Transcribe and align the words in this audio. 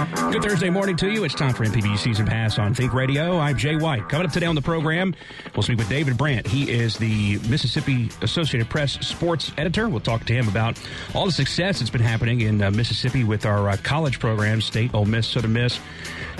Good 0.00 0.42
Thursday 0.42 0.70
morning 0.70 0.96
to 0.96 1.10
you. 1.10 1.24
It's 1.24 1.34
time 1.34 1.52
for 1.52 1.64
MPB 1.66 1.98
Season 1.98 2.24
Pass 2.24 2.58
on 2.58 2.72
Think 2.72 2.94
Radio. 2.94 3.38
I'm 3.38 3.58
Jay 3.58 3.76
White. 3.76 4.08
Coming 4.08 4.26
up 4.28 4.32
today 4.32 4.46
on 4.46 4.54
the 4.54 4.62
program, 4.62 5.14
we'll 5.54 5.62
speak 5.62 5.76
with 5.76 5.90
David 5.90 6.16
Brandt. 6.16 6.46
He 6.46 6.70
is 6.70 6.96
the 6.96 7.38
Mississippi 7.50 8.08
Associated 8.22 8.70
Press 8.70 8.92
sports 9.06 9.52
editor. 9.58 9.90
We'll 9.90 10.00
talk 10.00 10.24
to 10.24 10.32
him 10.32 10.48
about 10.48 10.80
all 11.14 11.26
the 11.26 11.32
success 11.32 11.80
that's 11.80 11.90
been 11.90 12.00
happening 12.00 12.40
in 12.40 12.62
uh, 12.62 12.70
Mississippi 12.70 13.24
with 13.24 13.44
our 13.44 13.68
uh, 13.68 13.76
college 13.82 14.18
programs, 14.20 14.64
State, 14.64 14.94
Ole 14.94 15.04
Miss, 15.04 15.26
Southern 15.26 15.52
Miss, 15.52 15.78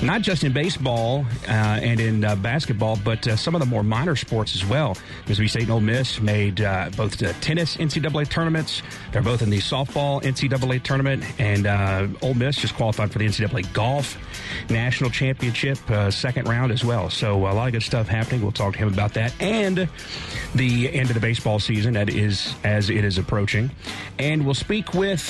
not 0.01 0.23
just 0.23 0.43
in 0.43 0.53
baseball 0.55 1.27
uh, 1.47 1.51
and 1.51 2.01
in 2.01 2.25
uh, 2.25 2.37
basketball, 2.37 2.99
but 3.05 3.29
uh, 3.29 3.37
some 3.37 3.55
of 3.55 3.61
the 3.61 3.67
more 3.67 3.83
minor 3.83 4.17
sports 4.17 4.55
as 4.55 4.65
well. 4.65 4.97
Mississippi 5.23 5.49
State 5.49 5.63
and 5.65 5.73
Ole 5.73 5.81
Miss 5.81 6.19
made 6.21 6.63
uh, 6.63 6.89
both 6.97 7.19
the 7.19 7.35
tennis 7.35 7.77
NCAA 7.77 8.31
tournaments. 8.31 8.81
They're 9.13 9.21
both 9.21 9.43
in 9.43 9.51
the 9.51 9.59
softball 9.59 10.23
NCAA 10.23 10.83
tournament, 10.83 11.25
and 11.39 11.67
Ole 12.23 12.35
Miss 12.35 12.57
just 12.57 12.75
qualified 12.75 13.13
for 13.13 13.19
the 13.19 13.27
NCAA 13.27 13.50
golf 13.73 14.17
national 14.71 15.11
championship 15.11 15.79
uh, 15.91 16.11
second 16.11 16.49
round 16.49 16.73
as 16.73 16.85
well. 16.85 17.11
So 17.11 17.37
a 17.37 17.53
lot 17.53 17.67
of 17.67 17.73
good 17.73 17.83
stuff 17.83 18.09
happening. 18.09 18.43
We'll 18.43 18.53
talk 18.53 18.75
to 18.75 18.79
him 18.79 18.93
about 18.93 19.15
that 19.15 19.33
and 19.41 19.89
the 20.55 20.93
end 20.93 21.09
of 21.09 21.15
the 21.15 21.21
baseball 21.21 21.59
season 21.59 21.95
that 21.95 22.09
is 22.11 22.55
as 22.65 22.91
it 22.91 23.05
is 23.05 23.19
approaching. 23.19 23.71
And 24.19 24.45
we'll 24.45 24.55
speak 24.55 24.95
with 24.95 25.21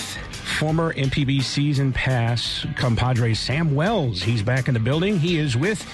former 0.59 0.93
MPB 0.95 1.43
season 1.43 1.93
pass 1.93 2.66
compadre 2.77 3.34
Sam 3.34 3.74
Wells. 3.74 4.23
He's 4.23 4.43
back 4.43 4.68
in 4.68 4.74
the 4.74 4.80
building. 4.80 5.18
He 5.18 5.38
is 5.38 5.57
with 5.57 5.87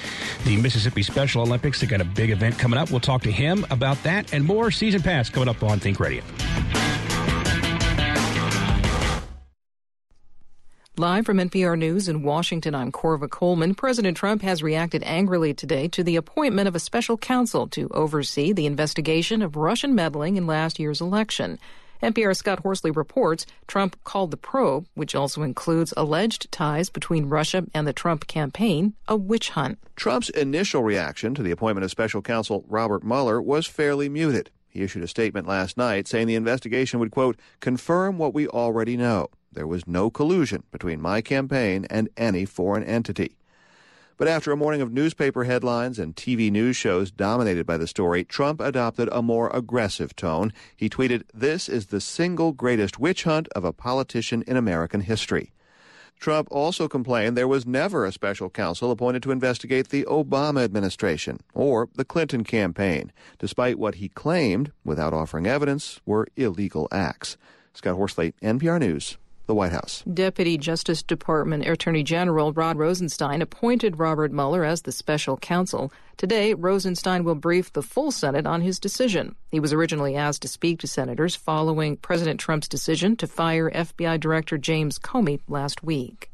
the 0.44 0.56
Mississippi 0.56 1.02
Special 1.02 1.42
Olympics. 1.42 1.80
They 1.80 1.86
got 1.86 2.00
a 2.00 2.04
big 2.04 2.30
event 2.30 2.58
coming 2.58 2.78
up. 2.78 2.90
We'll 2.90 3.00
talk 3.00 3.22
to 3.22 3.32
him 3.32 3.66
about 3.70 4.02
that 4.04 4.32
and 4.32 4.44
more 4.44 4.70
season 4.70 5.02
pass 5.02 5.28
coming 5.28 5.48
up 5.48 5.62
on 5.62 5.78
Think 5.78 6.00
Radio. 6.00 6.22
Live 10.98 11.26
from 11.26 11.36
NPR 11.36 11.76
News 11.78 12.08
in 12.08 12.22
Washington, 12.22 12.74
I'm 12.74 12.90
Korva 12.90 13.28
Coleman. 13.28 13.74
President 13.74 14.16
Trump 14.16 14.40
has 14.40 14.62
reacted 14.62 15.02
angrily 15.02 15.52
today 15.52 15.88
to 15.88 16.02
the 16.02 16.16
appointment 16.16 16.68
of 16.68 16.74
a 16.74 16.80
special 16.80 17.18
counsel 17.18 17.68
to 17.68 17.90
oversee 17.90 18.54
the 18.54 18.64
investigation 18.64 19.42
of 19.42 19.56
Russian 19.56 19.94
meddling 19.94 20.38
in 20.38 20.46
last 20.46 20.78
year's 20.78 21.02
election. 21.02 21.58
NPR's 22.02 22.38
Scott 22.38 22.60
Horsley 22.60 22.90
reports 22.90 23.44
Trump 23.66 24.02
called 24.04 24.30
the 24.30 24.38
probe, 24.38 24.86
which 24.94 25.14
also 25.14 25.42
includes 25.42 25.92
alleged 25.98 26.50
ties 26.50 26.88
between 26.88 27.28
Russia 27.28 27.66
and 27.74 27.86
the 27.86 27.92
Trump 27.92 28.26
campaign, 28.26 28.94
a 29.06 29.16
witch 29.16 29.50
hunt. 29.50 29.78
Trump's 29.96 30.30
initial 30.30 30.82
reaction 30.82 31.34
to 31.34 31.42
the 31.42 31.50
appointment 31.50 31.84
of 31.84 31.90
special 31.90 32.22
counsel 32.22 32.64
Robert 32.68 33.04
Mueller 33.04 33.42
was 33.42 33.66
fairly 33.66 34.08
muted. 34.08 34.50
He 34.66 34.82
issued 34.82 35.02
a 35.02 35.08
statement 35.08 35.46
last 35.46 35.76
night 35.76 36.08
saying 36.08 36.26
the 36.26 36.36
investigation 36.36 37.00
would, 37.00 37.10
quote, 37.10 37.38
confirm 37.60 38.16
what 38.16 38.32
we 38.32 38.48
already 38.48 38.96
know. 38.96 39.28
There 39.56 39.66
was 39.66 39.86
no 39.86 40.10
collusion 40.10 40.64
between 40.70 41.00
my 41.00 41.22
campaign 41.22 41.86
and 41.88 42.10
any 42.14 42.44
foreign 42.44 42.84
entity. 42.84 43.38
But 44.18 44.28
after 44.28 44.52
a 44.52 44.56
morning 44.56 44.82
of 44.82 44.92
newspaper 44.92 45.44
headlines 45.44 45.98
and 45.98 46.14
TV 46.14 46.50
news 46.52 46.76
shows 46.76 47.10
dominated 47.10 47.64
by 47.64 47.78
the 47.78 47.86
story, 47.86 48.22
Trump 48.22 48.60
adopted 48.60 49.08
a 49.10 49.22
more 49.22 49.48
aggressive 49.54 50.14
tone. 50.14 50.52
He 50.76 50.90
tweeted, 50.90 51.22
This 51.32 51.70
is 51.70 51.86
the 51.86 52.02
single 52.02 52.52
greatest 52.52 53.00
witch 53.00 53.24
hunt 53.24 53.48
of 53.56 53.64
a 53.64 53.72
politician 53.72 54.44
in 54.46 54.58
American 54.58 55.00
history. 55.00 55.52
Trump 56.20 56.48
also 56.50 56.86
complained 56.86 57.34
there 57.34 57.48
was 57.48 57.66
never 57.66 58.04
a 58.04 58.12
special 58.12 58.50
counsel 58.50 58.90
appointed 58.90 59.22
to 59.22 59.30
investigate 59.30 59.88
the 59.88 60.04
Obama 60.04 60.64
administration 60.64 61.40
or 61.54 61.88
the 61.94 62.04
Clinton 62.04 62.44
campaign, 62.44 63.10
despite 63.38 63.78
what 63.78 63.96
he 63.96 64.10
claimed, 64.10 64.70
without 64.84 65.14
offering 65.14 65.46
evidence, 65.46 66.00
were 66.04 66.28
illegal 66.36 66.88
acts. 66.92 67.38
Scott 67.72 67.96
Horsley, 67.96 68.34
NPR 68.42 68.78
News 68.78 69.16
the 69.46 69.54
White 69.54 69.72
House. 69.72 70.02
Deputy 70.12 70.58
Justice 70.58 71.02
Department 71.02 71.66
Attorney 71.66 72.02
General 72.02 72.52
Rod 72.52 72.76
Rosenstein 72.76 73.42
appointed 73.42 73.98
Robert 73.98 74.32
Mueller 74.32 74.64
as 74.64 74.82
the 74.82 74.92
special 74.92 75.36
counsel. 75.36 75.92
Today, 76.16 76.54
Rosenstein 76.54 77.24
will 77.24 77.34
brief 77.34 77.72
the 77.72 77.82
full 77.82 78.10
Senate 78.10 78.46
on 78.46 78.60
his 78.60 78.78
decision. 78.78 79.36
He 79.50 79.60
was 79.60 79.72
originally 79.72 80.16
asked 80.16 80.42
to 80.42 80.48
speak 80.48 80.80
to 80.80 80.86
senators 80.86 81.36
following 81.36 81.96
President 81.96 82.40
Trump's 82.40 82.68
decision 82.68 83.16
to 83.16 83.26
fire 83.26 83.70
FBI 83.70 84.18
Director 84.20 84.58
James 84.58 84.98
Comey 84.98 85.40
last 85.48 85.82
week. 85.82 86.30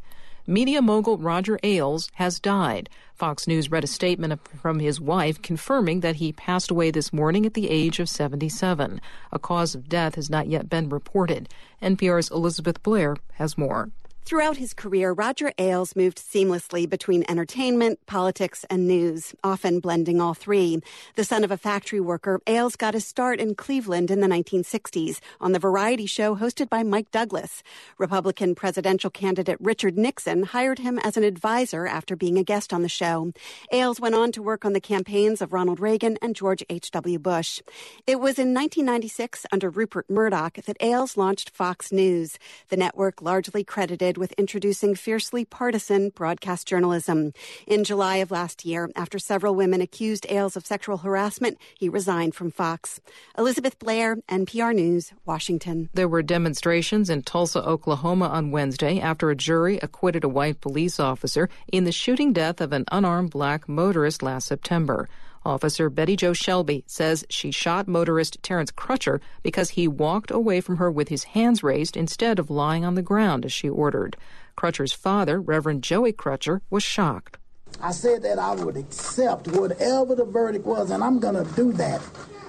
Media 0.47 0.83
mogul 0.83 1.19
Roger 1.19 1.57
Ailes 1.63 2.11
has 2.15 2.41
died. 2.41 2.91
Fox 3.15 3.47
News 3.47 3.71
read 3.71 3.85
a 3.85 3.87
statement 3.87 4.45
from 4.49 4.81
his 4.81 5.01
wife 5.01 5.41
confirming 5.41 6.01
that 6.01 6.17
he 6.17 6.33
passed 6.33 6.69
away 6.69 6.91
this 6.91 7.13
morning 7.13 7.47
at 7.47 7.55
the 7.55 7.71
age 7.71 8.01
of 8.01 8.09
77. 8.09 9.01
A 9.31 9.39
cause 9.39 9.77
of 9.77 9.89
death 9.89 10.17
has 10.17 10.29
not 10.29 10.49
yet 10.49 10.69
been 10.69 10.89
reported. 10.89 11.49
NPR's 11.81 12.29
Elizabeth 12.33 12.83
Blair 12.83 13.17
has 13.35 13.57
more. 13.57 13.91
Throughout 14.25 14.57
his 14.57 14.73
career, 14.73 15.13
Roger 15.13 15.53
Ailes 15.59 15.97
moved 15.97 16.17
seamlessly 16.17 16.89
between 16.89 17.25
entertainment, 17.29 17.99
politics, 18.07 18.65
and 18.71 18.87
news, 18.87 19.35
often 19.43 19.81
blending 19.81 20.21
all 20.21 20.33
three. 20.33 20.81
The 21.17 21.25
son 21.25 21.43
of 21.43 21.51
a 21.51 21.59
factory 21.59 22.01
worker, 22.01 22.41
Ailes 22.47 22.77
got 22.77 22.95
his 22.95 23.05
start 23.05 23.41
in 23.41 23.57
Cleveland 23.57 24.13
in 24.13 24.21
the 24.21 24.29
1960s 24.29 25.19
on 25.41 25.53
the 25.53 25.59
variety 25.59 26.07
show 26.07 26.37
hosted 26.37 26.71
by 26.71 26.85
Mike 26.85 27.11
Douglas. 27.11 27.65
Republican 27.99 28.55
presidential 28.55 29.11
candidate 29.11 29.59
Richard 29.61 29.99
Nixon 29.99 30.45
hired 30.45 30.79
him 30.79 31.01
as 31.01 31.17
an 31.17 31.25
advisor 31.25 31.87
after 31.87 32.15
being 32.15 32.39
a 32.39 32.45
guest 32.45 32.73
on 32.73 32.83
the 32.83 32.89
show. 32.89 33.33
Ailes 33.73 34.01
went 34.01 34.15
on 34.15 34.31
to 34.33 34.43
work 34.43 34.65
on 34.65 34.73
the 34.73 34.81
campaigns 34.81 35.43
of 35.43 35.53
Ronald 35.53 35.81
Reagan 35.81 36.17
and 36.23 36.37
George 36.37 36.65
H.W. 36.71 37.19
Bush. 37.19 37.61
It 38.07 38.17
was 38.17 38.39
in 38.39 38.55
1996, 38.55 39.47
under 39.51 39.69
Rupert 39.69 40.09
Murdoch, 40.09 40.55
that 40.65 40.77
Ailes 40.81 41.17
launched 41.17 41.51
Fox 41.51 41.91
News, 41.91 42.39
the 42.69 42.77
network 42.77 43.21
largely 43.21 43.65
credited 43.65 44.12
with 44.19 44.33
introducing 44.33 44.95
fiercely 44.95 45.45
partisan 45.45 46.11
broadcast 46.11 46.67
journalism. 46.67 47.33
In 47.67 47.85
July 47.85 48.17
of 48.17 48.31
last 48.31 48.65
year, 48.65 48.91
after 48.97 49.19
several 49.19 49.55
women 49.55 49.81
accused 49.81 50.27
Ailes 50.29 50.57
of 50.57 50.67
sexual 50.67 50.99
harassment, 50.99 51.59
he 51.79 51.89
resigned 51.89 52.35
from 52.35 52.51
Fox. 52.51 53.01
Elizabeth 53.39 53.79
Blair, 53.79 54.17
NPR 54.29 54.75
News, 54.75 55.13
Washington. 55.25 55.89
There 55.95 56.09
were 56.09 56.23
demonstrations 56.23 57.11
in 57.11 57.23
Tulsa, 57.23 57.63
Oklahoma 57.65 58.27
on 58.29 58.51
Wednesday 58.51 59.01
after 59.01 59.31
a 59.31 59.37
jury 59.37 59.79
acquitted 59.83 60.25
a 60.25 60.29
white 60.29 60.61
police 60.61 60.99
officer 60.99 61.49
in 61.73 61.85
the 61.85 61.93
shooting 61.93 62.33
death 62.33 62.61
of 62.61 62.73
an 62.73 62.85
unarmed 62.91 63.31
black 63.31 63.69
motorist 63.69 64.23
last 64.23 64.47
September. 64.47 65.09
Officer 65.45 65.91
Betty 65.91 66.17
Jo 66.17 66.33
Shelby 66.33 66.85
says 66.87 67.25
she 67.29 67.51
shot 67.51 67.89
motorist 67.89 68.43
Terence 68.43 68.71
Crutcher 68.71 69.21
because 69.43 69.71
he 69.71 69.89
walked 69.89 70.31
away 70.31 70.61
from 70.61 70.77
her 70.77 70.91
with 70.91 71.09
his 71.09 71.25
hands 71.25 71.63
raised 71.63 71.97
instead 71.97 72.39
of 72.39 72.51
lying 72.51 72.85
on 72.85 72.95
the 72.95 73.03
ground 73.03 73.45
as 73.45 73.53
she 73.53 73.69
ordered. 73.69 74.17
Crutcher's 74.57 74.93
father, 74.93 75.41
Reverend 75.41 75.83
Joey 75.83 76.13
Crutcher, 76.13 76.61
was 76.71 76.83
shocked. 76.83 77.39
I 77.81 77.93
said 77.93 78.23
that 78.23 78.39
I 78.39 78.55
would 78.55 78.77
accept 78.77 79.49
whatever 79.49 80.15
the 80.15 80.25
verdict 80.25 80.67
was, 80.67 80.91
and 80.91 81.03
I'm 81.03 81.19
going 81.19 81.35
to 81.35 81.55
do 81.55 81.73
that 81.73 82.01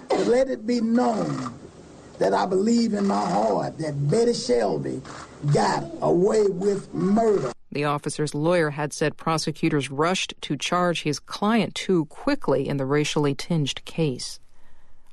to 0.10 0.18
let 0.26 0.50
it 0.50 0.68
be 0.68 0.82
known 0.82 1.54
that 2.20 2.34
I 2.34 2.46
believe 2.46 2.94
in 2.94 3.08
my 3.08 3.26
heart 3.26 3.78
that 3.80 4.10
Betty 4.10 4.34
Shelby 4.34 5.02
got 5.54 5.84
away 6.02 6.44
with 6.48 6.94
murder. 6.94 7.53
The 7.74 7.86
officer's 7.86 8.36
lawyer 8.36 8.70
had 8.70 8.94
said 8.94 9.18
prosecutors 9.18 9.90
rushed 9.90 10.36
to 10.42 10.56
charge 10.56 11.02
his 11.02 11.20
client 11.20 11.74
too 11.74 12.06
quickly 12.06 12.68
in 12.70 12.78
the 12.78 12.86
racially 12.86 13.34
tinged 13.34 13.84
case. 13.84 14.40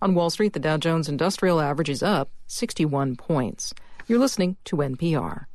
On 0.03 0.15
Wall 0.15 0.29
Street, 0.29 0.53
the 0.53 0.61
Dow 0.61 0.77
Jones 0.77 1.09
Industrial 1.09 1.59
Average 1.59 1.89
is 1.89 2.03
up 2.03 2.29
61 2.49 3.17
points. 3.17 3.73
You're 4.07 4.19
listening 4.19 4.59
to 4.67 4.77
NPR. 4.77 5.47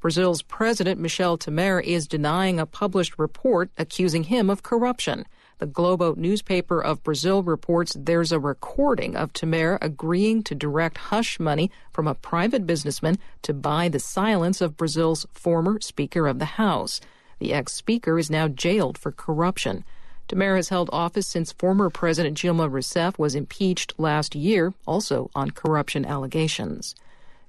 Brazil's 0.00 0.42
President 0.42 1.00
Michel 1.00 1.38
Temer 1.38 1.82
is 1.82 2.06
denying 2.06 2.60
a 2.60 2.66
published 2.66 3.18
report 3.18 3.70
accusing 3.78 4.24
him 4.24 4.50
of 4.50 4.62
corruption. 4.62 5.24
The 5.58 5.66
Globo 5.66 6.14
newspaper 6.16 6.82
of 6.82 7.02
Brazil 7.02 7.42
reports 7.42 7.96
there's 7.98 8.30
a 8.30 8.38
recording 8.38 9.16
of 9.16 9.32
Temer 9.32 9.78
agreeing 9.80 10.42
to 10.42 10.54
direct 10.54 10.98
hush 10.98 11.40
money 11.40 11.70
from 11.90 12.06
a 12.06 12.14
private 12.14 12.66
businessman 12.66 13.16
to 13.40 13.54
buy 13.54 13.88
the 13.88 13.98
silence 13.98 14.60
of 14.60 14.76
Brazil's 14.76 15.24
former 15.32 15.80
Speaker 15.80 16.26
of 16.26 16.40
the 16.40 16.56
House. 16.60 17.00
The 17.38 17.54
ex 17.54 17.72
speaker 17.72 18.18
is 18.18 18.30
now 18.30 18.48
jailed 18.48 18.98
for 18.98 19.10
corruption. 19.10 19.82
Temer 20.28 20.56
has 20.56 20.68
held 20.68 20.90
office 20.92 21.26
since 21.26 21.52
former 21.52 21.88
President 21.88 22.36
Dilma 22.36 22.70
Rousseff 22.70 23.18
was 23.18 23.34
impeached 23.34 23.94
last 23.96 24.34
year, 24.34 24.74
also 24.86 25.30
on 25.34 25.52
corruption 25.52 26.04
allegations. 26.04 26.94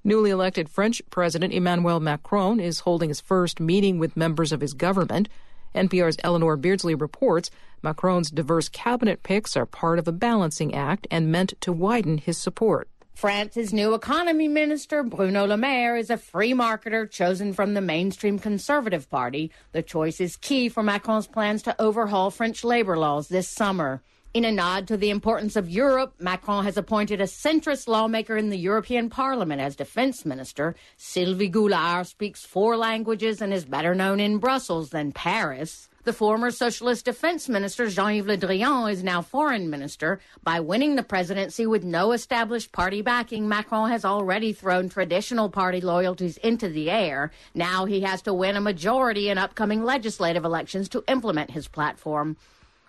Newly 0.05 0.29
elected 0.29 0.69
French 0.69 1.01
President 1.09 1.51
Emmanuel 1.51 1.99
Macron 1.99 2.61
is 2.61 2.81
holding 2.81 3.09
his 3.09 3.19
first 3.19 3.59
meeting 3.59 3.99
with 3.99 4.15
members 4.15 4.53
of 4.53 4.61
his 4.61 4.73
government. 4.73 5.27
NPR's 5.75 6.17
Eleanor 6.23 6.57
Beardsley 6.57 6.95
reports 6.95 7.49
Macron's 7.81 8.31
diverse 8.31 8.69
cabinet 8.69 9.23
picks 9.23 9.55
are 9.55 9.65
part 9.65 9.99
of 9.99 10.07
a 10.07 10.11
balancing 10.11 10.73
act 10.73 11.07
and 11.11 11.31
meant 11.31 11.53
to 11.61 11.71
widen 11.71 12.17
his 12.17 12.37
support. 12.37 12.89
France's 13.13 13.73
new 13.73 13.95
economy 13.95 14.47
minister, 14.47 15.01
Bruno 15.01 15.47
Le 15.47 15.57
Maire, 15.57 15.95
is 15.95 16.11
a 16.11 16.17
free 16.17 16.53
marketer 16.53 17.09
chosen 17.09 17.51
from 17.51 17.73
the 17.73 17.81
mainstream 17.81 18.37
Conservative 18.37 19.09
Party. 19.09 19.51
The 19.71 19.81
choice 19.81 20.21
is 20.21 20.35
key 20.35 20.69
for 20.69 20.83
Macron's 20.83 21.25
plans 21.25 21.63
to 21.63 21.81
overhaul 21.81 22.29
French 22.29 22.63
labor 22.63 22.95
laws 22.95 23.27
this 23.27 23.49
summer. 23.49 24.03
In 24.37 24.45
a 24.45 24.51
nod 24.51 24.87
to 24.89 24.97
the 24.97 25.09
importance 25.09 25.55
of 25.55 25.67
Europe, 25.67 26.13
Macron 26.19 26.63
has 26.63 26.77
appointed 26.77 27.19
a 27.19 27.23
centrist 27.23 27.87
lawmaker 27.87 28.37
in 28.37 28.51
the 28.51 28.55
European 28.55 29.09
Parliament 29.09 29.59
as 29.59 29.75
defense 29.75 30.27
minister. 30.27 30.75
Sylvie 30.95 31.49
Goulard 31.49 32.05
speaks 32.05 32.45
four 32.45 32.77
languages 32.77 33.41
and 33.41 33.51
is 33.51 33.65
better 33.65 33.95
known 33.95 34.19
in 34.19 34.37
Brussels 34.37 34.91
than 34.91 35.11
Paris. 35.11 35.89
The 36.03 36.13
former 36.13 36.51
Socialist 36.51 37.03
Defense 37.03 37.49
Minister 37.49 37.89
Jean-Yves 37.89 38.27
Le 38.27 38.37
Drian 38.37 38.91
is 38.91 39.03
now 39.03 39.23
foreign 39.23 39.71
minister. 39.71 40.19
By 40.43 40.59
winning 40.59 40.97
the 40.97 41.01
presidency 41.01 41.65
with 41.65 41.83
no 41.83 42.11
established 42.11 42.71
party 42.71 43.01
backing, 43.01 43.49
Macron 43.49 43.89
has 43.89 44.05
already 44.05 44.53
thrown 44.53 44.87
traditional 44.87 45.49
party 45.49 45.81
loyalties 45.81 46.37
into 46.37 46.69
the 46.69 46.91
air. 46.91 47.31
Now 47.55 47.85
he 47.85 48.01
has 48.01 48.21
to 48.21 48.35
win 48.35 48.55
a 48.55 48.61
majority 48.61 49.29
in 49.29 49.39
upcoming 49.39 49.83
legislative 49.83 50.45
elections 50.45 50.89
to 50.89 51.03
implement 51.07 51.49
his 51.49 51.67
platform. 51.67 52.37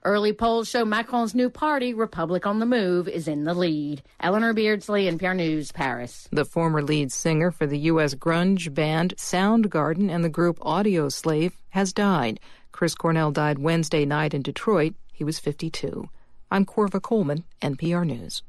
Early 0.05 0.33
polls 0.33 0.69
show 0.69 0.85
Macron's 0.85 1.35
new 1.35 1.51
party, 1.51 1.93
Republic 1.93 2.47
on 2.47 2.61
the 2.61 2.67
Move, 2.67 3.09
is 3.09 3.27
in 3.27 3.43
the 3.43 3.55
lead. 3.55 4.03
Eleanor 4.21 4.53
Beardsley, 4.53 5.11
NPR 5.11 5.35
News, 5.35 5.73
Paris. 5.73 6.29
The 6.31 6.45
former 6.45 6.83
lead 6.83 7.11
singer 7.11 7.51
for 7.51 7.67
the 7.67 7.79
U.S. 7.91 8.15
grunge 8.15 8.73
band 8.73 9.17
Soundgarden 9.17 10.09
and 10.09 10.25
the 10.25 10.29
group 10.29 10.59
Audioslave 10.61 11.53
has 11.71 11.93
died. 11.93 12.39
Chris 12.71 12.95
Cornell 12.95 13.33
died 13.33 13.59
Wednesday 13.59 14.05
night 14.05 14.35
in 14.35 14.43
Detroit. 14.43 14.95
He 15.13 15.25
was 15.25 15.41
52. 15.41 16.09
I'm 16.49 16.65
Korva 16.65 17.03
Coleman, 17.03 17.43
NPR 17.61 18.07
News. 18.07 18.43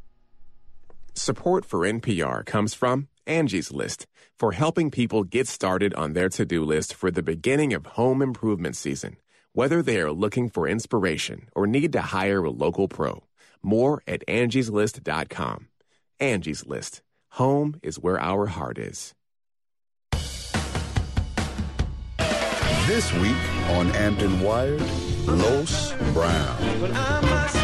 Support 1.16 1.66
for 1.66 1.80
NPR 1.80 2.46
comes 2.46 2.76
from 2.76 3.08
Angie's 3.26 3.72
List 3.72 4.06
for 4.38 4.52
helping 4.52 4.92
people 4.92 5.24
get 5.24 5.48
started 5.48 5.96
on 5.96 6.14
their 6.14 6.30
to 6.30 6.46
do 6.46 6.64
list 6.64 6.94
for 6.94 7.10
the 7.10 7.24
beginning 7.24 7.74
of 7.74 7.86
home 7.88 8.22
improvement 8.22 8.76
season. 8.76 9.18
Whether 9.54 9.82
they 9.82 10.00
are 10.00 10.12
looking 10.12 10.50
for 10.50 10.68
inspiration 10.68 11.50
or 11.56 11.66
need 11.66 11.92
to 11.94 12.02
hire 12.02 12.44
a 12.44 12.52
local 12.52 12.88
pro, 12.88 13.24
more 13.64 14.04
at 14.08 14.24
angieslist.com. 14.28 15.68
Angie's 16.20 16.68
List. 16.68 17.02
Home 17.32 17.80
is 17.82 17.98
where 17.98 18.20
our 18.20 18.46
heart 18.46 18.78
is. 18.78 19.16
This 22.86 23.12
week 23.14 23.36
on 23.70 23.88
Hampton 23.90 24.40
Wired, 24.42 24.82
Los 25.26 25.94
Brown. 26.14 27.59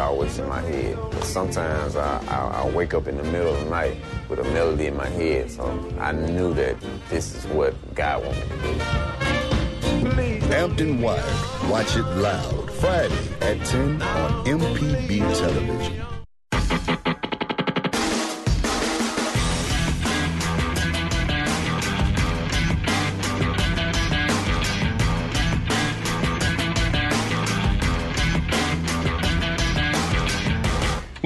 Always 0.00 0.38
in 0.38 0.48
my 0.48 0.60
head. 0.62 0.98
Sometimes 1.22 1.96
I, 1.96 2.18
I, 2.26 2.62
I 2.62 2.70
wake 2.70 2.94
up 2.94 3.06
in 3.06 3.16
the 3.16 3.24
middle 3.24 3.54
of 3.54 3.64
the 3.64 3.70
night 3.70 3.96
with 4.28 4.40
a 4.40 4.44
melody 4.44 4.86
in 4.86 4.96
my 4.96 5.08
head, 5.08 5.50
so 5.50 5.64
I 5.98 6.12
knew 6.12 6.52
that 6.54 6.76
this 7.08 7.34
is 7.34 7.46
what 7.46 7.74
God 7.94 8.24
wanted 8.24 8.50
me 8.50 8.56
to 8.56 8.74
do. 8.74 10.46
Hampton 10.50 11.00
Wired. 11.00 11.70
Watch 11.70 11.96
it 11.96 12.02
loud 12.02 12.70
Friday 12.72 13.14
at 13.40 13.64
10 13.64 14.02
on 14.02 14.44
MPB 14.44 15.18
television. 15.38 16.19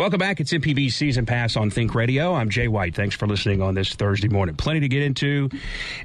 Welcome 0.04 0.18
back. 0.18 0.38
It's 0.38 0.52
MPB 0.52 0.92
Season 0.92 1.24
Pass 1.24 1.56
on 1.56 1.70
Think 1.70 1.94
Radio. 1.94 2.34
I'm 2.34 2.50
Jay 2.50 2.68
White. 2.68 2.94
Thanks 2.94 3.16
for 3.16 3.26
listening 3.26 3.62
on 3.62 3.72
this 3.72 3.94
Thursday 3.94 4.28
morning. 4.28 4.54
Plenty 4.54 4.80
to 4.80 4.88
get 4.88 5.00
into 5.00 5.48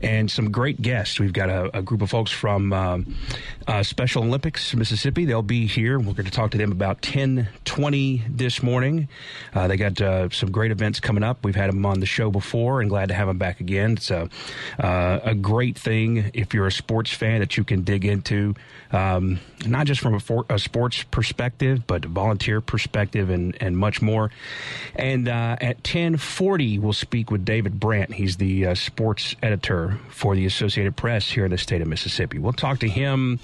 and 0.01 0.31
some 0.31 0.51
great 0.51 0.81
guests. 0.81 1.19
We've 1.19 1.33
got 1.33 1.49
a, 1.49 1.79
a 1.79 1.81
group 1.81 2.01
of 2.01 2.09
folks 2.09 2.31
from 2.31 2.71
um, 2.71 3.13
uh, 3.67 3.83
Special 3.83 4.23
Olympics, 4.23 4.73
Mississippi. 4.73 5.25
They'll 5.25 5.41
be 5.41 5.67
here. 5.67 5.99
We're 5.99 6.13
going 6.13 6.23
to 6.23 6.31
talk 6.31 6.51
to 6.51 6.57
them 6.57 6.71
about 6.71 7.05
1020 7.05 8.23
this 8.29 8.63
morning. 8.63 9.09
Uh, 9.53 9.67
they 9.67 9.75
got 9.75 9.99
uh, 9.99 10.29
some 10.29 10.49
great 10.49 10.71
events 10.71 11.01
coming 11.01 11.21
up. 11.21 11.43
We've 11.43 11.53
had 11.53 11.69
them 11.69 11.85
on 11.85 11.99
the 11.99 12.05
show 12.05 12.31
before 12.31 12.79
and 12.79 12.89
glad 12.89 13.09
to 13.09 13.15
have 13.15 13.27
them 13.27 13.37
back 13.37 13.59
again. 13.59 13.97
It's 13.97 14.11
a, 14.11 14.29
uh, 14.79 15.19
a 15.25 15.35
great 15.35 15.77
thing 15.77 16.31
if 16.33 16.53
you're 16.53 16.67
a 16.67 16.71
sports 16.71 17.11
fan 17.11 17.41
that 17.41 17.57
you 17.57 17.65
can 17.65 17.83
dig 17.83 18.05
into, 18.05 18.55
um, 18.93 19.41
not 19.65 19.87
just 19.87 19.99
from 19.99 20.13
a, 20.13 20.21
for, 20.21 20.45
a 20.49 20.57
sports 20.57 21.03
perspective, 21.03 21.85
but 21.85 22.05
a 22.05 22.07
volunteer 22.07 22.61
perspective 22.61 23.29
and, 23.29 23.57
and 23.59 23.77
much 23.77 23.88
more. 24.01 24.31
And 24.95 25.27
uh, 25.27 25.57
at 25.59 25.77
1040, 25.77 26.79
we'll 26.79 26.93
speak 26.93 27.31
with 27.31 27.45
David 27.45 27.79
Brandt. 27.79 28.13
He's 28.13 28.37
the 28.37 28.67
uh, 28.67 28.75
sports 28.75 29.35
editor 29.41 29.99
for 30.09 30.35
the 30.35 30.45
Associated 30.45 30.95
Press 30.95 31.29
here 31.29 31.45
in 31.45 31.51
the 31.51 31.57
state 31.57 31.81
of 31.81 31.87
Mississippi. 31.87 32.39
We'll 32.39 32.53
talk 32.53 32.79
to 32.79 32.87
him 32.87 33.39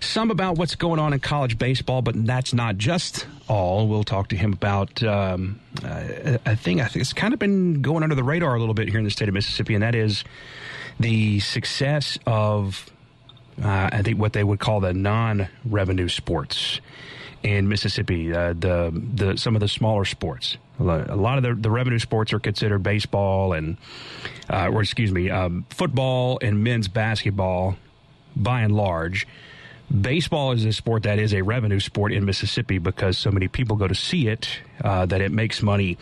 some 0.00 0.30
about 0.30 0.56
what's 0.56 0.74
going 0.74 1.00
on 1.00 1.12
in 1.12 1.20
college 1.20 1.58
baseball, 1.58 2.02
but 2.02 2.26
that's 2.26 2.54
not 2.54 2.76
just 2.76 3.26
all. 3.48 3.88
We'll 3.88 4.04
talk 4.04 4.28
to 4.28 4.36
him 4.36 4.52
about 4.52 5.02
um, 5.02 5.60
uh, 5.84 6.38
a 6.46 6.56
thing 6.56 6.80
I 6.80 6.86
think 6.86 7.02
it's 7.02 7.12
kind 7.12 7.34
of 7.34 7.40
been 7.40 7.82
going 7.82 8.02
under 8.02 8.14
the 8.14 8.24
radar 8.24 8.54
a 8.54 8.60
little 8.60 8.74
bit 8.74 8.88
here 8.88 8.98
in 8.98 9.04
the 9.04 9.10
state 9.10 9.28
of 9.28 9.34
Mississippi, 9.34 9.74
and 9.74 9.82
that 9.82 9.94
is 9.94 10.24
the 10.98 11.40
success 11.40 12.18
of 12.26 12.90
uh, 13.62 13.90
I 13.92 14.02
think 14.02 14.18
what 14.18 14.32
they 14.32 14.44
would 14.44 14.60
call 14.60 14.80
the 14.80 14.94
non-revenue 14.94 16.08
sports 16.08 16.80
in 17.42 17.68
Mississippi. 17.68 18.32
Uh, 18.32 18.52
the 18.52 18.92
the 19.14 19.36
some 19.36 19.56
of 19.56 19.60
the 19.60 19.68
smaller 19.68 20.04
sports. 20.04 20.56
A 20.78 20.82
lot 20.82 21.36
of 21.36 21.42
the, 21.42 21.54
the 21.54 21.70
revenue 21.70 21.98
sports 21.98 22.32
are 22.32 22.38
considered 22.38 22.82
baseball 22.82 23.52
and, 23.52 23.76
uh, 24.48 24.70
or 24.72 24.80
excuse 24.80 25.12
me, 25.12 25.28
um, 25.28 25.66
football 25.68 26.38
and 26.40 26.64
men's 26.64 26.88
basketball, 26.88 27.76
by 28.34 28.62
and 28.62 28.74
large. 28.74 29.26
Baseball 29.90 30.52
is 30.52 30.64
a 30.64 30.72
sport 30.72 31.02
that 31.02 31.18
is 31.18 31.34
a 31.34 31.42
revenue 31.42 31.80
sport 31.80 32.12
in 32.12 32.24
Mississippi 32.24 32.78
because 32.78 33.18
so 33.18 33.30
many 33.30 33.46
people 33.46 33.76
go 33.76 33.88
to 33.88 33.94
see 33.94 34.28
it 34.28 34.48
uh, 34.82 35.04
that 35.06 35.20
it 35.20 35.32
makes 35.32 35.62
money. 35.62 35.98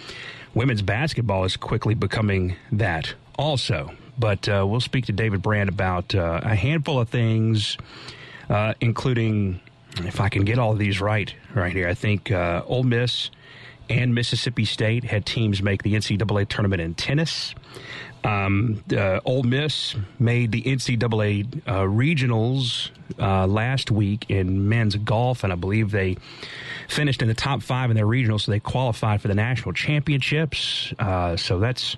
Women's 0.54 0.82
basketball 0.82 1.44
is 1.44 1.56
quickly 1.56 1.94
becoming 1.94 2.54
that 2.70 3.14
also. 3.36 3.90
But 4.18 4.48
uh, 4.48 4.64
we'll 4.68 4.80
speak 4.80 5.06
to 5.06 5.12
David 5.12 5.42
Brandt 5.42 5.70
about 5.70 6.14
uh, 6.14 6.40
a 6.42 6.54
handful 6.54 7.00
of 7.00 7.08
things, 7.08 7.78
uh, 8.50 8.74
including 8.80 9.60
if 9.96 10.20
I 10.20 10.28
can 10.28 10.44
get 10.44 10.58
all 10.58 10.74
these 10.74 11.00
right 11.00 11.32
right 11.54 11.72
here, 11.72 11.88
I 11.88 11.94
think 11.94 12.30
uh, 12.30 12.62
Ole 12.66 12.84
Miss 12.84 13.30
and 13.88 14.14
Mississippi 14.14 14.64
State 14.64 15.04
had 15.04 15.24
teams 15.24 15.62
make 15.62 15.82
the 15.82 15.94
NCAA 15.94 16.48
tournament 16.48 16.82
in 16.82 16.94
tennis. 16.94 17.54
Um, 18.24 18.82
uh, 18.92 19.20
Ole 19.24 19.44
Miss 19.44 19.94
made 20.18 20.52
the 20.52 20.62
NCAA 20.62 21.62
uh, 21.66 21.72
regionals 21.82 22.90
uh, 23.18 23.46
last 23.46 23.90
week 23.90 24.26
in 24.28 24.68
men's 24.68 24.96
golf, 24.96 25.44
and 25.44 25.52
I 25.52 25.56
believe 25.56 25.90
they 25.90 26.16
finished 26.88 27.22
in 27.22 27.28
the 27.28 27.34
top 27.34 27.62
five 27.62 27.90
in 27.90 27.96
their 27.96 28.06
regionals, 28.06 28.42
so 28.42 28.52
they 28.52 28.60
qualified 28.60 29.22
for 29.22 29.28
the 29.28 29.34
national 29.34 29.72
championships. 29.72 30.92
Uh, 30.98 31.36
so 31.36 31.58
that's 31.58 31.96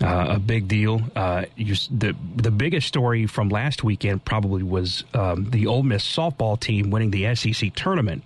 uh, 0.00 0.26
a 0.30 0.38
big 0.38 0.68
deal. 0.68 1.02
Uh, 1.14 1.44
you, 1.56 1.74
the 1.90 2.14
the 2.36 2.50
biggest 2.50 2.86
story 2.86 3.26
from 3.26 3.48
last 3.48 3.82
weekend 3.82 4.24
probably 4.24 4.62
was 4.62 5.04
um, 5.14 5.50
the 5.50 5.66
Ole 5.66 5.82
Miss 5.82 6.04
softball 6.04 6.58
team 6.58 6.90
winning 6.90 7.10
the 7.10 7.34
SEC 7.34 7.74
tournament, 7.74 8.22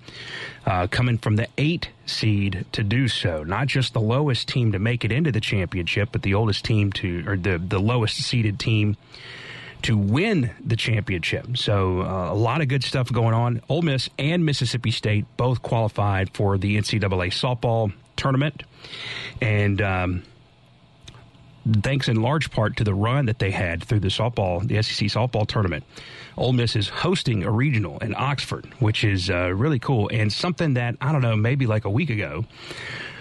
uh, 0.66 0.87
coming 0.88 1.18
from 1.18 1.37
the 1.37 1.49
eight 1.59 1.90
seed 2.06 2.66
to 2.73 2.82
do 2.82 3.09
so. 3.09 3.42
Not 3.42 3.66
just 3.66 3.94
the 3.94 4.00
lowest 4.00 4.49
team 4.49 4.73
to 4.73 4.78
make 4.78 5.04
it 5.04 5.12
into 5.12 5.32
the 5.32 5.40
championship, 5.40 6.11
but 6.12 6.23
the 6.23 6.35
oldest 6.35 6.64
team 6.64 6.92
to 6.92 7.25
or 7.26 7.37
the 7.37 7.59
the 7.59 7.78
lowest 7.78 8.16
seeded 8.16 8.59
team 8.59 8.97
to 9.82 9.97
win 9.97 10.50
the 10.64 10.76
championship. 10.76 11.56
So 11.56 12.02
uh, 12.02 12.32
a 12.32 12.35
lot 12.35 12.61
of 12.61 12.68
good 12.68 12.85
stuff 12.85 13.11
going 13.12 13.35
on. 13.35 13.62
Ole 13.68 13.82
Miss 13.82 14.09
and 14.18 14.44
Mississippi 14.44 14.90
State 14.90 15.25
both 15.37 15.62
qualified 15.62 16.30
for 16.35 16.56
the 16.56 16.76
NCAA 16.76 17.30
softball 17.30 17.92
tournament, 18.16 18.62
and 19.40 19.80
um, 19.82 20.23
thanks 21.83 22.09
in 22.09 22.23
large 22.23 22.50
part 22.50 22.76
to 22.76 22.85
the 22.85 22.95
run 22.95 23.26
that 23.26 23.38
they 23.38 23.50
had 23.50 23.85
through 23.85 24.00
the 24.00 24.09
softball, 24.09 24.66
the 24.66 24.83
SEC 24.83 25.09
softball 25.09 25.47
tournament. 25.47 25.85
Ole 26.37 26.52
Miss 26.52 26.76
is 26.76 26.88
hosting 26.88 27.45
a 27.45 27.50
regional 27.50 27.99
in 27.99 28.14
Oxford, 28.16 28.66
which 28.78 29.04
is 29.04 29.31
uh, 29.31 29.52
really 29.54 29.78
cool 29.78 30.09
and 30.12 30.33
something 30.33 30.75
that 30.75 30.97
I 31.00 31.12
don't 31.12 31.23
know, 31.23 31.37
maybe 31.37 31.66
like 31.66 31.85
a 31.85 31.90
week 31.90 32.11
ago 32.11 32.45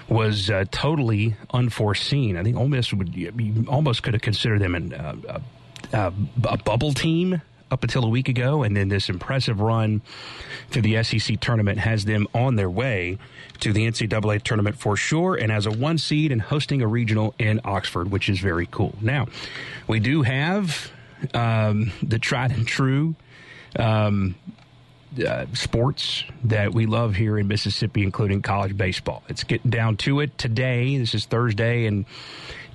was 0.09 0.49
uh, 0.49 0.65
totally 0.71 1.35
unforeseen. 1.53 2.35
I 2.35 2.43
think 2.43 2.57
Ole 2.57 2.67
Miss 2.67 2.93
would 2.93 3.15
you 3.15 3.65
almost 3.67 4.03
could 4.03 4.13
have 4.13 4.21
considered 4.21 4.59
them 4.59 4.75
an, 4.75 4.93
uh, 4.93 5.39
a, 5.93 6.13
a 6.43 6.57
bubble 6.57 6.93
team 6.93 7.41
up 7.71 7.83
until 7.83 8.03
a 8.03 8.09
week 8.09 8.29
ago, 8.29 8.63
and 8.63 8.75
then 8.75 8.89
this 8.89 9.09
impressive 9.09 9.61
run 9.61 10.01
to 10.71 10.81
the 10.81 11.01
SEC 11.03 11.39
tournament 11.39 11.79
has 11.79 12.05
them 12.05 12.27
on 12.33 12.55
their 12.55 12.69
way 12.69 13.17
to 13.61 13.71
the 13.73 13.87
NCAA 13.87 14.43
tournament 14.43 14.77
for 14.77 14.97
sure, 14.97 15.35
and 15.35 15.51
as 15.51 15.65
a 15.65 15.71
one 15.71 15.97
seed 15.97 16.31
and 16.31 16.41
hosting 16.41 16.81
a 16.81 16.87
regional 16.87 17.33
in 17.39 17.61
Oxford, 17.63 18.11
which 18.11 18.29
is 18.29 18.39
very 18.39 18.67
cool. 18.67 18.93
Now, 19.01 19.27
we 19.87 19.99
do 19.99 20.21
have 20.23 20.91
um, 21.33 21.91
the 22.03 22.19
tried 22.19 22.51
and 22.51 22.67
true. 22.67 23.15
Um, 23.77 24.35
uh, 25.25 25.45
sports 25.53 26.23
that 26.45 26.73
we 26.73 26.85
love 26.85 27.15
here 27.15 27.37
in 27.37 27.47
Mississippi, 27.47 28.03
including 28.03 28.41
college 28.41 28.77
baseball. 28.77 29.23
It's 29.27 29.43
getting 29.43 29.69
down 29.69 29.97
to 29.97 30.21
it 30.21 30.37
today. 30.37 30.97
This 30.97 31.13
is 31.13 31.25
Thursday, 31.25 31.85
and 31.85 32.05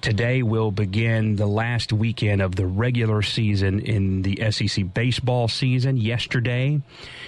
Today 0.01 0.43
will 0.43 0.71
begin 0.71 1.37
the 1.37 1.47
last 1.47 1.93
weekend 1.93 2.41
of 2.41 2.55
the 2.55 2.67
regular 2.67 3.23
season 3.23 3.81
in 3.81 4.23
the 4.23 4.51
SEC 4.51 4.93
baseball 4.95 5.49
season. 5.49 5.97
Yesterday 5.97 6.81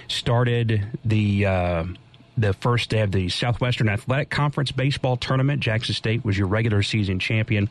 started 0.07 0.97
the. 1.03 1.45
Uh, 1.45 1.83
the 2.37 2.53
first 2.53 2.89
day 2.89 3.01
of 3.01 3.11
the 3.11 3.27
Southwestern 3.27 3.89
Athletic 3.89 4.29
Conference 4.29 4.71
baseball 4.71 5.17
tournament. 5.17 5.59
Jackson 5.59 5.93
State 5.93 6.23
was 6.23 6.37
your 6.37 6.47
regular 6.47 6.81
season 6.81 7.19
champion 7.19 7.69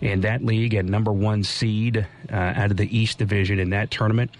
in 0.00 0.22
that 0.22 0.44
league 0.44 0.74
and 0.74 0.88
number 0.88 1.12
one 1.12 1.44
seed 1.44 2.06
uh, 2.28 2.34
out 2.34 2.72
of 2.72 2.76
the 2.76 2.98
East 2.98 3.18
Division 3.18 3.60
in 3.60 3.70
that 3.70 3.88
tournament. 3.90 4.32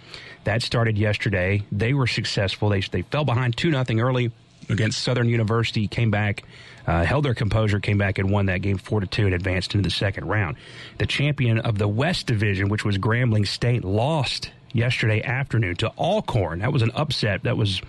That 0.42 0.62
started 0.62 0.98
yesterday. 0.98 1.62
They 1.70 1.94
were 1.94 2.08
successful. 2.08 2.70
They, 2.70 2.80
they 2.80 3.02
fell 3.02 3.24
behind 3.24 3.56
2 3.56 3.70
0 3.70 3.84
early 4.00 4.32
against 4.68 5.02
Southern 5.02 5.28
University, 5.28 5.86
came 5.86 6.10
back, 6.10 6.44
uh, 6.90 7.04
held 7.04 7.24
their 7.24 7.34
composure, 7.34 7.78
came 7.78 7.98
back 7.98 8.18
and 8.18 8.30
won 8.30 8.46
that 8.46 8.62
game 8.62 8.76
4 8.76 9.00
to 9.00 9.06
2 9.06 9.26
and 9.26 9.34
advanced 9.34 9.76
into 9.76 9.88
the 9.88 9.94
second 9.94 10.26
round. 10.26 10.56
The 10.98 11.06
champion 11.06 11.58
of 11.58 11.78
the 11.78 11.86
West 11.86 12.26
Division, 12.26 12.68
which 12.68 12.84
was 12.84 12.98
Grambling 12.98 13.46
State, 13.46 13.84
lost 13.84 14.50
yesterday 14.72 15.22
afternoon 15.22 15.76
to 15.76 15.88
Alcorn. 15.90 16.58
That 16.58 16.72
was 16.72 16.82
an 16.82 16.90
upset. 16.96 17.44
That 17.44 17.56
was 17.56 17.80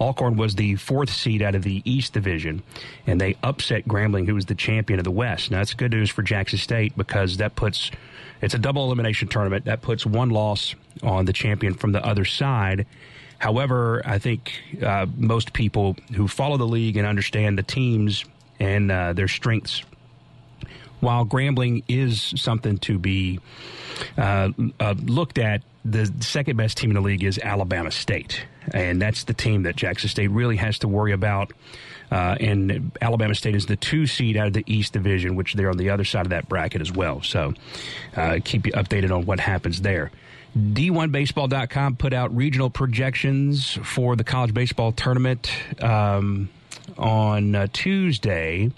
Alcorn 0.00 0.36
was 0.36 0.56
the 0.56 0.74
fourth 0.76 1.10
seed 1.10 1.42
out 1.42 1.54
of 1.54 1.62
the 1.62 1.80
East 1.84 2.12
Division, 2.12 2.64
and 3.06 3.20
they 3.20 3.36
upset 3.44 3.86
Grambling, 3.86 4.26
who 4.26 4.34
was 4.34 4.46
the 4.46 4.56
champion 4.56 4.98
of 4.98 5.04
the 5.04 5.12
West. 5.12 5.52
Now, 5.52 5.58
that's 5.58 5.74
good 5.74 5.92
news 5.92 6.10
for 6.10 6.22
Jackson 6.22 6.58
State 6.58 6.96
because 6.96 7.36
that 7.36 7.54
puts 7.54 7.92
it's 8.42 8.54
a 8.54 8.58
double 8.58 8.84
elimination 8.86 9.28
tournament. 9.28 9.66
That 9.66 9.80
puts 9.80 10.04
one 10.04 10.30
loss 10.30 10.74
on 11.04 11.24
the 11.24 11.32
champion 11.32 11.74
from 11.74 11.92
the 11.92 12.04
other 12.04 12.24
side. 12.24 12.86
However, 13.38 14.02
I 14.04 14.18
think 14.18 14.52
uh, 14.82 15.06
most 15.16 15.52
people 15.52 15.96
who 16.14 16.26
follow 16.26 16.56
the 16.56 16.66
league 16.66 16.96
and 16.96 17.06
understand 17.06 17.56
the 17.56 17.62
teams 17.62 18.24
and 18.60 18.92
uh, 18.92 19.12
their 19.14 19.28
strengths, 19.28 19.82
while 21.00 21.24
Grambling 21.24 21.82
is 21.88 22.34
something 22.36 22.78
to 22.78 22.98
be 22.98 23.40
uh, 24.16 24.50
uh 24.78 24.94
looked 25.02 25.38
at, 25.38 25.62
the 25.84 26.12
second 26.20 26.56
best 26.56 26.76
team 26.76 26.90
in 26.90 26.94
the 26.94 27.00
league 27.00 27.24
is 27.24 27.38
Alabama 27.38 27.90
State, 27.90 28.44
and 28.72 29.00
that's 29.00 29.24
the 29.24 29.34
team 29.34 29.62
that 29.62 29.76
Jackson 29.76 30.08
State 30.08 30.28
really 30.28 30.56
has 30.56 30.78
to 30.80 30.88
worry 30.88 31.12
about. 31.12 31.52
Uh, 32.10 32.36
and 32.40 32.90
Alabama 33.00 33.34
State 33.34 33.54
is 33.54 33.66
the 33.66 33.76
two 33.76 34.06
seed 34.06 34.36
out 34.36 34.48
of 34.48 34.52
the 34.52 34.64
East 34.66 34.92
Division, 34.92 35.36
which 35.36 35.54
they're 35.54 35.70
on 35.70 35.76
the 35.76 35.90
other 35.90 36.04
side 36.04 36.26
of 36.26 36.30
that 36.30 36.48
bracket 36.48 36.80
as 36.80 36.90
well. 36.90 37.22
So 37.22 37.54
uh, 38.16 38.40
keep 38.44 38.66
you 38.66 38.72
updated 38.72 39.14
on 39.14 39.26
what 39.26 39.38
happens 39.38 39.80
there. 39.80 40.10
D1Baseball.com 40.56 41.96
put 41.96 42.12
out 42.12 42.34
regional 42.34 42.68
projections 42.68 43.78
for 43.84 44.16
the 44.16 44.24
college 44.24 44.52
baseball 44.52 44.90
tournament 44.90 45.52
um, 45.80 46.48
on 46.98 47.54
uh, 47.54 47.66
Tuesday 47.72 48.70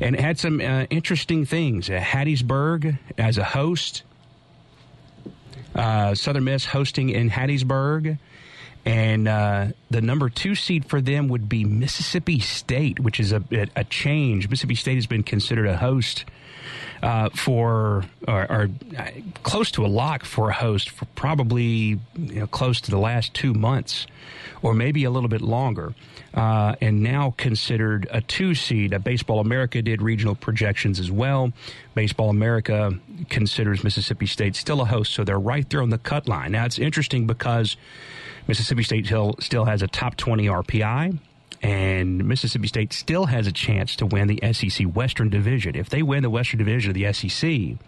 and 0.00 0.18
had 0.18 0.38
some 0.38 0.60
uh, 0.60 0.86
interesting 0.90 1.44
things. 1.44 1.88
Uh, 1.88 1.94
Hattiesburg 1.98 2.98
as 3.18 3.38
a 3.38 3.44
host, 3.44 4.02
uh, 5.74 6.14
Southern 6.14 6.44
Miss 6.44 6.66
hosting 6.66 7.10
in 7.10 7.30
Hattiesburg. 7.30 8.18
And 8.84 9.26
uh, 9.26 9.68
the 9.90 10.02
number 10.02 10.28
two 10.28 10.54
seed 10.54 10.84
for 10.84 11.00
them 11.00 11.28
would 11.28 11.48
be 11.48 11.64
Mississippi 11.64 12.38
State, 12.38 13.00
which 13.00 13.18
is 13.18 13.32
a, 13.32 13.42
a 13.74 13.84
change. 13.84 14.48
Mississippi 14.48 14.74
State 14.74 14.96
has 14.96 15.06
been 15.06 15.22
considered 15.22 15.66
a 15.66 15.76
host 15.76 16.26
uh, 17.02 17.28
for, 17.30 18.04
or, 18.26 18.50
or, 18.50 18.68
uh, 18.98 19.06
close 19.42 19.70
to 19.70 19.84
a 19.84 19.88
lock 19.88 20.24
for 20.24 20.50
a 20.50 20.52
host 20.52 20.90
for 20.90 21.04
probably 21.14 21.62
you 21.64 22.00
know, 22.16 22.46
close 22.46 22.80
to 22.82 22.90
the 22.90 22.98
last 22.98 23.34
two 23.34 23.52
months, 23.52 24.06
or 24.62 24.74
maybe 24.74 25.04
a 25.04 25.10
little 25.10 25.28
bit 25.28 25.42
longer. 25.42 25.94
Uh, 26.32 26.74
and 26.80 27.02
now 27.02 27.32
considered 27.36 28.08
a 28.10 28.20
two 28.20 28.54
seed. 28.54 28.92
Uh, 28.92 28.98
Baseball 28.98 29.38
America 29.38 29.80
did 29.82 30.02
regional 30.02 30.34
projections 30.34 30.98
as 30.98 31.10
well. 31.10 31.52
Baseball 31.94 32.28
America 32.28 32.98
considers 33.28 33.84
Mississippi 33.84 34.26
State 34.26 34.56
still 34.56 34.80
a 34.80 34.84
host, 34.84 35.12
so 35.12 35.24
they're 35.24 35.38
right 35.38 35.68
there 35.70 35.80
on 35.80 35.90
the 35.90 35.98
cut 35.98 36.26
line. 36.26 36.52
Now, 36.52 36.64
it's 36.64 36.78
interesting 36.78 37.26
because 37.26 37.76
Mississippi 38.46 38.82
State 38.82 39.06
still, 39.06 39.34
still 39.40 39.64
has 39.64 39.82
a 39.82 39.86
top 39.86 40.16
20 40.16 40.46
RPI, 40.46 41.18
and 41.62 42.24
Mississippi 42.26 42.66
State 42.66 42.92
still 42.92 43.24
has 43.24 43.46
a 43.46 43.52
chance 43.52 43.96
to 43.96 44.06
win 44.06 44.28
the 44.28 44.52
SEC 44.52 44.86
Western 44.86 45.30
Division. 45.30 45.74
If 45.74 45.88
they 45.88 46.02
win 46.02 46.22
the 46.22 46.30
Western 46.30 46.58
Division 46.58 46.90
of 46.90 46.94
the 46.94 47.10
SEC, 47.12 47.78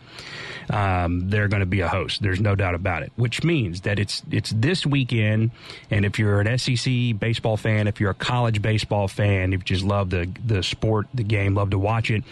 um, 0.74 1.28
they're 1.28 1.48
going 1.48 1.60
to 1.60 1.66
be 1.66 1.80
a 1.80 1.88
host. 1.88 2.22
There's 2.22 2.40
no 2.40 2.54
doubt 2.54 2.74
about 2.74 3.02
it. 3.02 3.12
Which 3.16 3.44
means 3.44 3.82
that 3.82 3.98
it's 3.98 4.22
it's 4.30 4.50
this 4.50 4.86
weekend, 4.86 5.50
and 5.90 6.06
if 6.06 6.18
you're 6.18 6.40
an 6.40 6.58
SEC 6.58 7.18
baseball 7.18 7.58
fan, 7.58 7.86
if 7.86 8.00
you're 8.00 8.10
a 8.10 8.14
college 8.14 8.62
baseball 8.62 9.08
fan, 9.08 9.52
if 9.52 9.60
you 9.60 9.64
just 9.64 9.84
love 9.84 10.08
the 10.08 10.28
the 10.44 10.62
sport, 10.62 11.06
the 11.12 11.22
game, 11.22 11.54
love 11.54 11.70
to 11.70 11.78
watch 11.78 12.10
it 12.10 12.24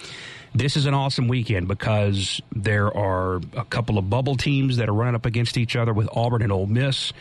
this 0.55 0.77
is 0.77 0.87
an 0.87 0.95
awesome 0.95 1.27
weekend 1.27 1.67
because 1.67 2.41
there 2.55 2.97
are 2.97 3.41
a 3.57 3.65
couple 3.65 3.99
of 3.99 4.09
bubble 4.09 4.37
teams 4.37 4.77
that 4.77 4.89
are 4.89 4.93
running 4.93 5.17
up 5.17 5.27
against 5.27 5.57
each 5.57 5.75
other 5.75 5.93
with 5.93 6.09
Auburn 6.13 6.43
and 6.43 6.53
Ole 6.53 6.67
Miss. 6.67 7.13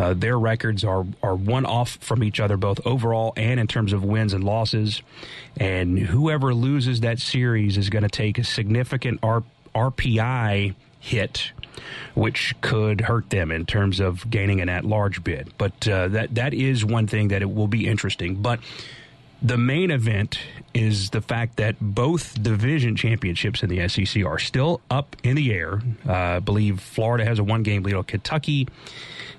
Uh, 0.00 0.14
their 0.14 0.38
records 0.38 0.82
are 0.82 1.04
are 1.22 1.34
one 1.34 1.66
off 1.66 1.98
from 2.00 2.24
each 2.24 2.40
other, 2.40 2.56
both 2.56 2.80
overall 2.86 3.34
and 3.36 3.60
in 3.60 3.66
terms 3.66 3.92
of 3.92 4.02
wins 4.02 4.32
and 4.32 4.42
losses. 4.42 5.02
And 5.58 5.98
whoever 5.98 6.54
loses 6.54 7.00
that 7.00 7.18
series 7.18 7.76
is 7.76 7.90
going 7.90 8.04
to 8.04 8.08
take 8.08 8.38
a 8.38 8.44
significant 8.44 9.20
R- 9.22 9.42
RPI 9.74 10.74
hit, 11.00 11.52
which 12.14 12.54
could 12.62 13.02
hurt 13.02 13.28
them 13.28 13.50
in 13.50 13.66
terms 13.66 14.00
of 14.00 14.30
gaining 14.30 14.62
an 14.62 14.70
at-large 14.70 15.22
bid. 15.22 15.52
But 15.58 15.86
uh, 15.86 16.08
that 16.08 16.34
that 16.34 16.54
is 16.54 16.82
one 16.82 17.06
thing 17.06 17.28
that 17.28 17.42
it 17.42 17.50
will 17.52 17.68
be 17.68 17.86
interesting. 17.86 18.36
But 18.36 18.60
the 19.42 19.58
main 19.58 19.90
event 19.90 20.38
is 20.72 21.10
the 21.10 21.20
fact 21.20 21.56
that 21.56 21.76
both 21.78 22.42
division 22.42 22.96
championships 22.96 23.62
in 23.62 23.68
the 23.68 23.86
SEC 23.88 24.24
are 24.24 24.38
still 24.38 24.80
up 24.90 25.14
in 25.22 25.36
the 25.36 25.52
air. 25.52 25.82
Uh, 26.08 26.12
I 26.12 26.38
believe 26.38 26.80
Florida 26.80 27.24
has 27.26 27.38
a 27.38 27.44
one 27.44 27.62
game 27.62 27.82
lead 27.82 27.94
on 27.94 28.04
Kentucky, 28.04 28.66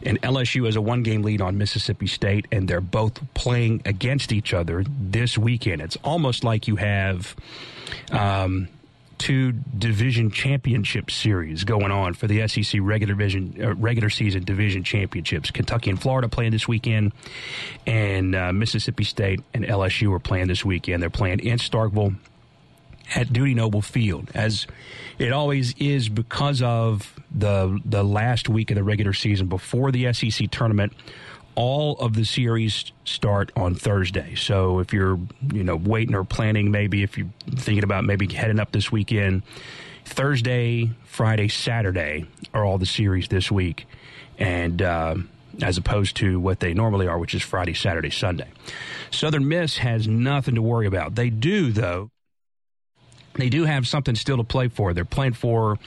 and 0.03 0.21
LSU 0.21 0.65
has 0.65 0.75
a 0.75 0.81
one 0.81 1.03
game 1.03 1.23
lead 1.23 1.41
on 1.41 1.57
Mississippi 1.57 2.07
State, 2.07 2.47
and 2.51 2.67
they're 2.67 2.81
both 2.81 3.21
playing 3.33 3.81
against 3.85 4.31
each 4.31 4.53
other 4.53 4.83
this 4.87 5.37
weekend. 5.37 5.81
It's 5.81 5.97
almost 6.03 6.43
like 6.43 6.67
you 6.67 6.77
have. 6.77 7.35
Um, 8.11 8.67
two 9.21 9.51
division 9.51 10.31
championship 10.31 11.11
series 11.11 11.63
going 11.63 11.91
on 11.91 12.15
for 12.15 12.25
the 12.25 12.47
SEC 12.47 12.79
regular 12.81 13.13
division 13.13 13.55
uh, 13.61 13.75
regular 13.75 14.09
season 14.09 14.43
division 14.43 14.83
championships. 14.83 15.51
Kentucky 15.51 15.91
and 15.91 16.01
Florida 16.01 16.27
playing 16.27 16.51
this 16.51 16.67
weekend, 16.67 17.13
and 17.85 18.35
uh, 18.35 18.51
Mississippi 18.51 19.03
State 19.03 19.41
and 19.53 19.63
LSU 19.63 20.11
are 20.15 20.19
playing 20.19 20.47
this 20.47 20.65
weekend. 20.65 21.03
They're 21.03 21.11
playing 21.11 21.41
in 21.41 21.59
Starkville 21.59 22.15
at 23.15 23.33
Dudy 23.33 23.53
Noble 23.53 23.81
Field, 23.81 24.31
as 24.33 24.67
it 25.19 25.31
always 25.31 25.73
is 25.77 26.09
because 26.09 26.61
of 26.61 27.13
the 27.33 27.79
the 27.85 28.03
last 28.03 28.49
week 28.49 28.71
of 28.71 28.75
the 28.75 28.83
regular 28.83 29.13
season 29.13 29.47
before 29.47 29.91
the 29.91 30.11
SEC 30.13 30.49
tournament 30.51 30.93
all 31.55 31.97
of 31.97 32.13
the 32.13 32.23
series 32.23 32.91
start 33.03 33.51
on 33.55 33.75
Thursday. 33.75 34.35
So 34.35 34.79
if 34.79 34.93
you're, 34.93 35.19
you 35.51 35.63
know, 35.63 35.75
waiting 35.75 36.15
or 36.15 36.23
planning, 36.23 36.71
maybe 36.71 37.03
if 37.03 37.17
you're 37.17 37.29
thinking 37.55 37.83
about 37.83 38.05
maybe 38.05 38.27
heading 38.27 38.59
up 38.59 38.71
this 38.71 38.91
weekend, 38.91 39.43
Thursday, 40.05 40.91
Friday, 41.05 41.47
Saturday 41.47 42.25
are 42.53 42.65
all 42.65 42.77
the 42.77 42.85
series 42.85 43.27
this 43.27 43.51
week, 43.51 43.85
and 44.37 44.81
uh, 44.81 45.15
as 45.61 45.77
opposed 45.77 46.15
to 46.17 46.39
what 46.39 46.59
they 46.59 46.73
normally 46.73 47.07
are, 47.07 47.19
which 47.19 47.35
is 47.35 47.41
Friday, 47.41 47.73
Saturday, 47.73 48.09
Sunday. 48.09 48.47
Southern 49.11 49.47
Miss 49.47 49.77
has 49.77 50.07
nothing 50.07 50.55
to 50.55 50.61
worry 50.61 50.87
about. 50.87 51.15
They 51.15 51.29
do, 51.29 51.71
though. 51.71 52.10
They 53.33 53.49
do 53.49 53.65
have 53.65 53.87
something 53.87 54.15
still 54.15 54.37
to 54.37 54.43
play 54.43 54.67
for. 54.67 54.93
They're 54.93 55.05
playing 55.05 55.33
for 55.33 55.79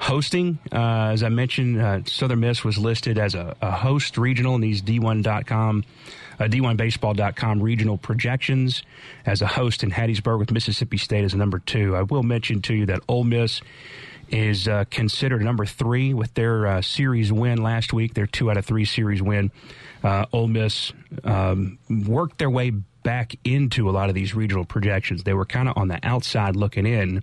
hosting. 0.00 0.58
Uh, 0.72 1.10
as 1.12 1.22
I 1.22 1.28
mentioned, 1.28 1.80
uh, 1.80 2.04
Southern 2.04 2.40
Miss 2.40 2.64
was 2.64 2.78
listed 2.78 3.18
as 3.18 3.34
a, 3.34 3.56
a 3.60 3.70
host 3.70 4.16
regional 4.16 4.54
in 4.54 4.60
these 4.60 4.80
D1.com, 4.80 5.84
uh, 6.38 6.44
D1Baseball.com 6.44 7.62
regional 7.62 7.98
projections 7.98 8.82
as 9.26 9.42
a 9.42 9.46
host 9.46 9.82
in 9.82 9.90
Hattiesburg 9.90 10.38
with 10.38 10.52
Mississippi 10.52 10.98
State 10.98 11.24
as 11.24 11.34
number 11.34 11.58
two. 11.58 11.96
I 11.96 12.02
will 12.02 12.22
mention 12.22 12.62
to 12.62 12.74
you 12.74 12.86
that 12.86 13.00
Ole 13.08 13.24
Miss 13.24 13.60
is 14.30 14.68
uh, 14.68 14.84
considered 14.90 15.42
number 15.42 15.64
three 15.64 16.12
with 16.14 16.34
their 16.34 16.66
uh, 16.66 16.82
series 16.82 17.32
win 17.32 17.62
last 17.62 17.92
week, 17.92 18.14
their 18.14 18.26
two 18.26 18.50
out 18.50 18.56
of 18.56 18.66
three 18.66 18.84
series 18.84 19.22
win. 19.22 19.50
Uh, 20.04 20.26
Ole 20.32 20.48
Miss 20.48 20.92
um, 21.24 21.78
worked 21.88 22.38
their 22.38 22.50
way 22.50 22.72
back 23.08 23.34
into 23.42 23.88
a 23.88 23.90
lot 23.90 24.10
of 24.10 24.14
these 24.14 24.34
regional 24.34 24.66
projections. 24.66 25.22
They 25.22 25.32
were 25.32 25.46
kind 25.46 25.66
of 25.66 25.78
on 25.78 25.88
the 25.88 25.98
outside 26.02 26.56
looking 26.56 26.84
in 26.84 27.22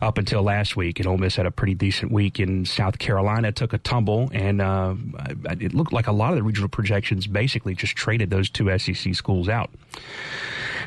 up 0.00 0.18
until 0.18 0.42
last 0.42 0.74
week, 0.74 0.98
and 0.98 1.06
Ole 1.06 1.16
Miss 1.16 1.36
had 1.36 1.46
a 1.46 1.52
pretty 1.52 1.74
decent 1.74 2.10
week 2.10 2.40
in 2.40 2.64
South 2.64 2.98
Carolina, 2.98 3.52
took 3.52 3.72
a 3.72 3.78
tumble, 3.78 4.30
and 4.32 4.60
uh, 4.60 4.96
it 5.60 5.74
looked 5.74 5.92
like 5.92 6.08
a 6.08 6.12
lot 6.12 6.30
of 6.30 6.38
the 6.38 6.42
regional 6.42 6.68
projections 6.68 7.28
basically 7.28 7.76
just 7.76 7.94
traded 7.94 8.30
those 8.30 8.50
two 8.50 8.76
SEC 8.76 9.14
schools 9.14 9.48
out. 9.48 9.70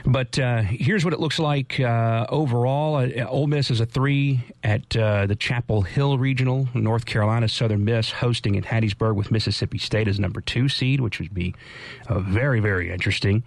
But 0.06 0.38
uh, 0.38 0.64
here's 0.64 1.06
what 1.06 1.14
it 1.14 1.22
looks 1.22 1.40
like 1.40 1.80
uh, 1.80 2.26
overall. 2.28 2.98
Uh, 2.98 3.24
Ole 3.24 3.48
Miss 3.48 3.72
is 3.72 3.80
a 3.80 3.86
three 3.86 4.44
at 4.66 4.98
uh, 4.98 5.28
the 5.28 5.38
Chapel 5.38 5.82
Hill 5.82 6.18
Regional. 6.18 6.68
North 6.74 7.06
Carolina 7.06 7.48
Southern 7.48 7.86
Miss 7.86 8.12
hosting 8.12 8.56
in 8.56 8.64
Hattiesburg 8.64 9.16
with 9.16 9.32
Mississippi 9.32 9.78
State 9.78 10.10
as 10.10 10.20
number 10.20 10.42
two 10.42 10.68
seed, 10.68 11.00
which 11.00 11.20
would 11.20 11.34
be 11.34 11.56
uh, 12.08 12.20
very, 12.20 12.60
very 12.60 12.92
interesting. 12.92 13.44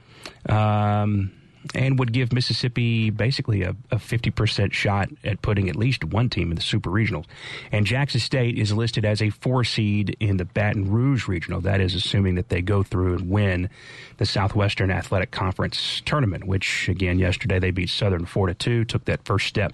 Um, 0.48 1.37
and 1.74 1.98
would 1.98 2.12
give 2.12 2.32
Mississippi 2.32 3.10
basically 3.10 3.62
a, 3.62 3.70
a 3.90 3.96
50% 3.96 4.72
shot 4.72 5.08
at 5.24 5.42
putting 5.42 5.68
at 5.68 5.76
least 5.76 6.04
one 6.04 6.28
team 6.28 6.50
in 6.50 6.56
the 6.56 6.62
Super 6.62 6.90
Regionals. 6.90 7.26
And 7.72 7.86
Jackson 7.86 8.20
State 8.20 8.58
is 8.58 8.72
listed 8.72 9.04
as 9.04 9.22
a 9.22 9.30
four 9.30 9.64
seed 9.64 10.16
in 10.20 10.36
the 10.36 10.44
Baton 10.44 10.90
Rouge 10.90 11.28
Regional. 11.28 11.60
That 11.60 11.80
is 11.80 11.94
assuming 11.94 12.34
that 12.36 12.48
they 12.48 12.62
go 12.62 12.82
through 12.82 13.14
and 13.14 13.30
win 13.30 13.70
the 14.18 14.26
Southwestern 14.26 14.90
Athletic 14.90 15.30
Conference 15.30 16.02
tournament, 16.04 16.44
which 16.44 16.88
again 16.88 17.18
yesterday 17.18 17.58
they 17.58 17.70
beat 17.70 17.90
Southern 17.90 18.26
four 18.26 18.48
to 18.48 18.54
two, 18.54 18.84
took 18.84 19.04
that 19.06 19.24
first 19.24 19.46
step 19.46 19.72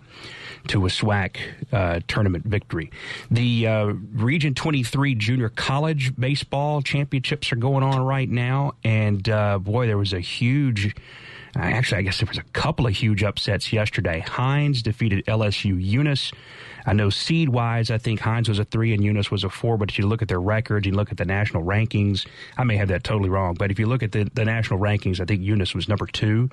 to 0.68 0.86
a 0.86 0.88
SWAC 0.88 1.36
uh, 1.72 2.00
tournament 2.08 2.44
victory. 2.44 2.90
The 3.30 3.66
uh, 3.66 3.84
Region 4.12 4.54
23 4.54 5.14
Junior 5.14 5.48
College 5.48 6.14
baseball 6.16 6.82
championships 6.82 7.52
are 7.52 7.56
going 7.56 7.82
on 7.82 8.02
right 8.04 8.28
now, 8.28 8.72
and 8.82 9.28
uh, 9.28 9.58
boy, 9.58 9.86
there 9.86 9.98
was 9.98 10.12
a 10.12 10.20
huge. 10.20 10.94
Actually, 11.56 11.98
I 11.98 12.02
guess 12.02 12.18
there 12.18 12.26
was 12.26 12.38
a 12.38 12.44
couple 12.52 12.86
of 12.86 12.94
huge 12.94 13.22
upsets 13.22 13.72
yesterday. 13.72 14.20
Hinds 14.20 14.82
defeated 14.82 15.24
LSU 15.26 15.82
Eunice 15.82 16.32
I 16.86 16.92
know 16.92 17.08
seed 17.08 17.48
wise, 17.48 17.90
I 17.90 17.98
think 17.98 18.20
Hinds 18.20 18.48
was 18.48 18.58
a 18.58 18.64
three 18.64 18.92
and 18.92 19.02
Eunice 19.02 19.30
was 19.30 19.42
a 19.42 19.48
four, 19.48 19.78
but 19.78 19.90
if 19.90 19.98
you 19.98 20.06
look 20.06 20.20
at 20.20 20.28
their 20.28 20.40
records, 20.40 20.86
you 20.86 20.92
look 20.92 21.10
at 21.10 21.16
the 21.16 21.24
national 21.24 21.62
rankings, 21.62 22.26
I 22.58 22.64
may 22.64 22.76
have 22.76 22.88
that 22.88 23.04
totally 23.04 23.30
wrong, 23.30 23.54
but 23.54 23.70
if 23.70 23.78
you 23.78 23.86
look 23.86 24.02
at 24.02 24.12
the, 24.12 24.30
the 24.34 24.44
national 24.44 24.78
rankings, 24.78 25.18
I 25.18 25.24
think 25.24 25.40
Eunice 25.40 25.74
was 25.74 25.88
number 25.88 26.06
two 26.06 26.50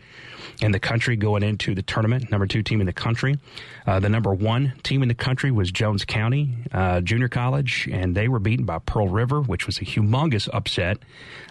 in 0.62 0.72
the 0.72 0.80
country 0.80 1.18
going 1.18 1.44
into 1.44 1.76
the 1.76 1.82
tournament, 1.82 2.32
number 2.32 2.48
two 2.48 2.64
team 2.64 2.80
in 2.80 2.86
the 2.86 2.94
country. 2.94 3.38
Uh, 3.86 4.00
the 4.00 4.10
number 4.10 4.34
one 4.34 4.74
team 4.84 5.02
in 5.02 5.10
the 5.10 5.16
country 5.16 5.52
was 5.52 5.72
Jones 5.72 6.06
County 6.06 6.50
uh, 6.72 7.02
Junior 7.02 7.28
College, 7.28 7.90
and 7.92 8.16
they 8.16 8.28
were 8.28 8.40
beaten 8.40 8.66
by 8.66 8.80
Pearl 8.80 9.10
River, 9.10 9.42
which 9.42 9.66
was 9.66 9.80
a 9.80 9.86
humongous 9.86 10.48
upset. 10.54 10.98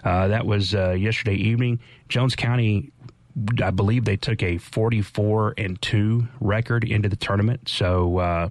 Uh, 0.05 0.29
that 0.29 0.47
was 0.47 0.75
uh, 0.75 0.93
yesterday 0.93 1.35
evening. 1.35 1.81
Jones 2.09 2.35
County 2.35 2.93
I 3.63 3.71
believe 3.71 4.05
they 4.05 4.17
took 4.17 4.43
a 4.43 4.59
44 4.59 5.55
and 5.57 5.81
2 5.81 6.29
record 6.41 6.85
into 6.85 7.09
the 7.09 7.17
tournament. 7.17 7.69
So 7.69 8.19
uh, 8.19 8.49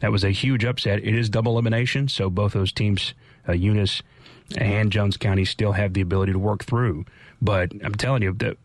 that 0.00 0.12
was 0.12 0.24
a 0.24 0.30
huge 0.30 0.64
upset. 0.64 0.98
It 0.98 1.14
is 1.14 1.28
double 1.28 1.52
elimination, 1.52 2.08
so 2.08 2.30
both 2.30 2.52
those 2.52 2.72
teams, 2.72 3.14
uh, 3.48 3.52
Eunice 3.52 4.02
and 4.56 4.92
Jones 4.92 5.16
County, 5.16 5.44
still 5.44 5.72
have 5.72 5.94
the 5.94 6.00
ability 6.00 6.32
to 6.32 6.38
work 6.38 6.64
through. 6.64 7.04
But 7.40 7.72
I'm 7.84 7.94
telling 7.94 8.22
you, 8.22 8.32
the, 8.32 8.56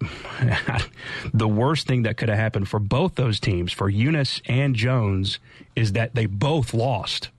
the 1.33 1.47
worst 1.47 1.87
thing 1.87 2.03
that 2.03 2.17
could 2.17 2.29
have 2.29 2.37
happened 2.37 2.69
for 2.69 2.79
both 2.79 3.15
those 3.15 3.39
teams, 3.39 3.71
for 3.71 3.89
Eunice 3.89 4.41
and 4.45 4.75
Jones, 4.75 5.39
is 5.75 5.93
that 5.93 6.15
they 6.15 6.25
both 6.25 6.73
lost. 6.73 7.29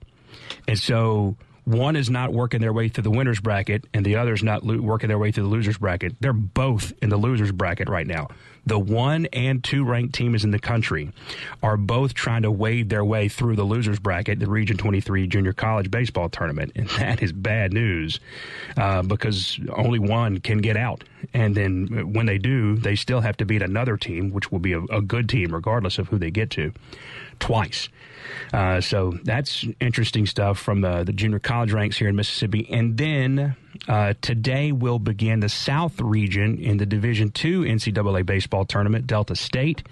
And 0.67 0.77
so 0.77 1.35
one 1.65 1.95
is 1.95 2.09
not 2.09 2.33
working 2.33 2.61
their 2.61 2.73
way 2.73 2.89
through 2.89 3.03
the 3.03 3.11
winners 3.11 3.39
bracket 3.39 3.85
and 3.93 4.05
the 4.05 4.15
other 4.15 4.33
is 4.33 4.43
not 4.43 4.63
lo- 4.63 4.81
working 4.81 5.07
their 5.07 5.17
way 5.17 5.31
through 5.31 5.43
the 5.43 5.49
losers 5.49 5.77
bracket. 5.77 6.15
They're 6.19 6.33
both 6.33 6.93
in 7.01 7.09
the 7.09 7.17
losers 7.17 7.51
bracket 7.51 7.89
right 7.89 8.07
now. 8.07 8.27
The 8.65 8.79
one 8.79 9.27
and 9.33 9.63
two 9.63 9.83
ranked 9.83 10.15
teams 10.15 10.43
in 10.43 10.51
the 10.51 10.59
country 10.59 11.11
are 11.61 11.75
both 11.75 12.13
trying 12.13 12.43
to 12.43 12.51
wade 12.51 12.89
their 12.89 13.03
way 13.03 13.27
through 13.27 13.55
the 13.55 13.63
losers 13.63 13.99
bracket, 13.99 14.39
the 14.39 14.49
Region 14.49 14.77
23 14.77 15.27
Junior 15.27 15.53
College 15.53 15.91
Baseball 15.91 16.29
Tournament. 16.29 16.71
And 16.75 16.87
that 16.99 17.21
is 17.21 17.31
bad 17.31 17.73
news 17.73 18.19
uh, 18.77 19.01
because 19.01 19.59
only 19.75 19.99
one 19.99 20.39
can 20.39 20.59
get 20.59 20.77
out. 20.77 21.03
And 21.33 21.55
then 21.55 22.13
when 22.13 22.25
they 22.25 22.37
do, 22.37 22.75
they 22.77 22.95
still 22.95 23.21
have 23.21 23.37
to 23.37 23.45
beat 23.45 23.61
another 23.61 23.97
team, 23.97 24.31
which 24.31 24.51
will 24.51 24.59
be 24.59 24.73
a, 24.73 24.81
a 24.83 25.01
good 25.01 25.27
team 25.27 25.53
regardless 25.53 25.97
of 25.97 26.07
who 26.07 26.17
they 26.17 26.31
get 26.31 26.49
to, 26.51 26.73
twice. 27.39 27.89
Uh, 28.53 28.79
so 28.79 29.17
that's 29.23 29.65
interesting 29.79 30.25
stuff 30.25 30.57
from 30.57 30.81
the, 30.81 31.03
the 31.03 31.13
junior 31.13 31.39
college 31.39 31.73
ranks 31.73 31.97
here 31.97 32.07
in 32.07 32.15
Mississippi. 32.15 32.67
And 32.71 32.97
then 32.97 33.55
uh, 33.87 34.13
today 34.21 34.71
will 34.71 34.99
begin 34.99 35.39
the 35.39 35.49
South 35.49 35.99
region 35.99 36.57
in 36.57 36.77
the 36.77 36.85
Division 36.85 37.27
II 37.27 37.69
NCAA 37.71 38.25
baseball 38.25 38.65
tournament. 38.65 39.07
Delta 39.07 39.35
State 39.35 39.83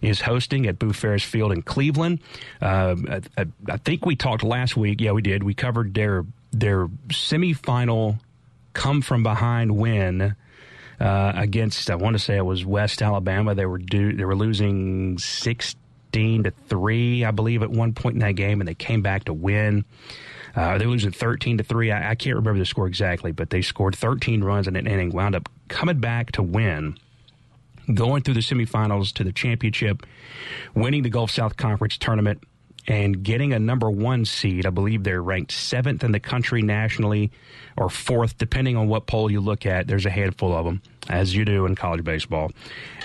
is 0.00 0.20
hosting 0.20 0.66
at 0.66 0.78
Boo 0.78 0.92
Ferriss 0.92 1.24
Field 1.24 1.52
in 1.52 1.62
Cleveland. 1.62 2.20
Uh, 2.60 2.96
I, 3.36 3.46
I, 3.68 3.76
think 3.78 4.06
we 4.06 4.16
talked 4.16 4.42
last 4.42 4.76
week. 4.76 5.00
Yeah, 5.00 5.12
we 5.12 5.22
did. 5.22 5.42
We 5.42 5.54
covered 5.54 5.94
their 5.94 6.24
their 6.52 6.86
semifinal 7.08 8.18
come 8.72 9.02
from 9.02 9.22
behind 9.22 9.76
win. 9.76 10.36
Uh, 11.00 11.32
against 11.34 11.90
I 11.90 11.94
want 11.94 12.14
to 12.14 12.18
say 12.18 12.36
it 12.36 12.44
was 12.44 12.64
West 12.64 13.00
Alabama. 13.00 13.54
They 13.54 13.64
were 13.64 13.78
do, 13.78 14.12
they 14.12 14.24
were 14.26 14.36
losing 14.36 15.16
sixteen 15.16 16.42
to 16.44 16.50
3, 16.68 17.24
I 17.24 17.30
believe, 17.30 17.62
at 17.62 17.70
one 17.70 17.94
point 17.94 18.14
in 18.14 18.20
that 18.20 18.32
game, 18.32 18.60
and 18.60 18.68
they 18.68 18.74
came 18.74 19.00
back 19.00 19.24
to 19.24 19.32
win. 19.32 19.84
Uh, 20.54 20.78
they 20.78 20.86
were 20.86 20.92
losing 20.92 21.12
13 21.12 21.58
to 21.58 21.64
3. 21.64 21.90
I, 21.90 22.10
I, 22.10 22.14
can't 22.14 22.36
remember 22.36 22.58
the 22.58 22.66
score 22.66 22.86
exactly, 22.86 23.32
but 23.32 23.50
they 23.50 23.62
scored 23.62 23.96
13 23.96 24.42
runs 24.42 24.66
in 24.66 24.76
an 24.76 24.86
inning, 24.86 25.10
wound 25.10 25.34
up 25.34 25.48
coming 25.68 25.98
back 25.98 26.32
to 26.32 26.42
win, 26.42 26.96
going 27.92 28.22
through 28.22 28.34
the 28.34 28.40
semifinals 28.40 29.12
to 29.14 29.24
the 29.24 29.32
championship, 29.32 30.04
winning 30.74 31.02
the 31.02 31.10
Gulf 31.10 31.30
South 31.30 31.56
Conference 31.56 31.96
tournament, 31.98 32.42
and 32.88 33.22
getting 33.22 33.52
a 33.52 33.58
number 33.58 33.90
one 33.90 34.24
seed. 34.24 34.66
I 34.66 34.70
believe 34.70 35.04
they're 35.04 35.22
ranked 35.22 35.52
seventh 35.52 36.02
in 36.02 36.12
the 36.12 36.20
country 36.20 36.62
nationally 36.62 37.30
or 37.76 37.88
fourth, 37.88 38.38
depending 38.38 38.76
on 38.76 38.88
what 38.88 39.06
poll 39.06 39.30
you 39.30 39.40
look 39.40 39.66
at. 39.66 39.86
There's 39.86 40.06
a 40.06 40.10
handful 40.10 40.54
of 40.54 40.64
them, 40.64 40.82
as 41.08 41.34
you 41.34 41.44
do 41.44 41.66
in 41.66 41.74
college 41.76 42.02
baseball. 42.02 42.50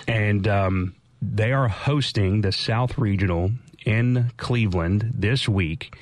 And, 0.07 0.47
um, 0.47 0.95
they 1.21 1.53
are 1.53 1.67
hosting 1.67 2.41
the 2.41 2.51
South 2.51 2.97
Regional 2.97 3.51
in 3.85 4.31
Cleveland 4.37 5.11
this 5.15 5.47
week. 5.47 5.95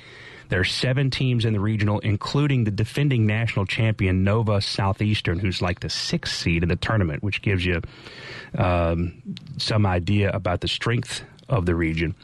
There 0.48 0.60
are 0.60 0.64
seven 0.64 1.10
teams 1.10 1.44
in 1.44 1.52
the 1.52 1.60
regional, 1.60 1.98
including 2.00 2.64
the 2.64 2.70
defending 2.70 3.26
national 3.26 3.66
champion 3.66 4.24
Nova 4.24 4.60
Southeastern, 4.60 5.38
who's 5.38 5.62
like 5.62 5.80
the 5.80 5.90
sixth 5.90 6.36
seed 6.36 6.62
in 6.62 6.68
the 6.68 6.76
tournament, 6.76 7.22
which 7.22 7.42
gives 7.42 7.64
you 7.64 7.80
um, 8.56 9.22
some 9.58 9.86
idea 9.86 10.30
about 10.30 10.60
the 10.60 10.68
strength 10.68 11.24
of 11.48 11.66
the 11.66 11.74
region. 11.74 12.14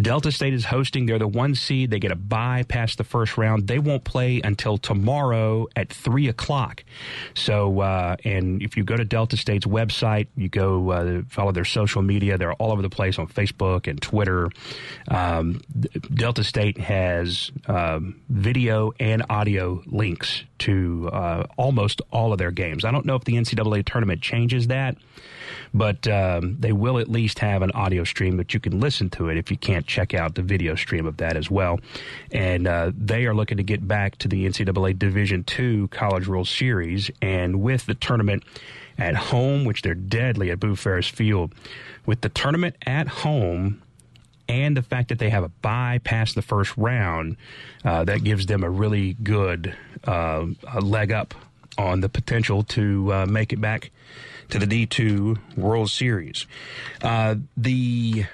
Delta 0.00 0.30
State 0.30 0.52
is 0.52 0.66
hosting. 0.66 1.06
They're 1.06 1.18
the 1.18 1.26
one 1.26 1.54
seed. 1.54 1.90
They 1.90 1.98
get 1.98 2.12
a 2.12 2.16
bye 2.16 2.64
past 2.68 2.98
the 2.98 3.04
first 3.04 3.38
round. 3.38 3.66
They 3.66 3.78
won't 3.78 4.04
play 4.04 4.40
until 4.44 4.76
tomorrow 4.76 5.68
at 5.74 5.90
3 5.90 6.28
o'clock. 6.28 6.84
So, 7.34 7.80
uh, 7.80 8.16
and 8.24 8.62
if 8.62 8.76
you 8.76 8.84
go 8.84 8.96
to 8.96 9.04
Delta 9.04 9.36
State's 9.36 9.66
website, 9.66 10.26
you 10.36 10.48
go 10.48 10.90
uh, 10.90 11.22
follow 11.28 11.52
their 11.52 11.64
social 11.64 12.02
media. 12.02 12.36
They're 12.36 12.52
all 12.54 12.72
over 12.72 12.82
the 12.82 12.90
place 12.90 13.18
on 13.18 13.26
Facebook 13.26 13.86
and 13.86 14.00
Twitter. 14.00 14.50
Um, 15.08 15.62
Delta 16.12 16.44
State 16.44 16.78
has 16.78 17.50
um, 17.66 18.20
video 18.28 18.92
and 19.00 19.24
audio 19.30 19.82
links 19.86 20.44
to 20.58 21.08
uh, 21.12 21.46
almost 21.56 22.02
all 22.10 22.32
of 22.32 22.38
their 22.38 22.50
games. 22.50 22.84
I 22.84 22.90
don't 22.90 23.06
know 23.06 23.16
if 23.16 23.24
the 23.24 23.34
NCAA 23.34 23.84
tournament 23.86 24.20
changes 24.20 24.66
that 24.66 24.96
but 25.72 26.06
um, 26.08 26.56
they 26.58 26.72
will 26.72 26.98
at 26.98 27.08
least 27.08 27.38
have 27.40 27.62
an 27.62 27.70
audio 27.72 28.04
stream 28.04 28.36
that 28.36 28.54
you 28.54 28.60
can 28.60 28.80
listen 28.80 29.10
to 29.10 29.28
it 29.28 29.36
if 29.36 29.50
you 29.50 29.56
can't 29.56 29.86
check 29.86 30.14
out 30.14 30.34
the 30.34 30.42
video 30.42 30.74
stream 30.74 31.06
of 31.06 31.16
that 31.18 31.36
as 31.36 31.50
well. 31.50 31.80
And 32.32 32.66
uh, 32.66 32.92
they 32.96 33.26
are 33.26 33.34
looking 33.34 33.56
to 33.56 33.62
get 33.62 33.86
back 33.86 34.16
to 34.18 34.28
the 34.28 34.46
NCAA 34.46 34.98
Division 34.98 35.44
II 35.58 35.88
College 35.88 36.28
World 36.28 36.48
Series, 36.48 37.10
and 37.20 37.60
with 37.60 37.86
the 37.86 37.94
tournament 37.94 38.44
at 38.98 39.14
home, 39.14 39.64
which 39.64 39.82
they're 39.82 39.94
deadly 39.94 40.50
at 40.50 40.60
Boo 40.60 40.76
Ferriss 40.76 41.08
Field, 41.08 41.54
with 42.06 42.20
the 42.20 42.28
tournament 42.28 42.76
at 42.86 43.08
home 43.08 43.82
and 44.48 44.76
the 44.76 44.82
fact 44.82 45.08
that 45.08 45.18
they 45.18 45.30
have 45.30 45.44
a 45.44 45.48
bye 45.48 46.00
past 46.04 46.34
the 46.34 46.42
first 46.42 46.76
round, 46.76 47.36
uh, 47.84 48.04
that 48.04 48.22
gives 48.22 48.46
them 48.46 48.62
a 48.62 48.70
really 48.70 49.14
good 49.14 49.74
uh, 50.04 50.46
leg 50.80 51.10
up 51.10 51.34
on 51.78 52.00
the 52.00 52.08
potential 52.08 52.62
to 52.62 53.12
uh, 53.12 53.26
make 53.26 53.52
it 53.52 53.60
back 53.60 53.90
to 54.50 54.58
the 54.58 54.66
D2 54.66 55.56
World 55.56 55.90
Series. 55.90 56.46
Uh, 57.02 57.36
the 57.56 58.26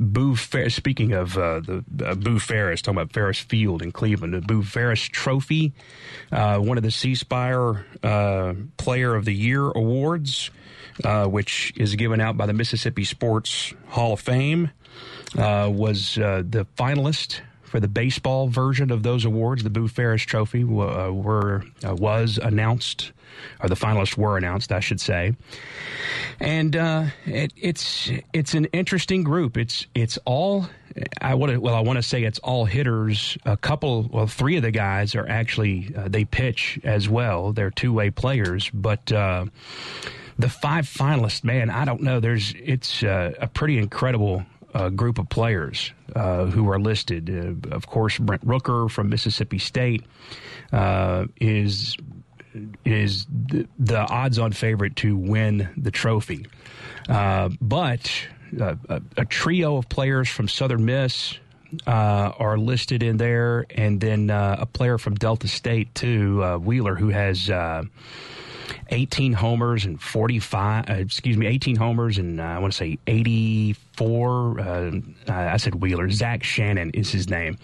Boo 0.00 0.34
Ferriss, 0.34 0.74
speaking 0.74 1.12
of 1.12 1.36
uh, 1.36 1.60
the 1.60 1.84
uh, 2.04 2.14
Boo 2.14 2.38
Ferriss, 2.38 2.80
talking 2.80 2.98
about 2.98 3.12
Ferriss 3.12 3.38
Field 3.38 3.82
in 3.82 3.92
Cleveland, 3.92 4.32
the 4.32 4.40
Boo 4.40 4.62
Ferriss 4.62 5.02
Trophy, 5.02 5.74
uh, 6.32 6.58
one 6.58 6.78
of 6.78 6.82
the 6.82 6.90
C 6.90 7.14
Spire 7.14 7.84
uh, 8.02 8.54
Player 8.78 9.14
of 9.14 9.26
the 9.26 9.34
Year 9.34 9.70
awards, 9.70 10.50
uh, 11.04 11.26
which 11.26 11.74
is 11.76 11.96
given 11.96 12.18
out 12.18 12.38
by 12.38 12.46
the 12.46 12.54
Mississippi 12.54 13.04
Sports 13.04 13.74
Hall 13.88 14.14
of 14.14 14.20
Fame, 14.20 14.70
uh, 15.36 15.68
was 15.70 16.14
the 16.14 16.66
finalist 16.78 17.42
for 17.70 17.78
the 17.78 17.88
baseball 17.88 18.48
version 18.48 18.90
of 18.90 19.04
those 19.04 19.24
awards. 19.24 19.62
The 19.62 19.70
Boo 19.70 19.86
Ferriss 19.86 20.22
Trophy 20.22 20.64
were 20.64 21.62
was 21.84 22.38
announced 22.42 23.12
or 23.62 23.68
the 23.68 23.76
finalists 23.76 24.16
were 24.16 24.36
announced, 24.36 24.72
I 24.72 24.80
should 24.80 25.00
say. 25.00 25.36
And 26.40 26.74
uh, 26.74 27.06
it, 27.26 27.52
it's 27.56 28.10
it's 28.32 28.54
an 28.54 28.64
interesting 28.66 29.22
group. 29.22 29.56
It's 29.56 29.86
it's 29.94 30.18
all 30.24 30.66
I 31.20 31.34
want 31.34 31.52
to 31.52 31.58
well 31.58 31.76
I 31.76 31.80
want 31.80 31.98
to 31.98 32.02
say 32.02 32.24
it's 32.24 32.40
all 32.40 32.64
hitters. 32.64 33.38
A 33.44 33.56
couple, 33.56 34.08
well, 34.12 34.26
three 34.26 34.56
of 34.56 34.64
the 34.64 34.72
guys 34.72 35.14
are 35.14 35.28
actually 35.28 35.94
uh, 35.96 36.08
they 36.08 36.24
pitch 36.24 36.80
as 36.82 37.08
well. 37.08 37.52
They're 37.52 37.70
two 37.70 37.92
way 37.92 38.10
players, 38.10 38.68
but. 38.74 39.10
Uh, 39.12 39.46
the 40.38 40.48
five 40.48 40.86
finalists, 40.86 41.44
man, 41.44 41.68
I 41.68 41.84
don't 41.84 42.00
know. 42.00 42.18
There's 42.18 42.54
it's 42.56 43.02
uh, 43.02 43.34
a 43.38 43.46
pretty 43.46 43.76
incredible 43.76 44.46
uh, 44.74 44.88
group 44.88 45.18
of 45.18 45.28
players 45.28 45.92
uh, 46.14 46.46
who 46.46 46.70
are 46.70 46.78
listed. 46.78 47.30
Uh, 47.30 47.74
of 47.74 47.86
course, 47.86 48.18
Brent 48.18 48.46
Rooker 48.46 48.90
from 48.90 49.08
Mississippi 49.08 49.58
State 49.58 50.04
uh, 50.72 51.26
is 51.40 51.96
is 52.84 53.26
the, 53.30 53.68
the 53.78 53.98
odds-on 53.98 54.50
favorite 54.52 54.96
to 54.96 55.16
win 55.16 55.68
the 55.76 55.92
trophy. 55.92 56.46
Uh, 57.08 57.48
but 57.60 58.10
a, 58.58 58.76
a, 59.16 59.24
trio 59.24 59.76
of 59.76 59.88
players 59.88 60.28
from 60.28 60.48
Southern 60.48 60.84
Miss 60.84 61.38
are 61.86 62.58
listed 62.58 63.04
in 63.04 63.18
there, 63.18 63.66
and 63.70 64.00
then 64.00 64.30
a 64.30 64.66
player 64.66 64.98
from 64.98 65.14
Delta 65.14 65.46
State 65.46 65.94
too, 65.94 66.42
Wheeler, 66.58 66.96
who 66.96 67.10
has 67.10 67.48
uh, 67.48 67.84
18 68.90 69.32
homers 69.32 69.84
and 69.84 70.00
45, 70.00 70.90
uh, 70.90 70.92
excuse 70.94 71.36
me, 71.36 71.46
18 71.46 71.76
homers 71.76 72.18
and 72.18 72.40
uh, 72.40 72.44
I 72.44 72.58
want 72.58 72.72
to 72.72 72.76
say 72.76 72.98
84. 74.00 74.60
Uh, 74.60 75.00
I 75.28 75.56
said 75.58 75.76
Wheeler. 75.76 76.10
Zach 76.10 76.42
Shannon 76.42 76.90
is 76.90 77.10
his 77.10 77.28
name. 77.28 77.58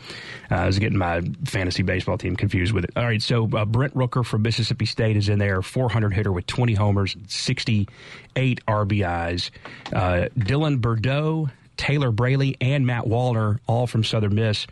Uh, 0.51 0.57
I 0.57 0.67
was 0.67 0.79
getting 0.79 0.99
my 0.99 1.23
fantasy 1.45 1.83
baseball 1.83 2.19
team 2.19 2.37
confused 2.37 2.73
with 2.73 2.85
it. 2.85 2.91
All 2.97 3.05
right, 3.05 3.23
so 3.23 3.49
uh, 3.57 3.65
Brent 3.65 3.95
Rooker 3.95 4.25
from 4.25 4.43
Mississippi 4.43 4.87
State 4.87 5.17
is 5.17 5.29
in 5.29 5.39
there, 5.39 5.63
400 5.63 6.13
hitter 6.13 6.33
with 6.33 6.47
20 6.47 6.75
homers, 6.75 7.17
68 7.29 8.61
RBIs. 8.67 9.51
Uh, 9.93 10.29
Dylan 10.39 10.81
Burdeaux 10.81 11.49
Taylor 11.77 12.11
Braley 12.11 12.57
and 12.61 12.87
Matt 12.87 13.05
Wallner, 13.05 13.59
all 13.67 13.87
from 13.87 14.05
Southern 14.05 14.35
Miss, 14.35 14.67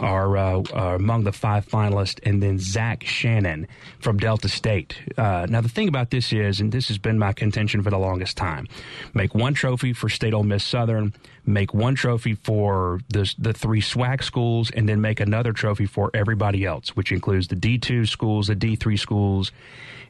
are, 0.00 0.36
uh, 0.36 0.62
are 0.72 0.94
among 0.94 1.24
the 1.24 1.32
five 1.32 1.66
finalists, 1.66 2.20
and 2.24 2.42
then 2.42 2.58
Zach 2.58 3.04
Shannon 3.04 3.66
from 4.00 4.18
Delta 4.18 4.48
State. 4.48 4.96
Uh, 5.16 5.46
now, 5.48 5.60
the 5.60 5.68
thing 5.68 5.88
about 5.88 6.10
this 6.10 6.32
is, 6.32 6.60
and 6.60 6.72
this 6.72 6.88
has 6.88 6.98
been 6.98 7.18
my 7.18 7.32
contention 7.32 7.82
for 7.82 7.90
the 7.90 7.98
longest 7.98 8.36
time, 8.36 8.66
make 9.14 9.34
one 9.34 9.54
trophy 9.54 9.92
for 9.92 10.08
State 10.08 10.34
Ole 10.34 10.44
Miss 10.44 10.64
Southern, 10.64 11.12
make 11.44 11.74
one 11.74 11.94
trophy 11.94 12.34
for 12.34 13.00
the, 13.08 13.32
the 13.38 13.52
three 13.52 13.80
SWAC 13.80 14.22
schools, 14.22 14.70
and 14.70 14.88
then 14.88 15.00
make 15.00 15.20
another 15.20 15.52
trophy 15.52 15.86
for 15.86 16.10
everybody 16.14 16.64
else, 16.64 16.96
which 16.96 17.12
includes 17.12 17.48
the 17.48 17.56
D2 17.56 18.08
schools, 18.08 18.46
the 18.46 18.56
D3 18.56 18.98
schools, 18.98 19.52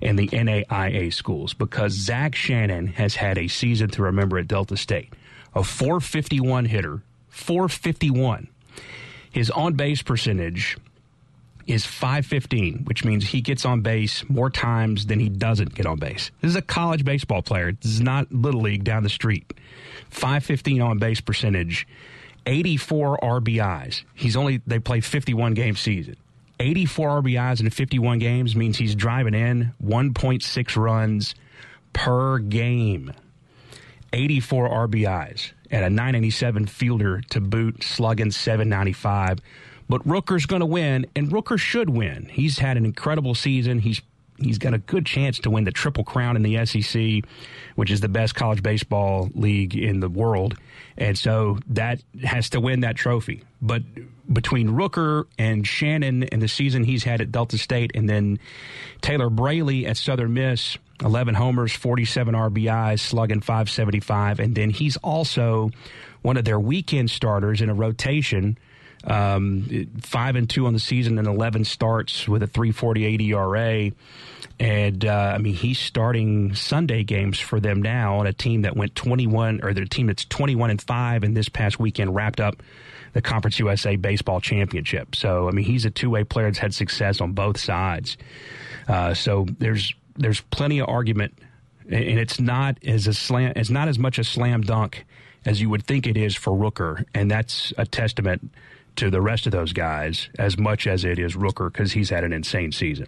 and 0.01 0.19
the 0.19 0.29
NAIA 0.29 1.13
schools, 1.13 1.55
because 1.55 1.93
Zach 1.93 2.35
Shannon 2.35 2.89
has 2.89 3.15
had 3.15 3.39
a 3.39 3.49
season 3.49 3.89
to 3.91 4.03
remember 4.03 4.39
at 4.39 4.49
Delta 4.49 4.77
State 4.77 5.13
a 5.55 5.63
451 5.63 6.67
hitter, 6.67 7.03
451. 7.29 8.49
His 9.31 9.51
on 9.51 9.75
base 9.75 10.03
percentage 10.03 10.77
is 11.67 11.87
515, 11.87 12.85
which 12.85 13.05
means 13.05 13.29
he 13.29 13.41
gets 13.41 13.65
on 13.65 13.81
base 13.81 14.29
more 14.29 14.51
times 14.51 15.07
than 15.07 15.21
he 15.21 15.29
doesn't 15.29 15.75
get 15.75 15.87
on 15.87 15.99
base. 15.99 16.31
This 16.41 16.51
is 16.51 16.57
a 16.57 16.63
college 16.63 17.05
baseball 17.05 17.43
player. 17.43 17.73
This 17.73 17.93
is 17.93 18.01
not 18.01 18.33
Little 18.33 18.61
League 18.61 18.85
down 18.85 19.03
the 19.03 19.09
street. 19.09 19.53
515 20.11 20.83
on 20.83 20.99
base 20.99 21.21
percentage, 21.21 21.87
84 22.47 23.19
RBIs. 23.23 24.03
He's 24.15 24.37
only, 24.37 24.61
they 24.67 24.79
play 24.79 25.01
51 25.01 25.55
game 25.55 25.77
season. 25.77 26.17
84 26.61 27.23
RBIs 27.23 27.61
in 27.61 27.71
51 27.71 28.19
games 28.19 28.55
means 28.55 28.77
he's 28.77 28.95
driving 28.95 29.35
in 29.35 29.73
1.6 29.83 30.77
runs 30.77 31.35
per 31.93 32.39
game. 32.39 33.13
84 34.13 34.69
RBIs 34.89 35.53
and 35.71 35.85
a 35.85 35.91
997 35.91 36.67
fielder 36.67 37.23
to 37.31 37.41
boot, 37.41 37.83
slugging 37.83 38.31
795. 38.31 39.39
But 39.89 40.07
Rooker's 40.07 40.47
going 40.47 40.61
to 40.61 40.67
win, 40.67 41.07
and 41.17 41.31
Rooker 41.31 41.59
should 41.59 41.91
win. 41.91 42.29
He's 42.31 42.59
had 42.59 42.77
an 42.77 42.85
incredible 42.85 43.35
season. 43.35 43.79
He's 43.79 44.01
he's 44.39 44.59
got 44.59 44.75
a 44.75 44.79
good 44.79 45.07
chance 45.07 45.39
to 45.41 45.51
win 45.51 45.65
the 45.65 45.71
Triple 45.71 46.05
Crown 46.05 46.37
in 46.37 46.43
the 46.43 46.65
SEC, 46.67 47.25
which 47.75 47.91
is 47.91 48.01
the 48.01 48.09
best 48.09 48.35
college 48.35 48.63
baseball 48.63 49.31
league 49.35 49.77
in 49.77 50.01
the 50.01 50.09
world. 50.09 50.57
And 50.97 51.17
so 51.17 51.59
that 51.69 52.03
has 52.25 52.51
to 52.51 52.61
win 52.61 52.81
that 52.81 52.97
trophy. 52.97 53.43
But 53.61 53.83
between 54.33 54.71
Rooker 54.71 55.25
and 55.39 55.67
Shannon 55.67 56.25
and 56.25 56.43
the 56.43 56.49
season 56.49 56.85
he's 56.85 57.05
had 57.05 57.21
at 57.21 57.33
Delta 57.33 57.59
State, 57.59 57.93
and 57.95 58.09
then 58.09 58.39
Taylor 59.01 59.31
Braley 59.31 59.87
at 59.87 59.97
Southern 59.97 60.35
Miss, 60.35 60.79
11 61.03 61.35
homers, 61.35 61.73
47 61.73 62.35
RBIs, 62.35 63.01
slugging 63.01 63.41
575. 63.41 64.41
And 64.41 64.55
then 64.55 64.71
he's 64.71 64.97
also 64.99 65.71
one 66.23 66.37
of 66.37 66.45
their 66.45 66.61
weekend 66.61 67.11
starters 67.11 67.61
in 67.61 67.69
a 67.69 67.75
rotation. 67.75 68.59
Um, 69.05 69.89
five 70.01 70.37
and 70.37 70.49
two 70.49 70.67
on 70.67 70.75
the 70.75 70.79
season 70.79 71.19
and 71.19 71.27
11 71.27 71.65
starts 71.65 72.29
with 72.29 72.43
a 72.43 72.47
348 72.47 73.21
ERA. 73.21 73.91
And 74.61 75.05
uh, 75.05 75.33
I 75.35 75.39
mean, 75.39 75.55
he's 75.55 75.79
starting 75.79 76.55
Sunday 76.55 77.03
games 77.03 77.41
for 77.41 77.59
them 77.59 77.83
now 77.83 78.19
on 78.19 78.29
a 78.29 78.33
team 78.33 78.63
that 78.63 78.77
went 78.77 78.95
21, 78.95 79.61
or 79.65 79.75
their 79.75 79.87
team 79.87 80.07
that's 80.07 80.25
21 80.25 80.71
and 80.71 80.81
five, 80.81 81.25
and 81.25 81.37
this 81.37 81.49
past 81.49 81.81
weekend 81.81 82.15
wrapped 82.15 82.41
up 82.41 82.63
the 83.13 83.23
Conference 83.23 83.59
USA 83.59 83.97
Baseball 83.97 84.41
Championship. 84.41 85.17
So 85.17 85.49
I 85.49 85.51
mean, 85.51 85.65
he's 85.65 85.85
a 85.85 85.91
two 85.91 86.11
way 86.11 86.23
player 86.23 86.47
that's 86.47 86.59
had 86.59 86.75
success 86.75 87.21
on 87.21 87.33
both 87.33 87.59
sides. 87.59 88.17
Uh, 88.87 89.15
so 89.15 89.47
there's 89.59 89.95
there's 90.17 90.41
plenty 90.41 90.81
of 90.81 90.89
argument, 90.89 91.39
and 91.89 92.19
it's 92.19 92.41
not 92.41 92.79
as 92.85 93.07
a 93.07 93.15
slam. 93.15 93.53
It's 93.57 93.71
not 93.71 93.89
as 93.89 93.99
much 93.99 94.19
a 94.19 94.25
slam 94.25 94.63
dunk 94.63 95.05
as 95.45 95.61
you 95.61 95.69
would 95.71 95.85
think 95.85 96.07
it 96.07 96.17
is 96.17 96.37
for 96.37 96.53
Rooker, 96.53 97.05
and 97.15 97.31
that's 97.31 97.73
a 97.77 97.85
testament 97.85 98.51
to 98.97 99.11
the 99.11 99.21
rest 99.21 99.47
of 99.47 99.53
those 99.53 99.73
guys 99.73 100.29
as 100.39 100.59
much 100.59 100.87
as 100.87 101.05
it 101.05 101.19
is 101.19 101.35
Rooker 101.35 101.73
because 101.73 101.93
he's 101.93 102.11
had 102.11 102.25
an 102.25 102.33
insane 102.33 102.73
season. 102.73 103.07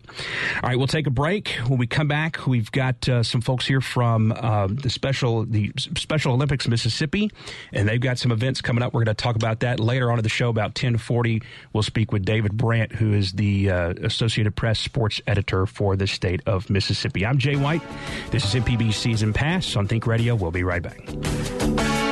All 0.62 0.68
right, 0.68 0.78
we'll 0.78 0.86
take 0.86 1.06
a 1.06 1.10
break. 1.10 1.48
When 1.66 1.78
we 1.78 1.86
come 1.86 2.08
back, 2.08 2.46
we've 2.46 2.70
got 2.72 3.08
uh, 3.08 3.22
some 3.22 3.40
folks 3.40 3.66
here 3.66 3.80
from 3.80 4.32
uh, 4.32 4.68
the 4.68 4.90
special 4.90 5.44
the 5.44 5.72
Special 5.76 6.32
Olympics 6.32 6.68
Mississippi, 6.68 7.30
and 7.72 7.88
they've 7.88 8.00
got 8.00 8.18
some 8.18 8.32
events 8.32 8.60
coming 8.60 8.82
up. 8.82 8.92
We're 8.92 9.04
going 9.04 9.14
to 9.14 9.22
talk 9.22 9.36
about 9.36 9.60
that 9.60 9.80
later 9.80 10.10
on 10.10 10.18
in 10.18 10.22
the 10.22 10.28
show 10.28 10.48
about 10.48 10.74
ten 10.74 10.96
forty. 10.96 11.42
We'll 11.72 11.82
speak 11.82 12.12
with 12.12 12.24
David 12.24 12.56
Brandt, 12.56 12.92
who 12.92 13.12
is 13.12 13.32
the 13.32 13.70
uh, 13.70 13.94
Associated 14.02 14.56
Press 14.56 14.78
sports 14.78 15.20
editor 15.26 15.66
for 15.66 15.96
the 15.96 16.06
state 16.06 16.40
of 16.46 16.70
Mississippi. 16.70 17.26
I'm 17.26 17.38
Jay 17.38 17.56
White. 17.56 17.82
This 18.30 18.44
is 18.44 18.54
MPB 18.54 18.92
Season 18.92 19.32
Pass 19.32 19.76
on 19.76 19.88
Think 19.88 20.06
Radio. 20.06 20.34
We'll 20.34 20.50
be 20.50 20.64
right 20.64 20.82
back. 20.82 22.03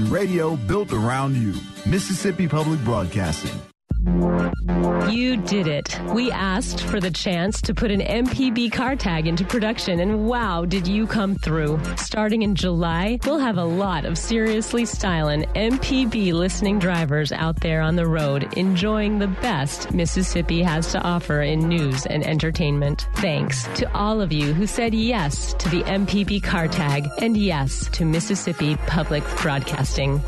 Radio 0.00 0.56
built 0.56 0.92
around 0.92 1.36
you. 1.36 1.54
Mississippi 1.86 2.48
Public 2.48 2.82
Broadcasting. 2.84 3.71
Did 5.52 5.68
it. 5.68 6.00
We 6.14 6.30
asked 6.30 6.80
for 6.80 6.98
the 6.98 7.10
chance 7.10 7.60
to 7.60 7.74
put 7.74 7.90
an 7.90 8.00
MPB 8.00 8.72
car 8.72 8.96
tag 8.96 9.26
into 9.26 9.44
production, 9.44 10.00
and 10.00 10.26
wow, 10.26 10.64
did 10.64 10.88
you 10.88 11.06
come 11.06 11.34
through. 11.34 11.78
Starting 11.98 12.40
in 12.40 12.54
July, 12.54 13.18
we'll 13.26 13.38
have 13.38 13.58
a 13.58 13.64
lot 13.64 14.06
of 14.06 14.16
seriously 14.16 14.86
styling 14.86 15.42
MPB 15.54 16.32
listening 16.32 16.78
drivers 16.78 17.32
out 17.32 17.60
there 17.60 17.82
on 17.82 17.96
the 17.96 18.06
road 18.06 18.50
enjoying 18.56 19.18
the 19.18 19.28
best 19.28 19.92
Mississippi 19.92 20.62
has 20.62 20.90
to 20.92 21.02
offer 21.02 21.42
in 21.42 21.68
news 21.68 22.06
and 22.06 22.26
entertainment. 22.26 23.06
Thanks 23.16 23.64
to 23.74 23.94
all 23.94 24.22
of 24.22 24.32
you 24.32 24.54
who 24.54 24.66
said 24.66 24.94
yes 24.94 25.52
to 25.58 25.68
the 25.68 25.82
MPB 25.82 26.42
car 26.42 26.66
tag 26.66 27.06
and 27.18 27.36
yes 27.36 27.90
to 27.90 28.06
Mississippi 28.06 28.76
Public 28.86 29.22
Broadcasting. 29.42 30.22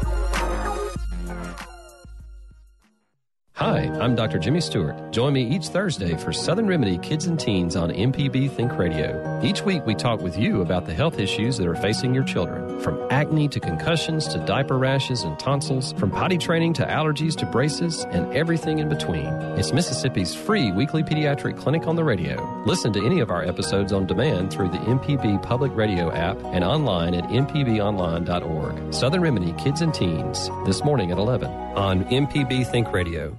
I'm 4.05 4.15
Dr. 4.15 4.39
Jimmy 4.39 4.61
Stewart. 4.61 5.13
Join 5.13 5.33
me 5.33 5.41
each 5.45 5.69
Thursday 5.69 6.15
for 6.19 6.31
Southern 6.31 6.67
Remedy 6.67 6.99
Kids 6.99 7.25
and 7.25 7.41
Teens 7.41 7.75
on 7.75 7.89
MPB 7.89 8.51
Think 8.51 8.77
Radio. 8.77 9.41
Each 9.43 9.63
week 9.63 9.87
we 9.87 9.95
talk 9.95 10.21
with 10.21 10.37
you 10.37 10.61
about 10.61 10.85
the 10.85 10.93
health 10.93 11.19
issues 11.19 11.57
that 11.57 11.67
are 11.67 11.75
facing 11.75 12.15
your 12.15 12.23
children, 12.23 12.79
from 12.81 13.01
acne 13.11 13.49
to 13.49 13.59
concussions 13.59 14.29
to 14.29 14.45
diaper 14.45 14.77
rashes 14.77 15.23
and 15.23 15.39
tonsils, 15.39 15.95
from 15.95 16.11
potty 16.11 16.37
training 16.37 16.75
to 16.75 16.85
allergies 16.85 17.35
to 17.37 17.47
braces, 17.47 18.05
and 18.11 18.31
everything 18.35 18.79
in 18.79 18.91
between. 18.91 19.25
It's 19.57 19.73
Mississippi's 19.73 20.35
free 20.35 20.71
weekly 20.71 21.03
pediatric 21.03 21.57
clinic 21.57 21.87
on 21.87 21.97
the 21.97 22.05
radio. 22.05 22.63
Listen 22.67 22.93
to 22.93 23.07
any 23.07 23.21
of 23.21 23.31
our 23.31 23.43
episodes 23.43 23.91
on 23.91 24.07
demand 24.07 24.53
through 24.53 24.69
the 24.69 24.81
MPB 24.81 25.43
Public 25.43 25.75
Radio 25.75 26.13
app 26.13 26.37
and 26.53 26.63
online 26.63 27.15
at 27.15 27.25
mpbonline.org. 27.25 28.93
Southern 28.93 29.23
Remedy 29.23 29.55
Kids 29.55 29.81
and 29.81 29.95
Teens, 29.95 30.51
this 30.67 30.85
morning 30.85 31.11
at 31.11 31.17
11 31.17 31.51
on 31.51 32.05
MPB 32.05 32.71
Think 32.71 32.93
Radio. 32.93 33.39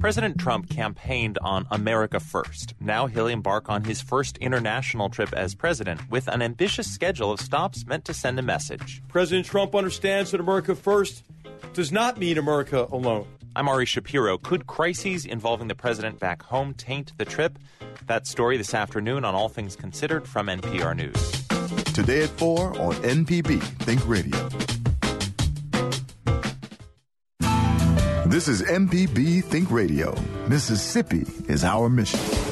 President 0.00 0.38
Trump 0.38 0.70
campaigned 0.70 1.38
on 1.42 1.66
America 1.70 2.18
First. 2.18 2.72
Now 2.80 3.06
he'll 3.06 3.26
embark 3.26 3.68
on 3.68 3.84
his 3.84 4.00
first 4.00 4.38
international 4.38 5.10
trip 5.10 5.30
as 5.34 5.54
president 5.54 6.00
with 6.10 6.26
an 6.26 6.40
ambitious 6.40 6.90
schedule 6.90 7.30
of 7.30 7.38
stops 7.38 7.84
meant 7.86 8.06
to 8.06 8.14
send 8.14 8.38
a 8.38 8.42
message. 8.42 9.02
President 9.08 9.44
Trump 9.44 9.74
understands 9.74 10.30
that 10.30 10.40
America 10.40 10.74
First 10.74 11.22
does 11.74 11.92
not 11.92 12.16
mean 12.16 12.38
America 12.38 12.88
alone. 12.90 13.26
I'm 13.54 13.68
Ari 13.68 13.84
Shapiro. 13.84 14.38
Could 14.38 14.66
crises 14.66 15.26
involving 15.26 15.68
the 15.68 15.74
president 15.74 16.18
back 16.18 16.42
home 16.44 16.72
taint 16.72 17.12
the 17.18 17.26
trip? 17.26 17.58
That 18.06 18.26
story 18.26 18.56
this 18.56 18.72
afternoon 18.72 19.26
on 19.26 19.34
All 19.34 19.50
Things 19.50 19.76
Considered 19.76 20.26
from 20.26 20.46
NPR 20.46 20.96
News. 20.96 21.46
Today 21.92 22.22
at 22.22 22.30
4 22.30 22.80
on 22.80 22.94
MPB 22.94 23.60
Think 23.80 24.08
Radio. 24.08 24.48
This 28.30 28.46
is 28.46 28.62
MPB 28.62 29.42
Think 29.42 29.72
Radio. 29.72 30.14
Mississippi 30.46 31.26
is 31.48 31.64
our 31.64 31.90
mission. 31.90 32.49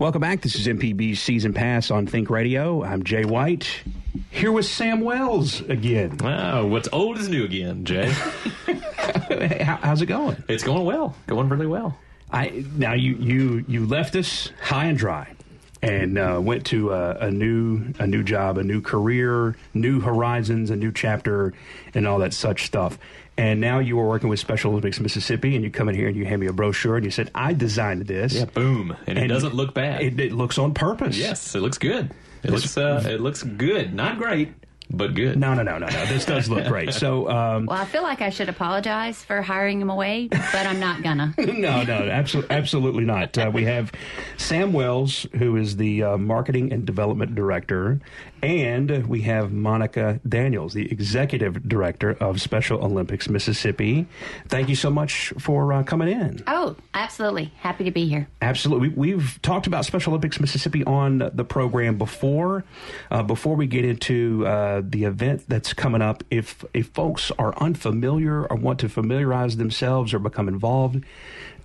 Welcome 0.00 0.22
back. 0.22 0.40
This 0.40 0.54
is 0.54 0.66
MPB's 0.66 1.20
Season 1.20 1.52
Pass 1.52 1.90
on 1.90 2.06
Think 2.06 2.30
Radio. 2.30 2.82
I'm 2.82 3.02
Jay 3.02 3.26
White. 3.26 3.82
Here 4.30 4.50
with 4.50 4.64
Sam 4.64 5.02
Wells 5.02 5.60
again. 5.60 6.16
Wow, 6.16 6.64
what's 6.64 6.88
old 6.90 7.18
is 7.18 7.28
new 7.28 7.44
again, 7.44 7.84
Jay. 7.84 8.10
How, 9.60 9.76
how's 9.82 10.00
it 10.00 10.06
going? 10.06 10.42
It's 10.48 10.64
going 10.64 10.86
well. 10.86 11.14
Going 11.26 11.50
really 11.50 11.66
well. 11.66 11.98
I 12.32 12.64
now 12.76 12.94
you 12.94 13.14
you 13.16 13.64
you 13.68 13.84
left 13.84 14.16
us 14.16 14.50
high 14.62 14.86
and 14.86 14.96
dry, 14.96 15.34
and 15.82 16.16
uh, 16.16 16.40
went 16.42 16.64
to 16.68 16.92
a, 16.92 17.26
a 17.26 17.30
new 17.30 17.92
a 17.98 18.06
new 18.06 18.22
job, 18.22 18.56
a 18.56 18.64
new 18.64 18.80
career, 18.80 19.54
new 19.74 20.00
horizons, 20.00 20.70
a 20.70 20.76
new 20.76 20.92
chapter, 20.92 21.52
and 21.92 22.06
all 22.06 22.20
that 22.20 22.32
such 22.32 22.64
stuff. 22.64 22.98
And 23.40 23.58
now 23.58 23.78
you 23.78 23.98
are 23.98 24.06
working 24.06 24.28
with 24.28 24.38
Special 24.38 24.72
Olympics 24.72 25.00
Mississippi, 25.00 25.56
and 25.56 25.64
you 25.64 25.70
come 25.70 25.88
in 25.88 25.94
here 25.94 26.08
and 26.08 26.14
you 26.14 26.26
hand 26.26 26.42
me 26.42 26.46
a 26.46 26.52
brochure, 26.52 26.96
and 26.96 27.06
you 27.06 27.10
said, 27.10 27.30
"I 27.34 27.54
designed 27.54 28.06
this." 28.06 28.34
Yeah, 28.34 28.44
boom, 28.44 28.94
and, 29.06 29.18
it 29.18 29.28
doesn't 29.28 29.54
look 29.54 29.72
bad. 29.72 30.02
It, 30.02 30.20
it 30.20 30.32
looks 30.32 30.58
on 30.58 30.74
purpose. 30.74 31.16
Yes, 31.16 31.54
it 31.54 31.60
looks 31.60 31.78
good. 31.78 32.12
It 32.42 32.50
looks 32.50 32.76
uh, 32.76 33.02
it 33.08 33.22
looks 33.22 33.42
good. 33.42 33.94
Not 33.94 34.18
great, 34.18 34.52
but 34.90 35.14
good. 35.14 35.38
No, 35.38 35.54
no, 35.54 35.62
no, 35.62 35.78
no, 35.78 35.86
no. 35.86 36.06
This 36.06 36.26
does 36.26 36.50
look 36.50 36.66
great. 36.66 36.92
So, 36.92 37.30
um, 37.30 37.64
Well, 37.64 37.78
I 37.78 37.84
feel 37.86 38.02
like 38.02 38.20
I 38.20 38.30
should 38.30 38.48
apologize 38.48 39.24
for 39.24 39.40
hiring 39.40 39.80
him 39.80 39.88
away, 39.88 40.28
but 40.30 40.66
I'm 40.66 40.80
not 40.80 41.02
gonna. 41.02 41.32
no, 41.38 41.82
no, 41.82 41.94
absolutely, 41.94 42.54
absolutely 42.54 43.04
not. 43.04 43.38
Uh, 43.38 43.50
we 43.52 43.64
have 43.64 43.90
Sam 44.36 44.74
Wells, 44.74 45.26
who 45.38 45.56
is 45.56 45.76
the 45.76 46.02
uh, 46.02 46.18
marketing 46.18 46.72
and 46.72 46.84
development 46.84 47.34
director, 47.34 48.00
and 48.42 49.06
we 49.06 49.22
have 49.22 49.52
Monica 49.52 50.20
Daniels, 50.28 50.74
the 50.74 50.90
executive 50.90 51.68
director 51.68 52.12
of 52.20 52.40
Special 52.40 52.82
Olympics 52.84 53.28
Mississippi. 53.28 54.06
Thank 54.48 54.68
you 54.68 54.76
so 54.76 54.90
much 54.90 55.32
for 55.38 55.72
uh, 55.72 55.82
coming 55.82 56.08
in. 56.08 56.42
Oh, 56.46 56.76
absolutely. 56.94 57.52
Happy 57.58 57.84
to 57.84 57.90
be 57.90 58.08
here. 58.08 58.28
Absolutely. 58.40 58.88
We've 58.88 59.40
talked 59.42 59.66
about 59.66 59.84
Special 59.84 60.12
Olympics 60.12 60.40
Mississippi 60.40 60.84
on 60.84 61.30
the 61.34 61.44
program 61.44 61.98
before. 61.98 62.64
Uh, 63.10 63.22
before 63.22 63.56
we 63.56 63.66
get 63.66 63.84
into 63.84 64.46
uh, 64.46 64.82
the 64.84 65.04
event 65.04 65.44
that's 65.48 65.72
coming 65.72 66.02
up, 66.02 66.24
if, 66.30 66.64
if 66.74 66.88
folks 66.88 67.30
are 67.38 67.56
unfamiliar 67.58 68.46
or 68.46 68.56
want 68.56 68.78
to 68.80 68.88
familiarize 68.88 69.56
themselves 69.56 70.14
or 70.14 70.18
become 70.18 70.48
involved 70.48 71.04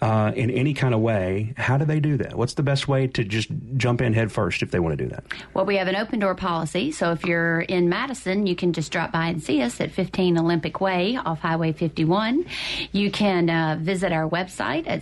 uh, 0.06 0.32
in 0.36 0.52
any 0.52 0.76
kind 0.76 0.94
of 0.94 1.00
way, 1.00 1.52
how 1.58 1.78
do 1.78 1.84
they 1.84 2.00
do 2.00 2.16
that? 2.16 2.36
What's 2.36 2.54
the 2.54 2.62
best 2.62 2.88
way 2.88 3.08
to 3.08 3.24
just 3.24 3.50
jump 3.76 4.02
in 4.02 4.14
head 4.14 4.32
first 4.32 4.62
if 4.62 4.70
they 4.70 4.80
want 4.80 4.96
to 4.96 5.04
do 5.04 5.10
that? 5.10 5.24
Well, 5.56 5.66
we 5.66 5.78
have 5.78 5.88
an 5.88 5.96
open 5.96 6.20
door 6.20 6.36
policy, 6.36 6.92
so 6.92 7.12
if 7.12 7.26
you're 7.26 7.62
in 7.62 7.90
Madison, 7.90 8.46
you 8.46 8.56
can 8.56 8.72
just 8.72 8.92
drop 8.92 9.12
by 9.12 9.30
and 9.30 9.42
see 9.42 9.64
us 9.64 9.82
at 9.82 9.90
15 9.90 10.38
Olympic 10.38 10.80
Way 10.80 11.18
off 11.18 11.40
Highway 11.40 11.72
51. 11.72 12.46
You 12.92 13.10
can 13.10 13.50
uh, 13.50 13.80
visit 13.82 14.12
our 14.12 14.30
website 14.30 14.88
at 14.88 15.02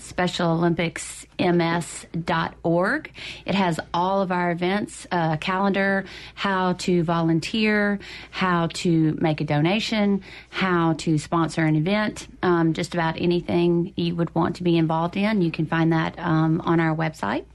specialolympicsms.org. 1.38 3.12
It 3.46 3.56
has 3.56 3.80
all 3.93 4.22
of 4.22 4.32
our 4.32 4.52
events, 4.52 5.08
uh, 5.12 5.38
calendar, 5.38 6.06
how 6.36 6.74
to 6.74 7.04
volunteer, 7.04 8.00
how 8.32 8.67
to 8.74 9.17
make 9.19 9.41
a 9.41 9.43
donation, 9.43 10.24
how 10.50 10.93
to 10.93 11.17
sponsor 11.17 11.65
an 11.65 11.76
event, 11.76 12.28
um, 12.41 12.74
just 12.74 12.93
about 12.93 13.19
anything 13.19 13.93
you 13.96 14.15
would 14.15 14.34
want 14.36 14.56
to 14.58 14.63
be 14.63 14.78
involved 14.78 15.17
in. 15.17 15.41
You 15.41 15.52
can 15.52 15.65
find 15.65 15.91
that 15.91 16.17
um, 16.19 16.62
on 16.62 16.80
our 16.80 16.96
website. 16.96 17.46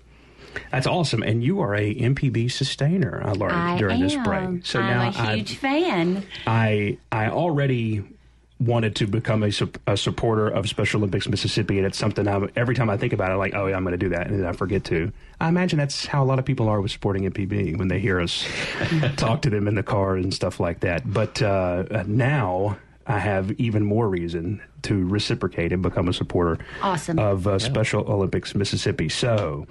That's 0.73 0.87
awesome. 0.87 1.23
And 1.23 1.45
you 1.45 1.61
are 1.61 1.75
a 1.75 1.95
MPB 1.95 2.51
sustainer, 2.51 3.23
I 3.25 3.33
learned 3.33 3.53
I 3.53 3.79
during 3.79 4.01
this 4.01 4.17
break. 4.17 4.65
So 4.67 4.81
now 4.81 5.03
I'm 5.03 5.13
now 5.13 5.33
a 5.33 5.37
huge 5.37 5.57
fan. 5.57 6.27
I 6.47 6.99
I 7.13 7.29
already 7.29 8.03
wanted 8.61 8.97
to 8.97 9.07
become 9.07 9.43
a, 9.43 9.53
sup- 9.53 9.79
a 9.87 9.97
supporter 9.97 10.49
of 10.49 10.69
Special 10.69 10.99
Olympics 10.99 11.29
Mississippi, 11.29 11.79
and 11.79 11.87
it's 11.87 11.99
something 11.99 12.27
I 12.27 12.41
every 12.57 12.75
time 12.75 12.91
I 12.91 12.97
think 12.97 13.13
about 13.13 13.31
it, 13.31 13.37
like, 13.37 13.55
oh 13.55 13.67
yeah, 13.67 13.77
I'm 13.77 13.85
going 13.85 13.93
to 13.93 13.99
do 13.99 14.09
that, 14.11 14.27
and 14.27 14.41
then 14.41 14.47
I 14.47 14.53
forget 14.53 14.85
to. 14.85 15.13
I 15.41 15.49
imagine 15.49 15.79
that's 15.79 16.07
how 16.07 16.23
a 16.23 16.27
lot 16.27 16.39
of 16.39 16.45
people 16.45 16.69
are 16.69 16.81
with 16.81 16.91
supporting 16.91 17.31
MPB 17.31 17.77
when 17.79 17.89
they 17.89 18.01
hear 18.01 18.21
us 18.21 18.47
talk 19.17 19.43
to 19.43 19.51
them 19.51 19.69
in 19.69 19.75
the 19.77 19.83
car 19.85 20.17
and 20.17 20.35
stuff 20.35 20.59
like 20.61 20.81
that. 20.81 21.11
But 21.11 21.41
uh, 21.43 22.05
now. 22.07 22.79
I 23.11 23.19
have 23.21 23.53
even 23.53 23.87
more 23.87 24.07
reason 24.07 24.61
to 24.83 25.07
reciprocate 25.09 25.73
and 25.73 25.83
become 25.83 26.09
a 26.09 26.13
supporter 26.13 26.63
Awesome. 26.83 27.19
of 27.19 27.47
uh, 27.47 27.59
Special 27.59 28.03
Olympics 28.07 28.55
Mississippi. 28.55 29.09
So, 29.09 29.67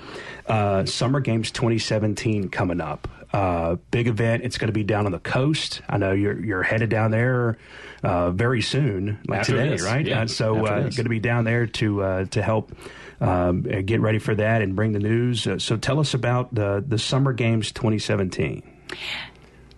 uh, 0.48 0.86
Summer 0.86 1.20
Games 1.20 1.52
2017 1.52 2.50
coming 2.50 2.82
up. 2.82 3.08
Uh, 3.34 3.76
big 3.92 4.08
event. 4.08 4.44
It's 4.44 4.58
going 4.58 4.68
to 4.68 4.74
be 4.74 4.84
down 4.84 5.06
on 5.06 5.12
the 5.12 5.20
coast. 5.20 5.82
I 5.90 5.98
know 5.98 6.14
you're 6.14 6.44
you're 6.44 6.64
headed 6.64 6.90
down 6.90 7.12
there 7.12 7.58
uh, 8.04 8.32
very 8.32 8.62
soon, 8.62 9.20
like 9.28 9.42
After 9.42 9.54
today, 9.58 9.70
this, 9.70 9.84
right? 9.84 10.06
yeah, 10.06 10.22
Uh, 10.22 10.28
so, 10.28 10.58
after 10.66 10.74
uh, 10.74 10.80
going 10.82 10.94
to 10.94 11.10
be 11.10 11.20
down 11.20 11.44
there 11.44 11.68
to 11.68 12.04
uh, 12.04 12.26
to 12.26 12.42
help. 12.42 12.72
Um, 13.20 13.64
get 13.64 14.00
ready 14.00 14.20
for 14.20 14.36
that 14.36 14.62
and 14.62 14.76
bring 14.76 14.92
the 14.92 15.00
news. 15.00 15.48
Uh, 15.48 15.58
so 15.58 15.76
tell 15.76 16.00
us 16.00 16.14
about 16.14 16.54
the 16.54 16.84
the 16.88 17.00
Summer 17.00 17.34
Games 17.34 17.72
2017. 17.72 18.62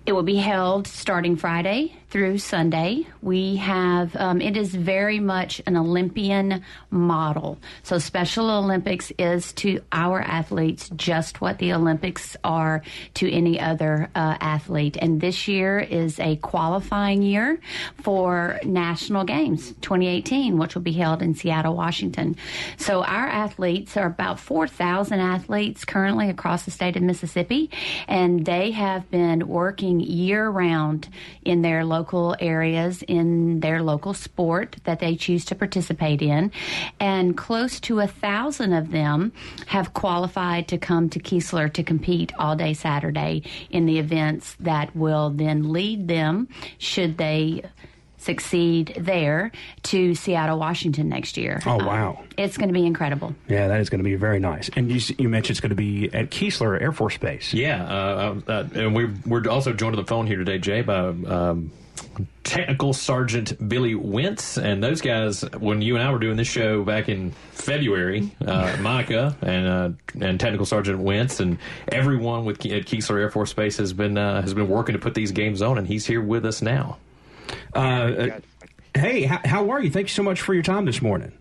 It 0.06 0.12
will 0.12 0.24
be 0.24 0.36
held 0.36 0.88
starting 0.88 1.38
Friday 1.38 1.96
through 2.10 2.40
Sunday. 2.40 3.06
We 3.22 3.58
have, 3.58 4.16
um, 4.16 4.42
it 4.42 4.58
is 4.58 4.74
very 4.74 5.20
much 5.20 5.62
an 5.68 5.78
Olympian 5.78 6.64
model. 6.90 7.60
So 7.84 8.00
Special 8.00 8.50
Olympics 8.50 9.12
is 9.20 9.54
to 9.54 9.82
our 9.92 10.20
athletes 10.20 10.90
just 10.96 11.40
what 11.40 11.60
the 11.60 11.74
Olympics 11.74 12.36
are 12.44 12.82
to 13.16 13.32
any 13.32 13.60
other 13.60 14.10
uh, 14.16 14.38
athlete. 14.40 14.98
And 15.00 15.22
this 15.22 15.48
year 15.48 15.80
is 15.80 16.20
a 16.20 16.38
qualifying 16.38 17.22
year 17.22 17.60
for 18.02 18.60
National 18.64 19.24
Games 19.24 19.70
2018, 19.82 20.58
which 20.58 20.74
will 20.74 20.82
be 20.82 20.94
held 20.94 21.22
in 21.22 21.36
Seattle, 21.36 21.76
Washington. 21.76 22.36
So 22.78 23.04
our 23.04 23.28
athletes 23.28 23.96
are 23.98 24.08
about 24.08 24.40
4,000 24.40 25.20
athletes 25.20 25.86
currently 25.86 26.30
across 26.30 26.64
the 26.64 26.72
state 26.72 26.96
of 26.96 27.04
Mississippi, 27.04 27.70
and 28.08 28.46
they 28.46 28.72
have 28.72 29.10
been 29.12 29.48
working 29.48 30.00
year 30.00 30.50
round 30.50 31.08
in 31.46 31.62
their 31.62 31.86
local 31.86 31.99
local 32.00 32.34
areas 32.40 33.04
in 33.04 33.60
their 33.60 33.84
local 33.84 34.14
sport 34.14 34.78
that 34.86 35.00
they 35.00 35.18
choose 35.18 35.44
to 35.44 35.54
participate 35.54 36.22
in. 36.22 36.50
And 37.00 37.36
close 37.36 37.80
to 37.82 38.00
a 38.00 38.08
thousand 38.08 38.72
of 38.72 38.92
them 38.92 39.34
have 39.68 39.94
qualified 39.94 40.70
to 40.70 40.78
come 40.78 41.10
to 41.10 41.20
Keesler 41.20 41.72
to 41.74 41.84
compete 41.84 42.32
all 42.40 42.56
day 42.56 42.74
Saturday 42.74 43.44
in 43.70 43.86
the 43.86 44.00
events 44.00 44.56
that 44.62 44.96
will 44.96 45.30
then 45.30 45.74
lead 45.74 46.08
them, 46.08 46.48
should 46.78 47.18
they 47.18 47.64
succeed 48.20 48.96
there 49.00 49.52
to 49.82 50.14
Seattle, 50.14 50.60
Washington 50.60 51.10
next 51.10 51.38
year. 51.38 51.62
Oh, 51.66 51.78
wow. 51.78 52.24
it's 52.38 52.58
going 52.58 52.68
to 52.70 52.74
be 52.74 52.86
incredible. 52.86 53.34
Yeah, 53.48 53.70
that 53.70 53.80
is 53.80 53.90
going 53.90 54.00
to 54.00 54.04
be 54.04 54.16
very 54.16 54.40
nice. 54.40 54.70
And 54.76 54.92
you, 54.92 55.16
you 55.18 55.30
mentioned 55.30 55.52
it's 55.52 55.62
going 55.62 55.70
to 55.70 55.76
be 55.76 56.14
at 56.14 56.30
Keesler 56.30 56.80
Air 56.80 56.92
Force 56.92 57.18
Base. 57.18 57.54
Yeah, 57.54 57.84
uh, 57.84 58.40
uh, 58.48 58.68
and 58.74 58.94
we're, 58.94 59.14
we're 59.26 59.50
also 59.50 59.74
joined 59.74 59.96
on 59.96 60.02
the 60.02 60.08
phone 60.08 60.28
here 60.28 60.38
today, 60.38 60.60
Jay, 60.60 60.82
by 60.82 61.00
um, 61.00 61.72
Technical 62.44 62.94
Sergeant 62.94 63.70
Billy 63.70 63.96
Wentz. 63.96 64.58
And 64.58 64.84
those 64.84 65.02
guys, 65.02 65.42
when 65.58 65.82
you 65.82 65.96
and 65.96 66.04
I 66.04 66.12
were 66.12 66.20
doing 66.20 66.38
this 66.38 66.48
show 66.48 66.84
back 66.84 67.10
in 67.10 67.32
February, 67.52 68.36
uh, 68.46 68.78
Monica 68.82 69.36
and 69.42 69.68
uh, 69.68 69.90
and 70.22 70.40
Technical 70.40 70.66
Sergeant 70.66 71.00
Wentz 71.00 71.40
and 71.40 71.58
everyone 71.92 72.46
with 72.46 72.58
at 72.66 72.86
Keesler 72.86 73.20
Air 73.20 73.30
Force 73.30 73.54
Base 73.54 73.78
has 73.78 73.94
been 73.94 74.18
uh, 74.18 74.42
has 74.42 74.54
been 74.54 74.68
working 74.68 74.94
to 74.94 75.00
put 75.00 75.14
these 75.14 75.32
games 75.32 75.62
on, 75.62 75.78
and 75.78 75.88
he's 75.88 76.06
here 76.06 76.22
with 76.22 76.46
us 76.46 76.62
now. 76.62 76.98
Uh, 77.74 78.40
hey, 78.96 79.24
how, 79.24 79.42
how 79.46 79.70
are 79.72 79.82
you? 79.82 79.90
Thank 79.90 80.08
you 80.08 80.14
so 80.14 80.24
much 80.24 80.42
for 80.42 80.54
your 80.54 80.64
time 80.64 80.86
this 80.86 81.02
morning. 81.02 81.32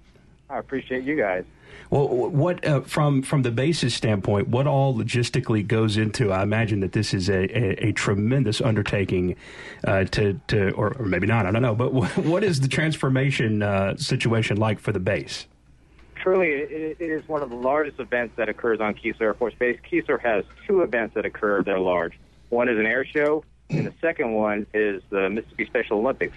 I 0.50 0.58
appreciate 0.58 1.04
you 1.04 1.16
guys. 1.16 1.44
Well, 1.90 2.09
what 2.09 2.64
uh, 2.66 2.83
from 2.83 3.22
from 3.22 3.42
the 3.42 3.51
basis 3.51 3.94
standpoint, 3.94 4.48
what 4.48 4.66
all 4.66 4.94
logistically 4.94 5.66
goes 5.66 5.96
into? 5.96 6.31
I 6.31 6.42
imagine 6.42 6.81
that 6.81 6.92
this 6.92 7.14
is 7.14 7.31
a, 7.31 7.44
a, 7.57 7.88
a 7.88 7.92
tremendous 7.92 8.61
undertaking 8.61 9.37
uh, 9.85 10.05
to 10.05 10.38
to, 10.48 10.70
or, 10.72 10.94
or, 10.98 11.07
maybe 11.07 11.27
not. 11.27 11.46
I 11.46 11.51
don't 11.51 11.62
know. 11.62 11.74
But 11.74 11.92
what 11.92 12.44
is 12.44 12.61
the 12.61 12.68
transformation 12.68 13.62
uh, 13.62 13.96
situation 13.96 14.59
like 14.59 14.81
for 14.81 14.92
the 14.92 15.01
base? 15.01 15.46
Truly, 16.16 16.48
it, 16.48 16.96
it 16.98 17.11
is 17.11 17.27
one 17.27 17.42
of 17.42 17.48
the 17.48 17.57
largest 17.57 18.01
events 18.01 18.35
that 18.37 18.51
occurs 18.51 18.81
on 18.81 18.94
Keesler 18.94 19.22
Air 19.22 19.35
Force 19.35 19.55
Base. 19.59 19.79
Keesler 19.90 20.20
has 20.20 20.44
two 20.66 20.83
events 20.83 21.14
that 21.14 21.24
occur 21.24 21.62
that 21.62 21.70
are 21.70 21.79
large. 21.79 22.18
One 22.51 22.68
is 22.68 22.79
an 22.79 22.87
air 22.87 23.07
show, 23.07 23.44
and 23.70 23.87
the 23.87 23.94
second 24.01 24.35
one 24.35 24.66
is 24.74 25.03
the 25.09 25.31
Mississippi 25.31 25.64
Special 25.66 25.98
Olympics. 25.98 26.37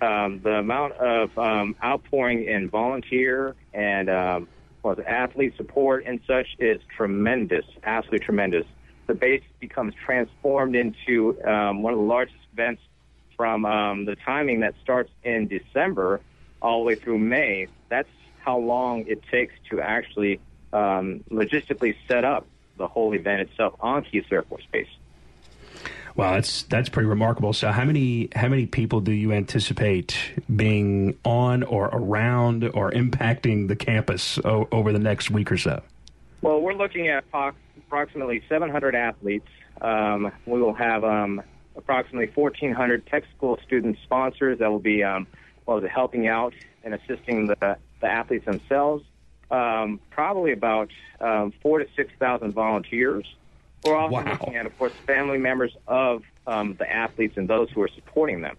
Um, 0.00 0.40
the 0.42 0.54
amount 0.54 0.94
of 0.94 1.36
um, 1.38 1.76
outpouring 1.82 2.44
in 2.44 2.68
volunteer 2.68 3.56
and 3.74 4.08
um, 4.08 4.48
well, 4.82 4.94
the 4.94 5.08
athlete 5.08 5.54
support 5.56 6.04
and 6.06 6.20
such 6.26 6.56
is 6.58 6.80
tremendous, 6.96 7.64
absolutely 7.84 8.24
tremendous. 8.24 8.64
The 9.06 9.14
base 9.14 9.42
becomes 9.58 9.94
transformed 9.94 10.76
into 10.76 11.42
um, 11.44 11.82
one 11.82 11.92
of 11.92 11.98
the 11.98 12.04
largest 12.04 12.38
events 12.52 12.82
from 13.36 13.64
um, 13.64 14.04
the 14.04 14.16
timing 14.16 14.60
that 14.60 14.74
starts 14.82 15.10
in 15.22 15.48
December 15.48 16.20
all 16.60 16.80
the 16.80 16.86
way 16.86 16.94
through 16.94 17.18
May. 17.18 17.68
That's 17.88 18.08
how 18.40 18.58
long 18.58 19.06
it 19.06 19.22
takes 19.30 19.54
to 19.70 19.80
actually 19.80 20.40
um, 20.72 21.24
logistically 21.30 21.96
set 22.06 22.24
up 22.24 22.46
the 22.76 22.86
whole 22.86 23.14
event 23.14 23.42
itself 23.42 23.74
on 23.80 24.04
Keesler 24.04 24.32
Air 24.32 24.42
Force 24.42 24.66
Base. 24.70 24.88
Wow, 26.18 26.32
that's 26.32 26.64
that's 26.64 26.88
pretty 26.88 27.08
remarkable. 27.08 27.52
So, 27.52 27.70
how 27.70 27.84
many 27.84 28.28
how 28.34 28.48
many 28.48 28.66
people 28.66 28.98
do 28.98 29.12
you 29.12 29.30
anticipate 29.32 30.18
being 30.54 31.16
on 31.24 31.62
or 31.62 31.84
around 31.92 32.64
or 32.64 32.90
impacting 32.90 33.68
the 33.68 33.76
campus 33.76 34.36
o- 34.44 34.66
over 34.72 34.92
the 34.92 34.98
next 34.98 35.30
week 35.30 35.52
or 35.52 35.56
so? 35.56 35.80
Well, 36.42 36.60
we're 36.60 36.74
looking 36.74 37.06
at 37.06 37.22
approximately 37.86 38.42
700 38.48 38.96
athletes. 38.96 39.46
Um, 39.80 40.32
we 40.44 40.60
will 40.60 40.74
have 40.74 41.04
um, 41.04 41.40
approximately 41.76 42.32
1,400 42.34 43.06
tech 43.06 43.22
school 43.36 43.56
student 43.64 43.96
sponsors 44.02 44.58
that 44.58 44.72
will 44.72 44.80
be 44.80 45.04
um, 45.04 45.28
well 45.66 45.80
helping 45.86 46.26
out 46.26 46.52
and 46.82 46.94
assisting 46.94 47.46
the 47.46 47.76
the 48.00 48.06
athletes 48.08 48.44
themselves. 48.44 49.04
Um, 49.52 50.00
probably 50.10 50.50
about 50.50 50.90
um, 51.20 51.52
four 51.62 51.78
to 51.78 51.86
six 51.94 52.10
thousand 52.18 52.54
volunteers. 52.54 53.24
We're 53.84 53.96
also 53.96 54.14
wow. 54.14 54.24
looking 54.24 54.56
at, 54.56 54.66
of 54.66 54.76
course, 54.78 54.92
family 55.06 55.38
members 55.38 55.76
of 55.86 56.22
um, 56.46 56.74
the 56.78 56.90
athletes 56.90 57.36
and 57.36 57.48
those 57.48 57.70
who 57.70 57.82
are 57.82 57.88
supporting 57.88 58.40
them. 58.40 58.56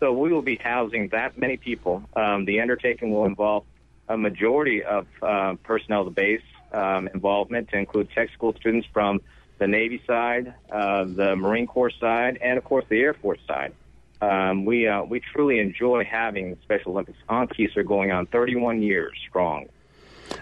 So 0.00 0.12
we 0.12 0.32
will 0.32 0.42
be 0.42 0.56
housing 0.56 1.08
that 1.08 1.38
many 1.38 1.56
people. 1.56 2.02
Um, 2.16 2.44
the 2.44 2.60
undertaking 2.60 3.12
will 3.12 3.24
involve 3.24 3.64
a 4.08 4.16
majority 4.16 4.82
of 4.82 5.06
uh, 5.22 5.54
personnel 5.62 6.00
of 6.00 6.06
the 6.06 6.12
base 6.12 6.42
um, 6.72 7.08
involvement 7.08 7.68
to 7.68 7.78
include 7.78 8.10
tech 8.10 8.30
school 8.32 8.54
students 8.54 8.88
from 8.92 9.20
the 9.58 9.66
Navy 9.66 10.02
side, 10.06 10.54
uh, 10.72 11.04
the 11.04 11.36
Marine 11.36 11.66
Corps 11.66 11.92
side, 12.00 12.38
and 12.42 12.58
of 12.58 12.64
course 12.64 12.84
the 12.88 13.00
Air 13.00 13.14
Force 13.14 13.38
side. 13.46 13.72
Um, 14.20 14.64
we 14.64 14.86
uh, 14.88 15.02
we 15.02 15.20
truly 15.20 15.58
enjoy 15.58 16.04
having 16.04 16.56
Special 16.62 16.92
Olympics 16.92 17.18
on 17.28 17.48
Keesler 17.48 17.86
going 17.86 18.10
on 18.10 18.26
31 18.26 18.82
years 18.82 19.12
strong. 19.28 19.66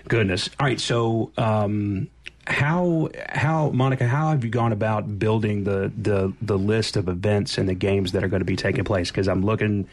Goodness. 0.08 0.48
All 0.58 0.66
right. 0.66 0.80
So 0.80 1.32
um, 1.36 2.08
how 2.50 3.08
how 3.28 3.70
Monica, 3.70 4.06
how 4.06 4.30
have 4.30 4.44
you 4.44 4.50
gone 4.50 4.72
about 4.72 5.18
building 5.18 5.64
the 5.64 5.92
the 5.96 6.32
the 6.42 6.58
list 6.58 6.96
of 6.96 7.08
events 7.08 7.58
and 7.58 7.68
the 7.68 7.74
games 7.74 8.12
that 8.12 8.24
are 8.24 8.28
going 8.28 8.40
to 8.40 8.46
be 8.46 8.56
taking 8.56 8.84
place? 8.84 9.10
Because 9.10 9.28
I'm 9.28 9.44
looking 9.44 9.88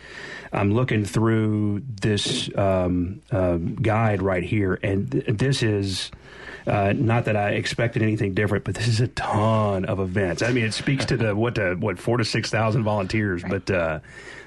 I'm 0.52 0.74
looking 0.74 1.06
through 1.06 1.84
this 2.02 2.50
um, 2.58 3.22
uh, 3.32 3.58
guide 3.58 4.22
right 4.22 4.44
here, 4.44 4.80
and 4.84 5.12
th- 5.12 5.26
this 5.28 5.64
is. 5.64 6.12
Uh, 6.66 6.92
not 6.94 7.24
that 7.24 7.38
I 7.38 7.52
expected 7.52 8.02
anything 8.02 8.34
different, 8.34 8.66
but 8.66 8.76
this 8.76 8.90
is 8.90 9.00
a 9.00 9.08
ton 9.08 9.86
of 9.86 10.02
events. 10.02 10.42
I 10.42 10.52
mean, 10.52 10.66
it 10.66 10.74
speaks 10.74 11.06
to 11.06 11.16
the 11.16 11.34
what 11.34 11.56
to, 11.56 11.76
what 11.76 11.98
four 11.98 12.18
to 12.18 12.26
six 12.26 12.50
thousand 12.50 12.84
volunteers, 12.84 13.42
but 13.42 13.72
uh, 13.72 14.00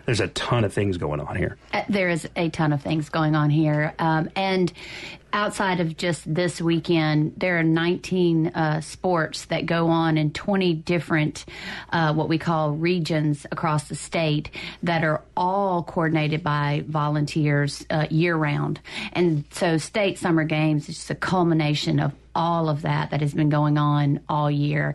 there's 0.04 0.20
a 0.20 0.28
ton 0.28 0.64
of 0.64 0.72
things 0.72 0.98
going 0.98 1.20
on 1.20 1.34
here. 1.34 1.56
Uh, 1.72 1.82
there 1.88 2.10
is 2.10 2.28
a 2.36 2.50
ton 2.50 2.74
of 2.74 2.82
things 2.82 3.08
going 3.08 3.34
on 3.34 3.48
here, 3.48 3.94
um, 3.98 4.28
and 4.36 4.70
outside 5.32 5.80
of 5.80 5.96
just 5.96 6.32
this 6.32 6.60
weekend, 6.60 7.34
there 7.36 7.58
are 7.58 7.62
19 7.62 8.48
uh, 8.48 8.80
sports 8.80 9.46
that 9.46 9.66
go 9.66 9.88
on 9.88 10.18
in 10.18 10.32
20 10.32 10.74
different, 10.74 11.44
uh, 11.92 12.12
what 12.12 12.28
we 12.28 12.38
call 12.38 12.72
regions 12.72 13.46
across 13.50 13.84
the 13.88 13.94
state 13.94 14.50
that 14.82 15.04
are 15.04 15.22
all 15.36 15.82
coordinated 15.82 16.42
by 16.42 16.84
volunteers 16.86 17.84
uh, 17.90 18.06
year 18.10 18.36
round. 18.36 18.80
And 19.12 19.44
so, 19.50 19.78
state 19.78 20.18
summer 20.18 20.44
games 20.44 20.88
is 20.88 20.96
just 20.96 21.10
a 21.10 21.14
culmination 21.14 22.00
of 22.00 22.12
all 22.34 22.68
of 22.68 22.82
that 22.82 23.10
that 23.10 23.20
has 23.20 23.34
been 23.34 23.48
going 23.48 23.78
on 23.78 24.20
all 24.28 24.50
year. 24.50 24.94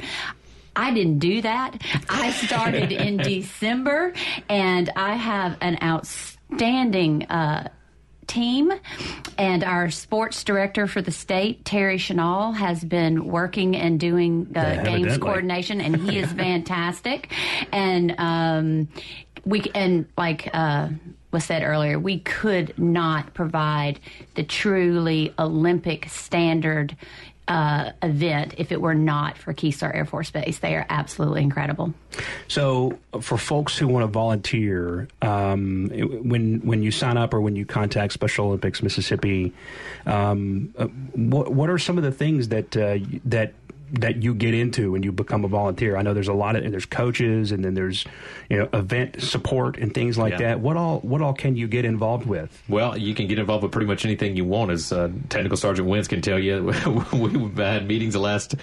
I 0.75 0.93
didn't 0.93 1.19
do 1.19 1.41
that. 1.41 1.81
I 2.09 2.31
started 2.31 2.91
in 2.91 3.17
December, 3.17 4.13
and 4.49 4.89
I 4.95 5.15
have 5.15 5.57
an 5.61 5.77
outstanding 5.81 7.23
uh, 7.27 7.69
team. 8.27 8.71
And 9.37 9.63
our 9.63 9.89
sports 9.89 10.43
director 10.43 10.87
for 10.87 11.01
the 11.01 11.11
state, 11.11 11.65
Terry 11.65 11.97
Chanel, 11.97 12.53
has 12.53 12.83
been 12.83 13.25
working 13.27 13.75
and 13.75 13.99
doing 13.99 14.51
uh, 14.55 14.83
games 14.83 15.17
coordination, 15.17 15.81
and 15.81 15.95
he 15.95 16.19
is 16.19 16.31
fantastic. 16.33 17.31
And 17.71 18.15
um, 18.17 18.87
we 19.45 19.63
and 19.73 20.05
like 20.17 20.49
uh, 20.53 20.89
was 21.31 21.43
said 21.43 21.63
earlier, 21.63 21.99
we 21.99 22.19
could 22.19 22.77
not 22.79 23.33
provide 23.33 23.99
the 24.35 24.43
truly 24.43 25.33
Olympic 25.37 26.09
standard 26.09 26.95
uh, 27.47 27.91
event 28.01 28.55
if 28.57 28.71
it 28.71 28.81
were 28.81 28.95
not 28.95 29.37
for 29.37 29.53
Keesler 29.53 29.93
Air 29.93 30.05
Force 30.05 30.31
Base. 30.31 30.59
They 30.59 30.75
are 30.75 30.85
absolutely 30.89 31.41
incredible. 31.41 31.93
So, 32.47 32.97
for 33.21 33.37
folks 33.37 33.77
who 33.77 33.87
want 33.87 34.03
to 34.03 34.07
volunteer, 34.07 35.07
um, 35.21 35.89
when 35.89 36.59
when 36.61 36.81
you 36.81 36.91
sign 36.91 37.17
up 37.17 37.33
or 37.33 37.41
when 37.41 37.55
you 37.55 37.65
contact 37.65 38.13
Special 38.13 38.47
Olympics 38.47 38.81
Mississippi, 38.81 39.53
um, 40.05 40.73
uh, 40.77 40.85
what 41.13 41.51
what 41.51 41.69
are 41.69 41.77
some 41.77 41.97
of 41.97 42.03
the 42.03 42.11
things 42.11 42.49
that 42.49 42.75
uh, 42.75 42.97
that 43.25 43.53
that 43.93 44.23
you 44.23 44.33
get 44.33 44.53
into 44.53 44.91
when 44.91 45.03
you 45.03 45.11
become 45.11 45.45
a 45.45 45.47
volunteer? 45.47 45.97
I 45.97 46.01
know 46.01 46.13
there's 46.13 46.27
a 46.27 46.33
lot 46.33 46.55
of 46.55 46.63
and 46.63 46.73
there's 46.73 46.85
coaches 46.85 47.51
and 47.51 47.63
then 47.63 47.73
there's 47.73 48.05
you 48.49 48.57
know 48.57 48.69
event 48.73 49.21
support 49.21 49.77
and 49.77 49.93
things 49.93 50.17
like 50.17 50.33
yeah. 50.33 50.37
that. 50.39 50.59
What 50.59 50.77
all 50.77 50.99
what 50.99 51.21
all 51.21 51.33
can 51.33 51.55
you 51.55 51.67
get 51.67 51.85
involved 51.85 52.25
with? 52.25 52.61
Well, 52.67 52.97
you 52.97 53.13
can 53.13 53.27
get 53.27 53.39
involved 53.39 53.63
with 53.63 53.71
pretty 53.71 53.87
much 53.87 54.05
anything 54.05 54.35
you 54.35 54.45
want, 54.45 54.71
as 54.71 54.91
uh, 54.91 55.11
Technical 55.29 55.57
Sergeant 55.57 55.87
Wentz 55.87 56.07
can 56.07 56.21
tell 56.21 56.39
you. 56.39 56.73
We've 57.13 57.57
had 57.57 57.87
meetings 57.87 58.13
the 58.13 58.19
last 58.19 58.55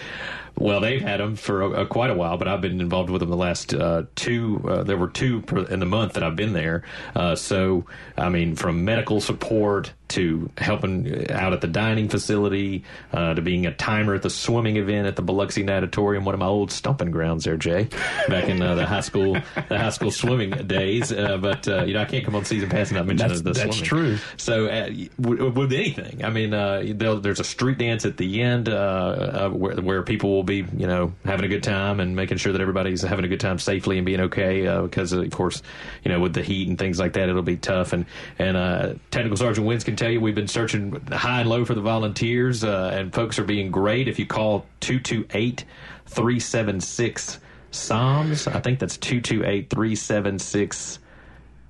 well, 0.56 0.80
they've 0.80 1.00
had 1.00 1.20
them 1.20 1.36
for 1.36 1.62
a, 1.62 1.70
a, 1.82 1.86
quite 1.86 2.10
a 2.10 2.14
while, 2.14 2.36
but 2.36 2.46
I've 2.48 2.60
been 2.60 2.80
involved 2.80 3.10
with 3.10 3.20
them 3.20 3.30
the 3.30 3.36
last 3.36 3.74
uh, 3.74 4.04
two. 4.14 4.64
Uh, 4.68 4.82
there 4.82 4.96
were 4.96 5.08
two 5.08 5.40
per, 5.42 5.64
in 5.66 5.80
the 5.80 5.86
month 5.86 6.12
that 6.14 6.22
I've 6.22 6.36
been 6.36 6.52
there. 6.52 6.82
Uh, 7.16 7.34
so, 7.36 7.84
I 8.16 8.28
mean, 8.28 8.54
from 8.56 8.84
medical 8.84 9.20
support 9.20 9.92
to 10.08 10.50
helping 10.58 11.30
out 11.30 11.54
at 11.54 11.62
the 11.62 11.66
dining 11.66 12.08
facility, 12.10 12.84
uh, 13.14 13.32
to 13.32 13.40
being 13.40 13.64
a 13.64 13.72
timer 13.72 14.14
at 14.14 14.20
the 14.20 14.28
swimming 14.28 14.76
event 14.76 15.06
at 15.06 15.16
the 15.16 15.22
Biloxi 15.22 15.62
Natatorium, 15.62 16.26
one 16.26 16.34
of 16.34 16.38
my 16.38 16.46
old 16.46 16.70
stomping 16.70 17.10
grounds 17.10 17.44
there, 17.44 17.56
Jay, 17.56 17.88
back 18.28 18.44
in 18.44 18.60
uh, 18.60 18.74
the 18.74 18.84
high 18.84 19.00
school 19.00 19.38
the 19.68 19.78
high 19.78 19.88
school 19.88 20.10
swimming 20.10 20.50
days. 20.66 21.10
Uh, 21.12 21.38
but 21.38 21.66
uh, 21.66 21.84
you 21.84 21.94
know, 21.94 22.02
I 22.02 22.04
can't 22.04 22.24
come 22.26 22.34
on 22.34 22.44
season 22.44 22.68
pass 22.68 22.88
and 22.90 22.98
not 22.98 23.06
mention 23.06 23.28
That's- 23.28 23.40
the 23.42 23.52
that's 23.52 23.78
swimming. 23.78 24.16
true. 24.16 24.18
So 24.36 24.66
uh, 24.66 24.90
w- 25.20 25.48
with 25.50 25.72
anything, 25.72 26.22
I 26.24 26.28
mean, 26.28 26.52
uh, 26.52 26.82
there's 26.94 27.40
a 27.40 27.44
street 27.44 27.78
dance 27.78 28.04
at 28.04 28.18
the 28.18 28.42
end 28.42 28.68
uh, 28.68 28.72
uh, 28.72 29.48
where, 29.50 29.76
where 29.76 30.02
people 30.02 30.41
will 30.42 30.62
be, 30.62 30.66
you 30.76 30.86
know, 30.86 31.12
having 31.24 31.44
a 31.44 31.48
good 31.48 31.62
time 31.62 32.00
and 32.00 32.16
making 32.16 32.36
sure 32.36 32.52
that 32.52 32.60
everybody's 32.60 33.02
having 33.02 33.24
a 33.24 33.28
good 33.28 33.40
time 33.40 33.58
safely 33.58 33.96
and 33.96 34.04
being 34.04 34.20
okay. 34.20 34.66
Uh, 34.66 34.82
because 34.82 35.12
of 35.12 35.30
course, 35.30 35.62
you 36.02 36.10
know, 36.10 36.18
with 36.18 36.34
the 36.34 36.42
heat 36.42 36.68
and 36.68 36.78
things 36.78 36.98
like 36.98 37.12
that, 37.12 37.28
it'll 37.28 37.42
be 37.42 37.56
tough. 37.56 37.92
And 37.92 38.06
and 38.38 38.56
uh, 38.56 38.94
Technical 39.10 39.36
Sergeant 39.36 39.66
Wentz 39.66 39.84
can 39.84 39.94
tell 39.94 40.10
you 40.10 40.20
we've 40.20 40.34
been 40.34 40.48
searching 40.48 41.00
high 41.12 41.40
and 41.40 41.48
low 41.48 41.64
for 41.64 41.74
the 41.74 41.80
volunteers, 41.80 42.64
uh, 42.64 42.90
and 42.92 43.14
folks 43.14 43.38
are 43.38 43.44
being 43.44 43.70
great. 43.70 44.08
If 44.08 44.18
you 44.18 44.26
call 44.26 44.66
two 44.80 44.98
two 44.98 45.26
eight 45.32 45.64
three 46.06 46.40
seven 46.40 46.80
six 46.80 47.38
SOMS, 47.70 48.48
I 48.48 48.60
think 48.60 48.80
that's 48.80 48.96
two 48.96 49.20
two 49.20 49.44
eight 49.44 49.70
three 49.70 49.94
seven 49.94 50.38
six. 50.38 50.98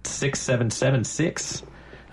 6776. 0.05 1.63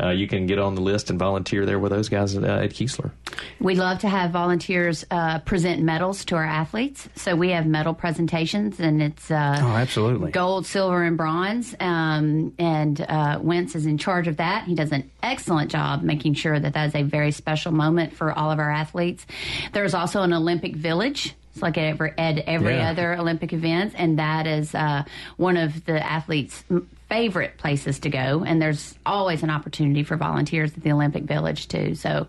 Uh, 0.02 0.10
you 0.10 0.28
can 0.28 0.46
get 0.46 0.60
on 0.60 0.76
the 0.76 0.82
list 0.82 1.10
and 1.10 1.20
volunteer 1.20 1.66
there 1.66 1.80
with 1.80 1.92
those 1.92 2.10
guys 2.10 2.36
uh, 2.38 2.42
at 2.42 2.70
Keesler. 2.72 3.12
We 3.60 3.76
love 3.76 4.00
to 4.00 4.08
have 4.10 4.32
volunteers 4.32 5.06
uh, 5.12 5.40
present 5.40 5.82
medals 5.82 6.24
to 6.26 6.36
our 6.36 6.46
athletes. 6.46 7.10
So 7.16 7.36
we 7.36 7.50
have 7.50 7.66
medal 7.66 7.94
presentations, 7.94 8.80
and 8.80 9.02
it's 9.02 9.30
uh, 9.30 9.58
Oh, 9.62 9.68
absolutely. 9.76 10.32
gold, 10.32 10.66
silver, 10.66 11.04
and 11.04 11.18
bronze. 11.18 11.76
Um, 11.80 12.54
and 12.58 13.00
uh, 13.02 13.40
Wentz 13.42 13.76
is 13.76 13.86
in 13.86 13.98
charge 13.98 14.28
of 14.28 14.38
that. 14.38 14.66
He 14.66 14.76
does 14.76 14.92
an 14.92 15.10
excellent 15.22 15.72
job 15.72 16.02
making 16.04 16.36
sure 16.36 16.60
that 16.60 16.74
that 16.74 16.88
is 16.88 16.96
a 16.96 17.04
very 17.04 17.32
special 17.32 17.72
moment 17.72 18.14
for 18.14 18.32
all 18.32 18.52
of 18.52 18.60
our 18.60 18.72
athletes. 18.72 19.26
There's 19.74 19.94
also 19.94 20.22
an 20.22 20.34
Olympic 20.34 20.76
Village. 20.76 21.36
It's 21.54 21.62
like 21.62 21.78
at 21.78 21.86
every, 21.86 22.14
at 22.18 22.38
every 22.40 22.76
Yeah. 22.76 22.92
other 22.92 23.14
Olympic 23.18 23.54
event, 23.54 23.94
and 23.98 24.20
that 24.20 24.46
is 24.48 24.74
uh, 24.76 25.04
one 25.38 25.58
of 25.58 25.86
the 25.86 26.04
athletes' 26.06 26.64
favorite 27.10 27.58
places 27.58 28.00
to 28.00 28.10
go. 28.10 28.44
And 28.46 28.62
there's 28.62 28.96
always 29.06 29.42
an 29.44 29.50
opportunity 29.50 30.04
for 30.04 30.16
volunteers 30.16 30.72
at 30.78 30.84
the 30.84 30.92
Olympic 30.92 31.24
Village 31.24 31.68
too. 31.68 31.96
So 31.96 32.28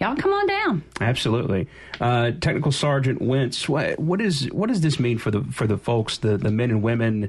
y'all 0.00 0.16
come 0.16 0.32
on 0.32 0.46
down. 0.46 0.82
Absolutely, 1.00 1.68
uh, 2.00 2.32
Technical 2.40 2.72
Sergeant 2.72 3.20
Wentz. 3.20 3.68
What, 3.68 3.98
what 3.98 4.20
is 4.20 4.50
what 4.52 4.68
does 4.68 4.80
this 4.80 4.98
mean 4.98 5.18
for 5.18 5.30
the 5.30 5.42
for 5.44 5.66
the 5.66 5.76
folks, 5.78 6.18
the 6.18 6.38
the 6.38 6.50
men 6.50 6.70
and 6.70 6.82
women 6.82 7.28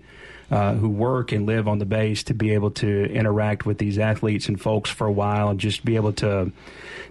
uh, 0.49 0.75
who 0.75 0.87
work 0.87 1.31
and 1.33 1.45
live 1.45 1.67
on 1.67 1.79
the 1.79 1.85
base, 1.85 2.23
to 2.23 2.33
be 2.33 2.51
able 2.51 2.71
to 2.71 3.05
interact 3.11 3.65
with 3.65 3.77
these 3.77 3.99
athletes 3.99 4.47
and 4.47 4.61
folks 4.61 4.89
for 4.89 5.05
a 5.05 5.11
while, 5.11 5.49
and 5.49 5.59
just 5.59 5.83
be 5.83 5.95
able 5.97 6.13
to 6.13 6.51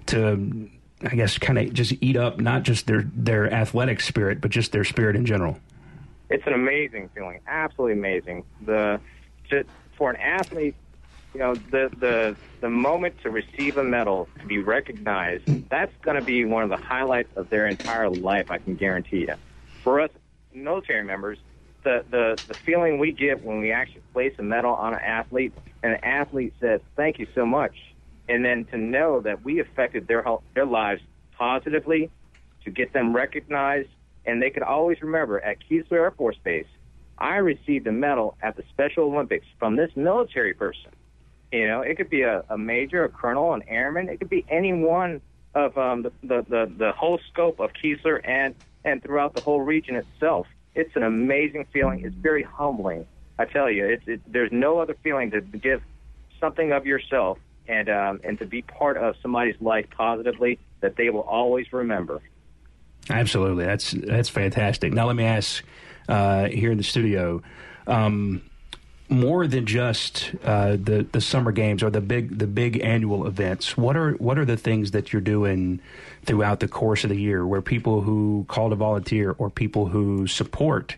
to 0.06 0.68
I 1.04 1.14
guess 1.14 1.38
kind 1.38 1.58
of 1.58 1.72
just 1.72 1.92
eat 2.00 2.16
up 2.16 2.40
not 2.40 2.62
just 2.62 2.86
their 2.86 3.02
their 3.14 3.52
athletic 3.52 4.00
spirit, 4.00 4.40
but 4.40 4.50
just 4.50 4.72
their 4.72 4.84
spirit 4.84 5.16
in 5.16 5.26
general. 5.26 5.58
it's 6.30 6.46
an 6.46 6.52
amazing 6.54 7.10
feeling, 7.14 7.40
absolutely 7.46 7.98
amazing. 7.98 8.44
The 8.64 9.00
for 9.96 10.10
an 10.10 10.16
athlete, 10.16 10.74
you 11.34 11.40
know, 11.40 11.54
the 11.54 11.90
the 11.98 12.36
the 12.60 12.70
moment 12.70 13.20
to 13.22 13.30
receive 13.30 13.76
a 13.76 13.84
medal, 13.84 14.28
to 14.40 14.46
be 14.46 14.58
recognized, 14.58 15.44
that's 15.68 15.92
going 16.02 16.16
to 16.16 16.22
be 16.24 16.44
one 16.44 16.62
of 16.62 16.70
the 16.70 16.76
highlights 16.78 17.36
of 17.36 17.50
their 17.50 17.66
entire 17.66 18.08
life. 18.08 18.50
I 18.50 18.58
can 18.58 18.74
guarantee 18.74 19.26
you. 19.28 19.34
For 19.82 20.00
us 20.00 20.10
military 20.52 21.04
members, 21.04 21.38
the 21.82 22.04
the 22.10 22.38
the 22.48 22.54
feeling 22.54 22.98
we 22.98 23.12
get 23.12 23.44
when 23.44 23.60
we 23.60 23.70
actually 23.72 24.02
place 24.12 24.34
a 24.38 24.42
medal 24.42 24.74
on 24.74 24.94
an 24.94 25.00
athlete, 25.00 25.52
and 25.82 25.92
an 25.92 26.02
athlete 26.02 26.54
says, 26.60 26.80
"Thank 26.96 27.18
you 27.18 27.26
so 27.34 27.44
much," 27.44 27.74
and 28.28 28.44
then 28.44 28.64
to 28.66 28.76
know 28.76 29.20
that 29.20 29.44
we 29.44 29.60
affected 29.60 30.06
their 30.06 30.22
health, 30.22 30.42
their 30.54 30.66
lives 30.66 31.02
positively, 31.36 32.10
to 32.64 32.70
get 32.70 32.92
them 32.92 33.14
recognized, 33.14 33.88
and 34.24 34.40
they 34.40 34.50
could 34.50 34.62
always 34.62 35.02
remember 35.02 35.40
at 35.40 35.58
Keesler 35.68 35.92
Air 35.92 36.10
Force 36.12 36.36
Base, 36.42 36.66
I 37.18 37.36
received 37.36 37.86
a 37.86 37.92
medal 37.92 38.36
at 38.42 38.56
the 38.56 38.64
Special 38.70 39.04
Olympics 39.04 39.46
from 39.58 39.76
this 39.76 39.90
military 39.94 40.54
person. 40.54 40.90
You 41.52 41.68
know, 41.68 41.82
it 41.82 41.96
could 41.96 42.10
be 42.10 42.22
a, 42.22 42.42
a 42.48 42.58
major, 42.58 43.04
a 43.04 43.08
colonel, 43.08 43.52
an 43.52 43.62
airman. 43.68 44.08
It 44.08 44.18
could 44.18 44.30
be 44.30 44.44
any 44.48 44.72
one 44.72 45.20
of 45.54 45.76
um, 45.78 46.02
the, 46.02 46.12
the, 46.22 46.44
the, 46.48 46.72
the 46.76 46.92
whole 46.92 47.20
scope 47.30 47.60
of 47.60 47.70
Keesler 47.72 48.20
and, 48.24 48.54
and 48.84 49.02
throughout 49.02 49.34
the 49.34 49.40
whole 49.40 49.60
region 49.60 49.94
itself. 49.94 50.46
It's 50.74 50.96
an 50.96 51.04
amazing 51.04 51.66
feeling. 51.72 52.04
It's 52.04 52.16
very 52.16 52.42
humbling. 52.42 53.06
I 53.38 53.44
tell 53.44 53.70
you, 53.70 53.86
it's, 53.86 54.08
it, 54.08 54.20
there's 54.26 54.50
no 54.50 54.78
other 54.78 54.96
feeling 55.02 55.30
to 55.30 55.40
give 55.40 55.82
something 56.40 56.72
of 56.72 56.86
yourself 56.86 57.38
and 57.68 57.88
um, 57.88 58.20
and 58.24 58.38
to 58.38 58.46
be 58.46 58.62
part 58.62 58.96
of 58.96 59.16
somebody's 59.22 59.60
life 59.60 59.86
positively 59.96 60.58
that 60.80 60.96
they 60.96 61.10
will 61.10 61.20
always 61.20 61.72
remember. 61.72 62.20
Absolutely, 63.10 63.64
that's 63.64 63.92
that's 63.92 64.28
fantastic. 64.28 64.92
Now 64.92 65.06
let 65.06 65.16
me 65.16 65.24
ask 65.24 65.62
uh, 66.08 66.48
here 66.48 66.70
in 66.70 66.78
the 66.78 66.84
studio, 66.84 67.42
um, 67.86 68.42
more 69.08 69.46
than 69.46 69.66
just 69.66 70.32
uh, 70.44 70.72
the 70.72 71.06
the 71.12 71.20
summer 71.20 71.52
games 71.52 71.82
or 71.82 71.90
the 71.90 72.00
big 72.00 72.38
the 72.38 72.46
big 72.46 72.80
annual 72.80 73.26
events. 73.26 73.76
What 73.76 73.96
are 73.96 74.12
what 74.12 74.38
are 74.38 74.44
the 74.44 74.56
things 74.56 74.92
that 74.92 75.12
you're 75.12 75.22
doing 75.22 75.80
throughout 76.24 76.60
the 76.60 76.68
course 76.68 77.04
of 77.04 77.10
the 77.10 77.20
year, 77.20 77.46
where 77.46 77.60
people 77.60 78.00
who 78.00 78.46
call 78.48 78.70
to 78.70 78.76
volunteer 78.76 79.34
or 79.38 79.50
people 79.50 79.86
who 79.86 80.26
support 80.26 80.96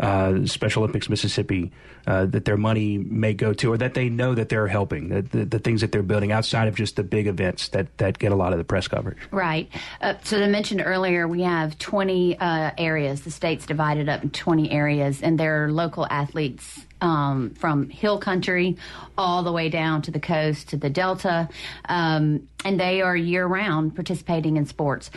uh, 0.00 0.44
Special 0.44 0.82
Olympics 0.82 1.08
Mississippi 1.08 1.72
uh, 2.06 2.26
that 2.26 2.44
their 2.44 2.56
money 2.56 2.98
may 2.98 3.34
go 3.34 3.52
to, 3.52 3.72
or 3.72 3.78
that 3.78 3.94
they 3.94 4.08
know 4.08 4.34
that 4.34 4.48
they're 4.48 4.68
helping, 4.68 5.08
the, 5.08 5.22
the, 5.22 5.44
the 5.44 5.58
things 5.58 5.80
that 5.80 5.92
they're 5.92 6.02
building 6.02 6.32
outside 6.32 6.68
of 6.68 6.74
just 6.74 6.96
the 6.96 7.02
big 7.02 7.26
events 7.26 7.68
that 7.68 7.96
that 7.98 8.18
get 8.18 8.32
a 8.32 8.36
lot 8.36 8.52
of 8.52 8.58
the 8.58 8.64
press 8.64 8.88
coverage. 8.88 9.18
Right. 9.30 9.68
Uh, 10.00 10.14
so 10.22 10.42
I 10.42 10.46
mentioned 10.46 10.82
earlier, 10.84 11.26
we 11.26 11.42
have 11.42 11.78
20 11.78 12.38
uh, 12.38 12.70
areas. 12.78 13.22
The 13.22 13.30
state's 13.30 13.66
divided 13.66 14.08
up 14.08 14.22
in 14.22 14.30
20 14.30 14.70
areas, 14.70 15.22
and 15.22 15.38
there 15.38 15.64
are 15.64 15.72
local 15.72 16.06
athletes 16.08 16.86
um, 17.00 17.50
from 17.50 17.90
hill 17.90 18.18
country 18.18 18.76
all 19.18 19.42
the 19.42 19.52
way 19.52 19.68
down 19.68 20.02
to 20.02 20.10
the 20.10 20.20
coast 20.20 20.68
to 20.68 20.76
the 20.76 20.90
delta, 20.90 21.48
um, 21.88 22.48
and 22.64 22.80
they 22.80 23.02
are 23.02 23.16
year 23.16 23.46
round 23.46 23.94
participating 23.94 24.56
in 24.56 24.66
sports. 24.66 25.10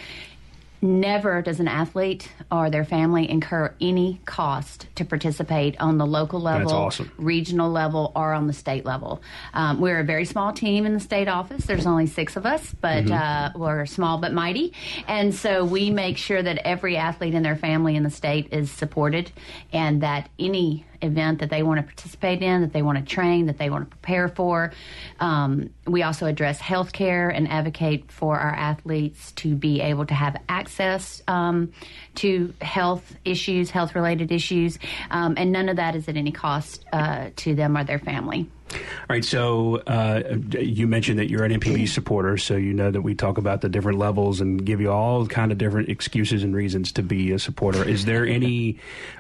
Never 0.82 1.42
does 1.42 1.60
an 1.60 1.68
athlete 1.68 2.32
or 2.50 2.70
their 2.70 2.86
family 2.86 3.30
incur 3.30 3.74
any 3.82 4.22
cost 4.26 4.88
to 4.96 5.04
participate 5.04 5.76
on 5.82 5.98
the 5.98 6.06
local 6.06 6.40
level, 6.40 6.72
awesome. 6.72 7.12
regional 7.18 7.70
level, 7.70 8.14
or 8.16 8.32
on 8.34 8.48
the 8.48 8.54
state 8.54 8.86
level. 8.86 9.22
Um, 9.54 9.82
we're 9.82 10.00
a 10.00 10.04
very 10.06 10.24
small 10.24 10.54
team 10.54 10.86
in 10.86 10.94
the 10.94 11.00
state 11.02 11.28
office. 11.28 11.66
There's 11.66 11.86
only 11.86 12.08
six 12.08 12.38
of 12.38 12.46
us, 12.46 12.74
but 12.80 13.04
Mm-hmm. 13.06 13.14
Mhm. 13.14 13.56
uh, 13.56 13.58
we're 13.58 13.86
small 13.86 14.20
but 14.20 14.32
mighty. 14.34 14.74
And 15.08 15.36
so 15.36 15.66
we 15.66 15.90
make 15.90 16.18
sure 16.18 16.42
that 16.42 16.60
every 16.66 16.96
athlete 16.96 17.34
and 17.36 17.44
their 17.44 17.56
family 17.58 17.96
in 17.98 18.04
the 18.04 18.10
state 18.10 18.48
is 18.54 18.72
supported 18.72 19.32
and 19.74 20.02
that 20.02 20.30
any 20.40 20.86
event 21.02 21.40
that 21.40 21.50
they 21.50 21.64
want 21.64 21.80
to 21.80 21.84
participate 21.84 22.42
in, 22.42 22.62
that 22.62 22.74
they 22.74 22.82
want 22.82 22.98
to 22.98 23.04
train, 23.04 23.46
that 23.48 23.58
they 23.58 23.70
want 23.70 23.90
to 23.90 23.96
prepare 23.96 24.28
for. 24.28 24.72
Um, 25.20 25.70
we 25.86 26.04
also 26.04 26.26
address 26.26 26.60
health 26.60 26.92
care 26.94 27.30
and 27.30 27.48
advocate 27.48 28.12
for 28.12 28.38
our 28.38 28.54
athletes 28.54 29.32
to 29.34 29.56
be 29.56 29.82
able 29.82 30.06
to 30.06 30.14
have 30.14 30.38
access 30.48 31.22
um, 31.28 31.72
to 32.16 32.54
health 32.62 33.16
issues, 33.26 33.70
health 33.70 33.96
related 33.96 34.32
issues. 34.32 34.80
Um, 35.12 35.36
and 35.38 35.52
none 35.52 35.70
of 35.70 35.78
that 35.78 35.96
is 35.96 36.08
at 36.08 36.18
any 36.18 36.32
cost 36.32 36.86
uh, 36.92 37.30
to 37.38 37.56
them 37.56 37.78
or 37.78 37.84
their 37.84 38.00
family. 38.00 38.50
All 38.72 38.80
right, 39.10 39.26
so 39.26 39.78
uh, 39.88 40.38
you 40.52 40.88
mentioned 40.88 41.18
that 41.20 41.30
you're 41.30 41.44
an 41.44 41.60
MPB 41.60 41.88
supporter, 41.90 42.38
so 42.38 42.56
you 42.56 42.74
know 42.74 42.92
that 42.92 43.02
we 43.02 43.16
talk 43.16 43.38
about 43.38 43.62
the 43.62 43.70
different 43.70 43.98
levels 43.98 44.42
and 44.42 44.64
give 44.64 44.80
you 44.80 44.92
all 44.92 45.26
kind 45.26 45.52
of 45.52 45.58
different 45.58 45.90
excuses 45.90 46.44
and 46.44 46.56
reasons 46.56 46.92
to 46.94 47.04
be 47.04 47.32
a 47.32 47.40
supporter. 47.40 47.88
Is 47.88 48.06
there 48.06 48.26
any? 48.26 48.78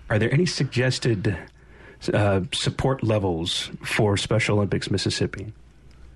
Are 0.10 0.20
there 0.20 0.32
any 0.32 0.46
suggested 0.46 1.38
uh, 2.14 2.42
support 2.54 3.04
levels 3.04 3.70
for 3.84 4.16
Special 4.18 4.58
Olympics 4.58 4.90
Mississippi? 4.90 5.52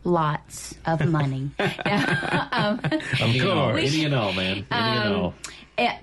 Lots 0.06 0.76
of 0.86 1.06
money. 1.10 1.52
um, 1.60 2.80
Any 3.20 3.40
and 3.40 3.50
all, 3.50 3.74
we- 3.74 3.86
any 3.88 4.06
and 4.06 4.16
all, 4.16 4.34
man. 4.34 4.58
Any 4.58 4.98
and 4.98 5.14
Um, 5.14 5.22
all. 5.22 5.34
eh, 5.78 5.98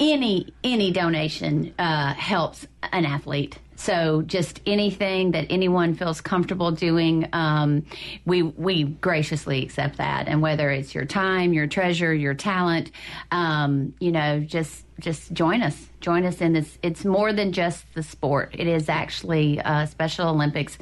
any 0.00 0.46
any 0.62 0.92
donation 0.92 1.74
uh, 1.78 2.14
helps 2.14 2.66
an 2.92 3.04
athlete. 3.04 3.58
So 3.74 4.22
just 4.22 4.60
anything 4.66 5.30
that 5.32 5.46
anyone 5.50 5.94
feels 5.94 6.20
comfortable 6.20 6.72
doing, 6.72 7.28
um, 7.32 7.84
we 8.26 8.42
we 8.42 8.84
graciously 8.84 9.62
accept 9.62 9.96
that. 9.98 10.28
And 10.28 10.42
whether 10.42 10.70
it's 10.70 10.94
your 10.94 11.04
time, 11.04 11.52
your 11.52 11.66
treasure, 11.68 12.12
your 12.14 12.34
talent, 12.34 12.90
um, 13.30 13.94
you 14.00 14.12
know, 14.12 14.40
just 14.40 14.84
just 15.00 15.32
join 15.32 15.62
us. 15.62 15.88
Join 16.00 16.24
us 16.24 16.40
in 16.40 16.52
this. 16.52 16.78
It's 16.82 17.04
more 17.04 17.32
than 17.32 17.52
just 17.52 17.84
the 17.94 18.02
sport. 18.02 18.54
It 18.58 18.66
is 18.66 18.88
actually 18.88 19.60
uh, 19.60 19.86
Special 19.86 20.28
Olympics 20.28 20.78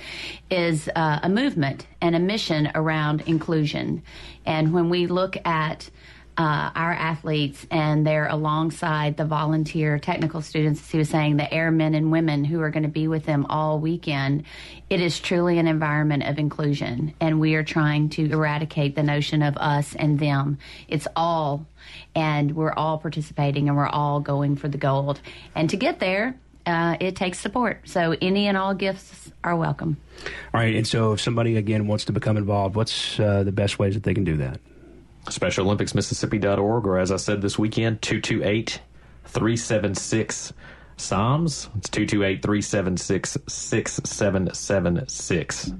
is 0.51 0.89
uh, 0.95 1.21
a 1.23 1.29
movement 1.29 1.87
and 2.01 2.17
a 2.17 2.19
mission 2.19 2.71
around 2.75 3.23
inclusion. 3.23 4.03
And 4.45 4.73
when 4.73 4.89
we 4.89 5.07
look 5.07 5.37
at 5.45 5.91
uh, 6.39 6.71
our 6.75 6.93
athletes 6.93 7.67
and 7.71 8.07
they're 8.07 8.27
alongside 8.29 9.17
the 9.17 9.25
volunteer 9.25 9.99
technical 9.99 10.43
students, 10.43 10.81
as 10.81 10.91
he 10.91 10.99
was 10.99 11.09
saying, 11.09 11.39
the 11.39 11.53
airmen 11.53 11.95
and 11.95 12.13
women 12.13 12.45
who 12.45 12.61
are 12.61 12.71
going 12.71 12.83
to 12.83 12.91
be 12.91 13.09
with 13.09 13.25
them 13.25 13.47
all 13.47 13.81
weekend, 13.81 14.45
it 14.91 15.01
is 15.01 15.19
truly 15.19 15.59
an 15.59 15.67
environment 15.67 16.25
of 16.25 16.39
inclusion. 16.39 17.15
And 17.21 17.41
we 17.41 17.55
are 17.55 17.65
trying 17.65 18.11
to 18.11 18.31
eradicate 18.31 18.95
the 18.95 19.03
notion 19.03 19.43
of 19.43 19.57
us 19.57 19.95
and 19.95 20.19
them. 20.19 20.59
It's 20.89 21.09
all, 21.17 21.67
and 22.15 22.55
we're 22.55 22.73
all 22.73 22.99
participating 22.99 23.69
and 23.69 23.77
we're 23.77 23.87
all 23.87 24.21
going 24.21 24.57
for 24.57 24.69
the 24.69 24.79
gold. 24.79 25.21
And 25.55 25.71
to 25.71 25.77
get 25.77 26.01
there, 26.01 26.37
uh, 26.67 26.97
it 27.01 27.17
takes 27.17 27.39
support. 27.39 27.89
So 27.89 28.17
any 28.21 28.49
and 28.49 28.57
all 28.57 28.75
gifts 28.75 29.31
are 29.45 29.57
welcome. 29.57 29.97
All 30.53 30.61
right. 30.61 30.75
And 30.75 30.87
so 30.87 31.13
if 31.13 31.21
somebody, 31.21 31.57
again, 31.57 31.87
wants 31.87 32.07
to 32.07 32.13
become 32.13 32.37
involved, 32.37 32.75
what's 32.75 33.21
uh, 33.21 33.45
the 33.45 33.53
best 33.53 33.79
ways 33.79 33.95
that 33.95 34.03
they 34.03 34.15
can 34.15 34.25
do 34.25 34.37
that? 34.39 34.61
Special 35.29 35.67
Olympics 35.67 35.95
Mississippi.org, 35.95 36.87
or 36.87 36.99
as 36.99 37.11
I 37.11 37.17
said 37.17 37.43
this 37.43 37.59
weekend, 37.59 38.01
228 38.03 38.81
376 39.25 40.53
SOMS. 40.97 41.69
It's 41.77 41.89
228 41.91 42.43
376 42.43 43.39
6776. 43.47 45.73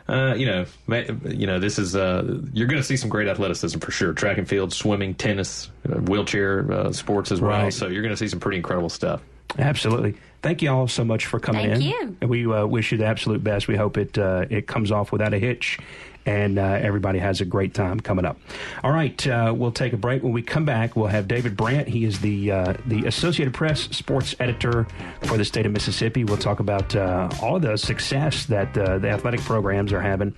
Uh, 0.07 0.35
you 0.37 0.45
know, 0.45 0.67
ma- 0.87 1.03
you 1.25 1.47
know, 1.47 1.59
this 1.59 1.79
is 1.79 1.97
uh, 1.97 2.41
you're 2.53 2.67
going 2.67 2.81
to 2.81 2.87
see 2.87 2.97
some 2.97 3.09
great 3.09 3.27
athleticism 3.27 3.79
for 3.79 3.91
sure. 3.91 4.13
Track 4.13 4.37
and 4.37 4.47
field, 4.49 4.73
swimming, 4.73 5.15
tennis, 5.15 5.71
uh, 5.89 5.95
wheelchair 5.97 6.71
uh, 6.71 6.93
sports 6.93 7.33
as 7.33 7.41
well. 7.41 7.51
Right. 7.51 7.73
So 7.73 7.87
you're 7.89 8.03
going 8.03 8.13
to 8.13 8.17
see 8.19 8.29
some 8.29 8.41
pretty 8.41 8.59
incredible 8.59 8.91
stuff. 8.91 9.23
Absolutely. 9.59 10.17
Thank 10.43 10.61
you 10.61 10.71
all 10.71 10.89
so 10.89 11.05
much 11.05 11.27
for 11.27 11.41
coming 11.41 11.71
Thank 11.71 11.77
in. 11.77 11.89
you. 11.89 12.17
And 12.21 12.29
we 12.29 12.47
uh, 12.47 12.67
wish 12.67 12.93
you 12.93 12.99
the 12.99 13.07
absolute 13.07 13.43
best. 13.43 13.67
We 13.67 13.77
hope 13.77 13.97
it 13.97 14.19
uh, 14.19 14.45
it 14.51 14.67
comes 14.67 14.91
off 14.91 15.11
without 15.11 15.33
a 15.33 15.39
hitch, 15.39 15.79
and 16.27 16.59
uh, 16.59 16.63
everybody 16.63 17.19
has 17.19 17.41
a 17.41 17.45
great 17.45 17.75
time 17.75 18.01
coming 18.01 18.25
up. 18.25 18.39
All 18.83 18.93
right, 18.93 19.27
uh, 19.27 19.55
we'll 19.57 19.73
take 19.73 19.93
a 19.93 19.97
break. 19.97 20.23
When 20.23 20.33
we 20.33 20.43
come 20.43 20.65
back, 20.65 20.97
we'll 20.97 21.09
have 21.09 21.29
David 21.29 21.57
Brandt. 21.57 21.89
He 21.89 22.05
is 22.05 22.21
the 22.21 22.51
uh, 22.51 22.75
the 22.87 23.07
Associated 23.07 23.55
Press 23.55 23.83
sports 23.97 24.35
editor 24.41 24.87
for 25.23 25.37
the 25.37 25.45
state 25.45 25.67
of 25.67 25.73
Mississippi. 25.73 26.25
We'll 26.25 26.37
talk 26.37 26.61
about 26.61 26.95
uh, 26.95 27.29
all 27.43 27.59
the 27.59 27.77
success 27.77 28.47
that 28.47 28.77
uh, 28.77 28.99
the 28.99 29.11
athletic 29.11 29.41
programs 29.41 29.93
are 29.93 30.01
having 30.01 30.35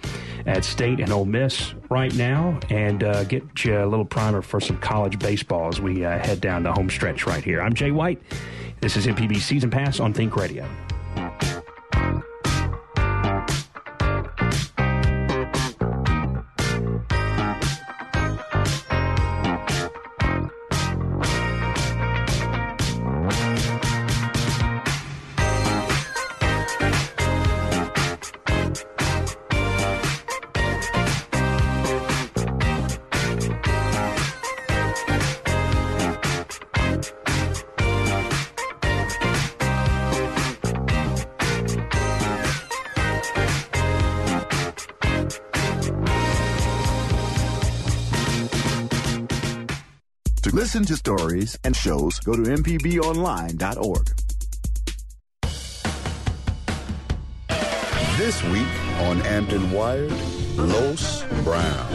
at 0.46 0.64
State 0.64 1.00
and 1.00 1.12
Ole 1.12 1.24
Miss 1.24 1.74
right 1.90 2.14
now, 2.14 2.58
and 2.70 3.04
uh, 3.04 3.24
get 3.24 3.64
you 3.64 3.78
a 3.78 3.86
little 3.86 4.04
primer 4.04 4.42
for 4.42 4.60
some 4.60 4.78
college 4.78 5.18
baseball 5.18 5.68
as 5.68 5.80
we 5.80 6.00
head 6.00 6.40
down 6.40 6.62
the 6.62 6.72
home 6.72 6.90
stretch 6.90 7.26
right 7.26 7.44
here. 7.44 7.60
I'm 7.60 7.74
Jay 7.74 7.90
White. 7.90 8.20
This 8.80 8.96
is 8.96 9.06
MPB 9.06 9.38
Season 9.38 9.70
Pass 9.70 10.00
on 10.00 10.12
Think 10.12 10.36
Radio. 10.36 10.68
Listen 50.76 50.94
to 50.94 50.96
stories 50.96 51.58
and 51.64 51.74
shows, 51.74 52.20
go 52.20 52.34
to 52.34 52.42
mpbonline.org. 52.42 54.06
This 58.18 58.44
week 58.44 58.66
on 59.06 59.22
Ampton 59.22 59.70
Wired, 59.72 60.12
Los 60.58 61.22
Brown. 61.44 61.92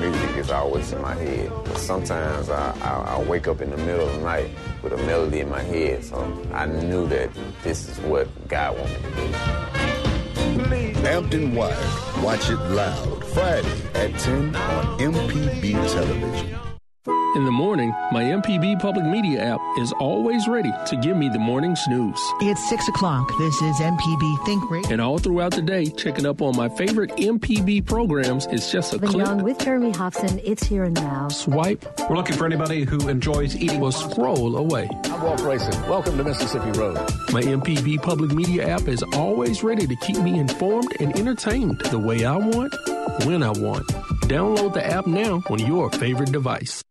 Music 0.00 0.36
is 0.36 0.50
always 0.50 0.92
in 0.92 1.00
my 1.00 1.14
head. 1.14 1.50
But 1.64 1.78
sometimes 1.78 2.50
I, 2.50 2.76
I, 2.82 3.16
I 3.16 3.22
wake 3.22 3.48
up 3.48 3.62
in 3.62 3.70
the 3.70 3.78
middle 3.78 4.06
of 4.06 4.16
the 4.16 4.22
night 4.22 4.50
with 4.82 4.92
a 4.92 4.98
melody 4.98 5.40
in 5.40 5.48
my 5.48 5.62
head. 5.62 6.04
So 6.04 6.46
I 6.52 6.66
knew 6.66 7.08
that 7.08 7.30
this 7.62 7.88
is 7.88 7.98
what 8.00 8.28
God 8.46 8.76
wanted 8.76 9.02
me 9.04 9.10
to 9.10 9.32
do. 9.32 9.89
Ampton 11.06 11.54
Wired. 11.54 12.22
Watch 12.22 12.50
it 12.50 12.58
loud 12.58 13.24
Friday 13.26 13.82
at 13.94 14.18
10 14.18 14.54
on 14.54 14.98
MPB 14.98 15.72
television. 15.92 16.59
In 17.36 17.44
the 17.44 17.52
morning, 17.52 17.94
my 18.10 18.24
MPB 18.24 18.80
public 18.80 19.06
media 19.06 19.40
app 19.40 19.60
is 19.78 19.92
always 20.00 20.48
ready 20.48 20.72
to 20.86 20.96
give 20.96 21.16
me 21.16 21.28
the 21.28 21.38
morning 21.38 21.76
snooze. 21.76 22.20
It's 22.40 22.68
6 22.68 22.88
o'clock. 22.88 23.30
This 23.38 23.54
is 23.62 23.76
MPB 23.76 24.44
Think 24.44 24.68
Radio. 24.68 24.90
And 24.90 25.00
all 25.00 25.18
throughout 25.18 25.52
the 25.52 25.62
day, 25.62 25.86
checking 25.86 26.26
up 26.26 26.42
on 26.42 26.56
my 26.56 26.68
favorite 26.68 27.10
MPB 27.10 27.86
programs 27.86 28.46
is 28.48 28.72
just 28.72 28.94
a 28.94 28.98
The 28.98 29.06
click, 29.06 29.24
Young 29.24 29.44
with 29.44 29.60
Jeremy 29.60 29.92
Hobson. 29.92 30.40
It's 30.42 30.64
here 30.64 30.82
and 30.82 30.94
now. 30.94 31.28
swipe. 31.28 31.84
We're 32.10 32.16
looking 32.16 32.36
for 32.36 32.46
anybody 32.46 32.82
who 32.82 33.08
enjoys 33.08 33.54
eating. 33.54 33.80
Or 33.80 33.92
scroll 33.92 34.56
away. 34.56 34.88
I'm 35.04 35.22
Walt 35.22 35.38
Grayson. 35.38 35.88
Welcome 35.88 36.18
to 36.18 36.24
Mississippi 36.24 36.76
Road. 36.76 36.96
My 37.32 37.42
MPB 37.42 38.02
public 38.02 38.32
media 38.32 38.66
app 38.66 38.88
is 38.88 39.04
always 39.14 39.62
ready 39.62 39.86
to 39.86 39.96
keep 40.04 40.18
me 40.18 40.40
informed 40.40 40.90
and 40.98 41.16
entertained 41.16 41.78
the 41.92 41.98
way 41.98 42.24
I 42.24 42.34
want, 42.36 42.74
when 43.24 43.44
I 43.44 43.50
want. 43.50 43.86
Download 44.26 44.74
the 44.74 44.84
app 44.84 45.06
now 45.06 45.44
on 45.48 45.60
your 45.60 45.90
favorite 45.92 46.32
device. 46.32 46.82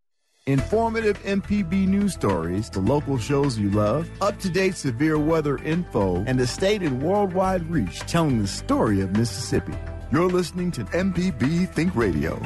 Informative 0.50 1.22
MPB 1.26 1.88
news 1.88 2.14
stories, 2.14 2.72
the 2.72 2.80
local 2.80 3.20
shows 3.20 3.60
you 3.60 3.70
love, 3.70 4.10
up 4.20 4.40
to 4.40 4.50
date 4.50 4.76
severe 4.76 5.20
weather 5.20 5.60
info, 5.60 6.24
and 6.26 6.40
the 6.40 6.48
state 6.48 6.82
and 6.82 7.04
worldwide 7.04 7.70
reach 7.70 8.00
telling 8.00 8.42
the 8.42 8.48
story 8.48 9.02
of 9.02 9.16
Mississippi. 9.16 9.76
You're 10.12 10.28
listening 10.28 10.72
to 10.72 10.86
MPB 10.86 11.70
Think 11.70 11.96
Radio. 11.96 12.42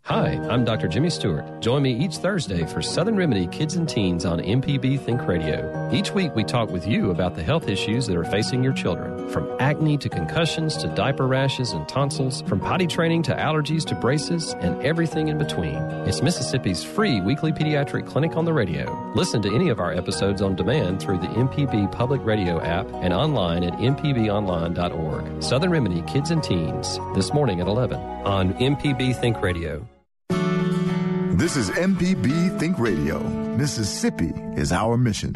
Hi, 0.00 0.40
I'm 0.50 0.64
Dr. 0.64 0.88
Jimmy 0.88 1.08
Stewart. 1.08 1.60
Join 1.60 1.84
me 1.84 1.92
each 1.92 2.16
Thursday 2.16 2.66
for 2.66 2.82
Southern 2.82 3.14
Remedy 3.14 3.46
Kids 3.46 3.76
and 3.76 3.88
Teens 3.88 4.24
on 4.24 4.40
MPB 4.40 4.98
Think 4.98 5.24
Radio. 5.28 5.81
Each 5.92 6.10
week 6.10 6.34
we 6.34 6.42
talk 6.42 6.70
with 6.70 6.86
you 6.86 7.10
about 7.10 7.34
the 7.34 7.42
health 7.42 7.68
issues 7.68 8.06
that 8.06 8.16
are 8.16 8.24
facing 8.24 8.64
your 8.64 8.72
children, 8.72 9.28
from 9.28 9.46
acne 9.60 9.98
to 9.98 10.08
concussions 10.08 10.74
to 10.78 10.88
diaper 10.88 11.26
rashes 11.26 11.72
and 11.72 11.86
tonsils, 11.86 12.40
from 12.48 12.60
potty 12.60 12.86
training 12.86 13.22
to 13.24 13.34
allergies 13.34 13.84
to 13.88 13.94
braces, 13.94 14.54
and 14.60 14.82
everything 14.82 15.28
in 15.28 15.36
between. 15.36 15.76
It's 16.06 16.22
Mississippi's 16.22 16.82
free 16.82 17.20
weekly 17.20 17.52
pediatric 17.52 18.06
clinic 18.06 18.36
on 18.36 18.46
the 18.46 18.54
radio. 18.54 19.12
Listen 19.14 19.42
to 19.42 19.54
any 19.54 19.68
of 19.68 19.80
our 19.80 19.92
episodes 19.92 20.40
on 20.40 20.56
demand 20.56 20.98
through 20.98 21.18
the 21.18 21.26
MPB 21.26 21.92
Public 21.92 22.24
Radio 22.24 22.58
app 22.62 22.86
and 22.94 23.12
online 23.12 23.62
at 23.62 23.74
mpbonline.org. 23.74 25.42
Southern 25.42 25.70
Remedy 25.70 26.00
Kids 26.10 26.30
and 26.30 26.42
Teens, 26.42 26.98
this 27.14 27.34
morning 27.34 27.60
at 27.60 27.66
11 27.66 28.00
on 28.24 28.54
MPB 28.54 29.14
Think 29.20 29.42
Radio. 29.42 29.86
This 31.36 31.54
is 31.56 31.68
MPB 31.70 32.58
Think 32.58 32.78
Radio. 32.78 33.18
Mississippi 33.58 34.32
is 34.56 34.72
our 34.72 34.96
mission. 34.96 35.34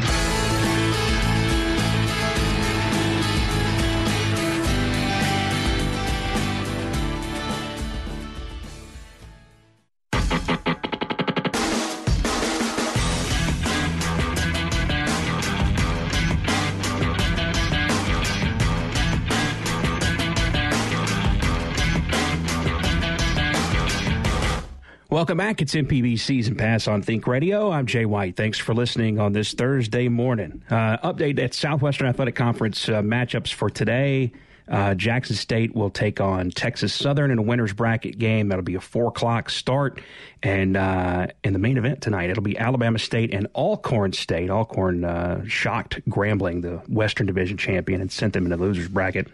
Welcome 25.27 25.39
back. 25.39 25.61
It's 25.61 25.75
MPB 25.75 26.21
Season 26.21 26.55
Pass 26.55 26.87
on 26.87 27.03
Think 27.03 27.27
Radio. 27.27 27.73
I'm 27.73 27.87
Jay 27.87 28.05
White. 28.05 28.37
Thanks 28.37 28.61
for 28.61 28.75
listening 28.75 29.19
on 29.19 29.33
this 29.33 29.55
Thursday 29.55 30.07
morning. 30.07 30.63
Uh, 30.71 30.99
update 30.99 31.41
at 31.41 31.53
Southwestern 31.53 32.07
Athletic 32.07 32.37
Conference 32.37 32.89
uh, 32.89 33.03
matchups 33.03 33.53
for 33.53 33.69
today. 33.69 34.31
Uh, 34.69 34.95
Jackson 34.95 35.35
State 35.35 35.75
will 35.75 35.91
take 35.91 36.21
on 36.21 36.51
Texas 36.51 36.95
Southern 36.95 37.33
in 37.33 37.39
a 37.39 37.43
winner's 37.43 37.73
bracket 37.73 38.19
game. 38.19 38.51
That'll 38.51 38.63
be 38.63 38.77
a 38.77 38.81
four 38.81 39.09
o'clock 39.09 39.51
start, 39.51 40.01
and 40.45 40.77
uh, 40.77 41.27
in 41.43 41.53
the 41.53 41.59
main 41.59 41.77
event 41.77 42.03
tonight, 42.03 42.31
it'll 42.31 42.45
be 42.45 42.57
Alabama 42.57 43.01
State 43.01 43.35
and 43.35 43.49
Alcorn 43.53 44.13
State. 44.13 44.49
Alcorn 44.49 45.05
uh, 45.05 45.45
shocked 45.49 46.09
Grambling, 46.09 46.63
the 46.63 46.77
Western 46.89 47.27
Division 47.27 47.57
champion, 47.57 48.01
and 48.01 48.13
sent 48.13 48.33
them 48.33 48.45
in 48.45 48.51
the 48.51 48.57
losers 48.57 48.87
bracket. 48.87 49.27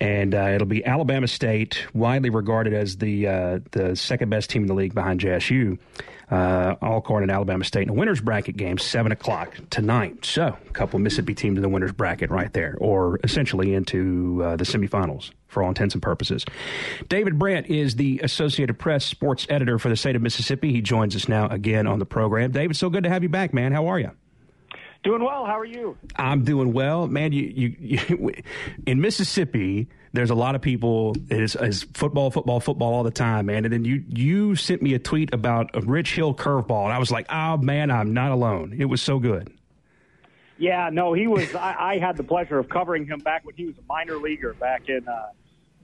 And 0.00 0.34
uh, 0.34 0.52
it'll 0.54 0.66
be 0.66 0.84
Alabama 0.84 1.28
State, 1.28 1.86
widely 1.92 2.30
regarded 2.30 2.72
as 2.72 2.96
the 2.96 3.26
uh, 3.26 3.58
the 3.72 3.94
second 3.94 4.30
best 4.30 4.48
team 4.48 4.62
in 4.62 4.68
the 4.68 4.74
league 4.74 4.94
behind 4.94 5.20
JSU 5.20 5.78
uh, 6.30 6.76
Alcorn 6.82 7.22
and 7.22 7.32
Alabama 7.32 7.64
State 7.64 7.82
in 7.82 7.88
the 7.88 7.94
winners 7.94 8.20
bracket 8.20 8.56
game, 8.56 8.78
7 8.78 9.10
o'clock 9.12 9.54
tonight. 9.70 10.24
So, 10.24 10.56
a 10.68 10.72
couple 10.72 10.98
Mississippi 10.98 11.34
teams 11.34 11.58
in 11.58 11.62
the 11.62 11.68
winners 11.68 11.92
bracket 11.92 12.30
right 12.30 12.52
there, 12.52 12.76
or 12.80 13.18
essentially 13.24 13.74
into 13.74 14.40
uh, 14.44 14.56
the 14.56 14.64
semifinals 14.64 15.30
for 15.48 15.62
all 15.62 15.68
intents 15.68 15.94
and 15.94 16.02
purposes. 16.02 16.44
David 17.08 17.38
Brandt 17.38 17.66
is 17.66 17.96
the 17.96 18.20
Associated 18.22 18.78
Press 18.78 19.04
sports 19.04 19.46
editor 19.50 19.78
for 19.78 19.88
the 19.88 19.96
state 19.96 20.14
of 20.14 20.22
Mississippi. 20.22 20.72
He 20.72 20.80
joins 20.80 21.16
us 21.16 21.28
now 21.28 21.48
again 21.48 21.86
on 21.88 21.98
the 21.98 22.06
program. 22.06 22.52
David, 22.52 22.76
so 22.76 22.88
good 22.90 23.02
to 23.02 23.10
have 23.10 23.24
you 23.24 23.28
back, 23.28 23.52
man. 23.52 23.72
How 23.72 23.88
are 23.88 23.98
you? 23.98 24.12
Doing 25.02 25.24
well. 25.24 25.46
How 25.46 25.58
are 25.58 25.64
you? 25.64 25.96
I'm 26.16 26.44
doing 26.44 26.72
well, 26.72 27.06
man. 27.06 27.32
You, 27.32 27.44
you, 27.44 27.76
you 27.78 28.32
in 28.86 29.00
Mississippi 29.00 29.88
there's 30.12 30.30
a 30.30 30.34
lot 30.34 30.54
of 30.54 30.62
people 30.62 31.14
is, 31.28 31.54
is 31.54 31.84
football, 31.94 32.30
football, 32.30 32.60
football 32.60 32.94
all 32.94 33.02
the 33.04 33.10
time, 33.10 33.46
man. 33.46 33.64
And 33.64 33.72
then 33.72 33.84
you 33.84 34.04
you 34.08 34.56
sent 34.56 34.82
me 34.82 34.94
a 34.94 34.98
tweet 34.98 35.32
about 35.32 35.70
a 35.74 35.80
Rich 35.80 36.14
Hill 36.14 36.34
curveball, 36.34 36.84
and 36.84 36.92
I 36.92 36.98
was 36.98 37.10
like, 37.10 37.26
oh 37.30 37.56
man, 37.58 37.90
I'm 37.90 38.12
not 38.12 38.32
alone. 38.32 38.74
It 38.76 38.86
was 38.86 39.00
so 39.00 39.18
good. 39.18 39.52
Yeah, 40.58 40.90
no, 40.92 41.12
he 41.12 41.26
was. 41.26 41.54
I, 41.54 41.76
I 41.78 41.98
had 41.98 42.16
the 42.16 42.24
pleasure 42.24 42.58
of 42.58 42.68
covering 42.68 43.06
him 43.06 43.20
back 43.20 43.44
when 43.44 43.54
he 43.54 43.66
was 43.66 43.76
a 43.78 43.82
minor 43.88 44.16
leaguer 44.16 44.54
back 44.54 44.88
in 44.88 45.06
uh, 45.06 45.28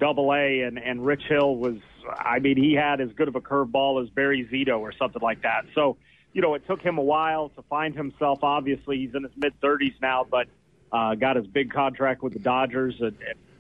Double 0.01 0.33
A, 0.33 0.63
and 0.63 0.79
and 0.79 1.05
Rich 1.05 1.23
Hill 1.29 1.57
was. 1.57 1.77
I 2.09 2.39
mean, 2.39 2.57
he 2.57 2.73
had 2.75 3.01
as 3.01 3.11
good 3.13 3.27
of 3.27 3.35
a 3.35 3.41
curveball 3.41 4.03
as 4.03 4.09
Barry 4.11 4.49
Zito 4.53 4.79
or 4.79 4.93
something 4.93 5.21
like 5.21 5.43
that. 5.43 5.65
So, 5.75 5.97
you 6.37 6.43
know, 6.43 6.53
it 6.53 6.67
took 6.67 6.83
him 6.83 6.99
a 6.99 7.03
while 7.03 7.49
to 7.49 7.63
find 7.63 7.95
himself. 7.95 8.41
Obviously, 8.43 8.99
he's 8.99 9.15
in 9.15 9.23
his 9.23 9.33
mid 9.39 9.59
30s 9.63 9.95
now, 10.03 10.27
but 10.31 10.47
uh, 10.93 11.15
got 11.15 11.37
his 11.37 11.47
big 11.47 11.73
contract 11.73 12.23
with 12.23 12.35
the 12.35 12.39
Dodgers 12.39 12.95
and, 13.01 13.17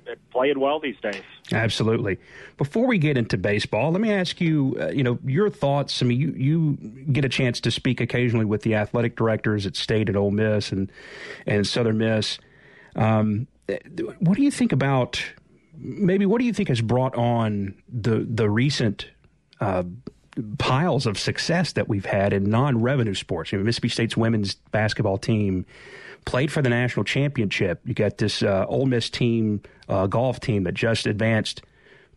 and 0.07 0.19
playing 0.31 0.61
well 0.61 0.79
these 0.79 1.01
days. 1.01 1.23
Absolutely. 1.51 2.19
Before 2.59 2.87
we 2.87 2.99
get 2.99 3.17
into 3.17 3.39
baseball, 3.39 3.93
let 3.93 4.03
me 4.03 4.13
ask 4.13 4.43
you, 4.43 4.77
uh, 4.79 4.89
you 4.89 5.03
know, 5.03 5.19
your 5.25 5.49
thoughts. 5.49 6.03
I 6.03 6.05
mean, 6.05 6.21
you 6.21 6.33
you 6.33 6.73
get 7.11 7.25
a 7.25 7.31
chance 7.31 7.61
to 7.61 7.71
speak 7.71 8.03
occasionally 8.03 8.45
with 8.45 8.61
the 8.61 8.75
athletic 8.75 9.17
directors 9.17 9.65
at 9.65 9.75
State 9.75 10.11
and 10.11 10.17
Ole 10.19 10.31
Miss 10.31 10.71
and 10.71 10.93
and 11.47 11.67
Southern 11.67 11.97
Miss. 11.97 12.39
Um, 12.95 13.47
what 14.19 14.37
do 14.37 14.43
you 14.43 14.51
think 14.51 14.73
about 14.73 15.25
maybe 15.79 16.27
what 16.27 16.41
do 16.41 16.45
you 16.45 16.53
think 16.53 16.69
has 16.69 16.83
brought 16.83 17.15
on 17.17 17.75
the 17.89 18.27
the 18.29 18.51
recent 18.51 19.07
uh, 19.61 19.85
piles 20.59 21.07
of 21.07 21.19
success 21.19 21.73
that 21.73 21.89
we've 21.89 22.07
had 22.07 22.33
in 22.33 22.45
non-revenue 22.45 23.15
sports? 23.15 23.53
You 23.53 23.59
know, 23.59 23.65
Mississippi 23.65 23.89
State's 23.89 24.17
women's 24.17 24.55
basketball 24.55 25.19
team 25.19 25.67
played 26.25 26.53
for 26.53 26.63
the 26.63 26.69
national 26.69 27.05
championship. 27.05 27.81
You 27.85 27.95
got 27.95 28.19
this 28.19 28.43
uh, 28.43 28.67
Ole 28.69 28.87
Miss 28.87 29.09
team, 29.09 29.63
uh, 29.89 30.07
golf 30.07 30.41
team 30.41 30.65
that 30.65 30.75
just 30.75 31.07
advanced 31.07 31.63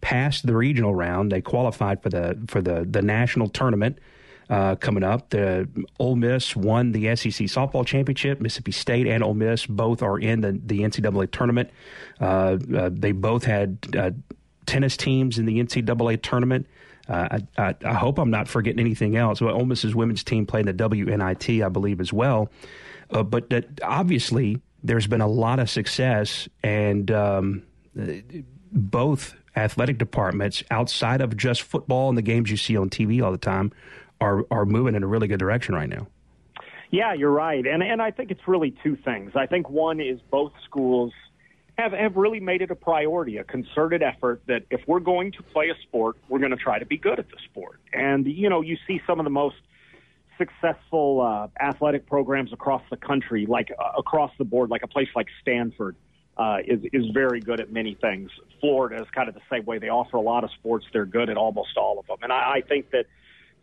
past 0.02 0.46
the 0.46 0.56
regional 0.56 0.94
round. 0.94 1.32
They 1.32 1.42
qualified 1.42 2.04
for 2.04 2.10
the 2.10 2.38
for 2.48 2.62
the 2.62 2.86
the 2.90 3.02
national 3.02 3.50
tournament. 3.50 4.00
Uh, 4.50 4.74
coming 4.74 5.04
up. 5.04 5.30
The 5.30 5.70
Ole 6.00 6.16
Miss 6.16 6.56
won 6.56 6.92
the 6.92 7.16
SEC 7.16 7.46
softball 7.46 7.86
championship. 7.86 8.42
Mississippi 8.42 8.72
State 8.72 9.06
and 9.06 9.24
Ole 9.24 9.36
Miss 9.36 9.68
both 9.68 10.02
are 10.02 10.18
in 10.18 10.42
the, 10.42 10.60
the 10.66 10.80
NCAA 10.80 11.30
tournament. 11.30 11.70
Uh, 12.20 12.58
uh, 12.76 12.90
they 12.92 13.12
both 13.12 13.44
had 13.44 13.78
uh, 13.96 14.10
tennis 14.66 14.98
teams 14.98 15.38
in 15.38 15.46
the 15.46 15.60
NCAA 15.64 16.20
tournament. 16.24 16.66
Uh, 17.10 17.40
I, 17.58 17.70
I, 17.70 17.76
I, 17.84 17.94
hope 17.96 18.20
I'm 18.20 18.30
not 18.30 18.48
forgetting 18.48 18.80
anything 18.80 19.16
else. 19.16 19.42
Well, 19.42 19.56
Ole 19.56 19.66
Miss's 19.66 19.96
women's 19.96 20.24
team 20.24 20.46
played 20.46 20.68
in 20.70 20.78
the 20.78 20.84
WNIT, 20.84 21.66
I 21.66 21.70
believe, 21.70 22.00
as 22.00 22.14
well. 22.14 22.52
Uh, 23.10 23.24
but 23.24 23.50
that 23.50 23.66
obviously 23.82 24.62
there's 24.84 25.08
been 25.08 25.22
a 25.22 25.28
lot 25.28 25.60
of 25.60 25.70
success, 25.70 26.48
and 26.64 27.10
um, 27.10 27.64
both 28.72 29.36
athletic 29.56 29.98
departments, 29.98 30.64
outside 30.70 31.22
of 31.22 31.36
just 31.36 31.64
football 31.64 32.10
and 32.10 32.18
the 32.18 32.22
games 32.22 32.52
you 32.52 32.58
see 32.58 32.78
on 32.78 32.90
TV 32.90 33.24
all 33.24 33.32
the 33.32 33.38
time, 33.40 33.72
are 34.22 34.46
are 34.52 34.66
moving 34.66 34.94
in 34.94 35.04
a 35.04 35.08
really 35.08 35.28
good 35.28 35.40
direction 35.40 35.74
right 35.74 35.90
now. 35.90 36.08
Yeah, 36.92 37.14
you're 37.14 37.32
right, 37.32 37.66
and 37.66 37.82
and 37.82 38.02
I 38.02 38.12
think 38.12 38.30
it's 38.30 38.48
really 38.48 38.76
two 38.84 38.96
things. 38.96 39.32
I 39.36 39.48
think 39.48 39.70
one 39.70 40.00
is 40.00 40.20
both 40.30 40.54
schools 40.66 41.12
have 41.80 41.94
have 41.94 42.16
really 42.16 42.40
made 42.40 42.62
it 42.62 42.72
a 42.72 42.76
priority, 42.76 43.38
a 43.38 43.44
concerted 43.44 44.04
effort 44.04 44.42
that 44.48 44.64
if 44.70 44.82
we're 44.88 45.00
going 45.00 45.32
to 45.34 45.44
play 45.44 45.70
a 45.70 45.82
sport, 45.84 46.18
we're 46.28 46.40
going 46.40 46.52
to 46.52 46.58
try 46.58 46.80
to 46.80 46.86
be 46.86 46.98
good 46.98 47.20
at 47.20 47.30
the 47.30 47.38
sport. 47.46 47.80
And 47.94 48.26
you 48.28 48.50
know, 48.50 48.62
you 48.62 48.78
see 48.88 49.02
some 49.08 49.20
of 49.20 49.24
the 49.24 49.30
most 49.30 49.56
successful 50.38 51.22
uh, 51.22 51.48
athletic 51.62 52.06
programs 52.08 52.54
across 52.54 52.82
the 52.90 52.98
country, 52.98 53.46
like 53.46 53.72
uh, 53.78 53.92
across 53.98 54.32
the 54.38 54.46
board, 54.46 54.70
like 54.70 54.84
a 54.84 54.88
place 54.88 55.10
like 55.16 55.28
Stanford. 55.42 55.96
Uh, 56.38 56.60
is 56.66 56.80
is 56.94 57.06
very 57.14 57.42
good 57.42 57.60
at 57.60 57.70
many 57.70 57.96
things. 57.96 58.32
Florida 58.62 59.02
is 59.02 59.10
kind 59.14 59.28
of 59.28 59.36
the 59.36 59.42
same 59.52 59.66
way. 59.66 59.78
They 59.78 59.90
offer 59.90 60.16
a 60.16 60.22
lot 60.22 60.46
of 60.46 60.52
sports. 60.52 60.86
They're 60.94 61.06
good 61.06 61.30
at 61.30 61.36
almost 61.36 61.76
all 61.76 62.00
of 62.00 62.08
them. 62.08 62.16
And 62.22 62.32
I, 62.32 62.60
I 62.60 62.62
think 62.62 62.92
that 62.92 63.08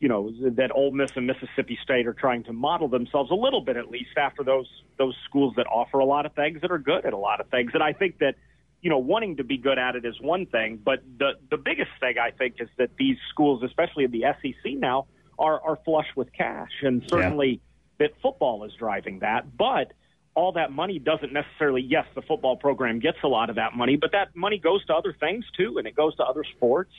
you 0.01 0.09
know 0.09 0.31
that 0.57 0.71
Ole 0.75 0.93
Miss 0.93 1.11
and 1.17 1.27
Mississippi 1.27 1.79
State 1.83 2.07
are 2.07 2.15
trying 2.15 2.45
to 2.45 2.53
model 2.53 2.89
themselves 2.89 3.31
a 3.31 3.35
little 3.35 3.61
bit, 3.61 3.77
at 3.77 3.91
least, 3.91 4.17
after 4.17 4.45
those 4.45 4.69
those 4.99 5.15
schools 5.29 5.55
that 5.57 5.67
offer 5.67 5.99
a 5.99 6.05
lot 6.05 6.27
of 6.27 6.35
things 6.35 6.61
that 6.61 6.71
are 6.71 6.79
good 6.79 7.07
at 7.07 7.13
a 7.13 7.19
lot 7.19 7.41
of 7.41 7.49
things. 7.49 7.71
And 7.75 7.83
I 7.83 7.93
think 7.93 8.19
that 8.19 8.35
you 8.83 8.91
know 8.91 8.99
wanting 8.99 9.37
to 9.37 9.45
be 9.45 9.57
good 9.57 9.79
at 9.79 9.97
it 9.97 10.05
is 10.05 10.21
one 10.21 10.47
thing, 10.47 10.81
but 10.85 11.03
the 11.19 11.33
the 11.51 11.57
biggest 11.57 11.91
thing 12.01 12.17
I 12.19 12.31
think 12.31 12.57
is 12.59 12.69
that 12.79 12.91
these 12.99 13.17
schools, 13.31 13.63
especially 13.63 14.05
in 14.05 14.11
the 14.11 14.25
SEC 14.43 14.73
now, 14.75 15.07
are, 15.39 15.61
are 15.61 15.79
flush 15.85 16.09
with 16.17 16.33
cash. 16.33 16.71
And 16.83 17.03
certainly 17.09 17.61
yeah. 17.99 18.07
that 18.07 18.21
football 18.23 18.65
is 18.65 18.73
driving 18.79 19.21
that. 19.21 19.57
But 19.57 19.93
all 20.35 20.53
that 20.53 20.71
money 20.71 20.99
doesn't 20.99 21.33
necessarily, 21.33 21.83
yes, 21.83 22.05
the 22.15 22.23
football 22.23 22.57
program 22.57 23.01
gets 23.01 23.19
a 23.25 23.29
lot 23.29 23.49
of 23.49 23.57
that 23.57 23.75
money, 23.75 23.97
but 23.97 24.13
that 24.13 24.37
money 24.37 24.59
goes 24.59 24.85
to 24.87 24.95
other 24.95 25.15
things 25.19 25.45
too, 25.57 25.79
and 25.79 25.87
it 25.87 25.97
goes 25.97 26.15
to 26.17 26.23
other 26.23 26.45
sports. 26.57 26.93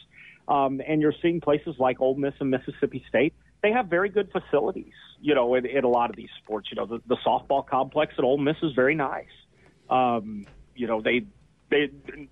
Um, 0.47 0.81
and 0.85 1.01
you're 1.01 1.13
seeing 1.21 1.41
places 1.41 1.75
like 1.77 1.99
Ole 1.99 2.15
Miss 2.15 2.33
and 2.39 2.49
Mississippi 2.49 3.03
State. 3.09 3.33
They 3.61 3.71
have 3.71 3.87
very 3.87 4.09
good 4.09 4.31
facilities, 4.31 4.93
you 5.19 5.35
know, 5.35 5.55
in, 5.55 5.65
in 5.65 5.83
a 5.83 5.89
lot 5.89 6.09
of 6.09 6.15
these 6.15 6.29
sports. 6.43 6.69
You 6.71 6.75
know, 6.77 6.85
the, 6.85 7.01
the 7.07 7.17
softball 7.25 7.67
complex 7.67 8.13
at 8.17 8.23
Ole 8.23 8.37
Miss 8.37 8.57
is 8.61 8.73
very 8.73 8.95
nice. 8.95 9.25
Um, 9.89 10.45
you 10.75 10.87
know, 10.87 11.01
they, 11.01 11.25
they, 11.69 11.89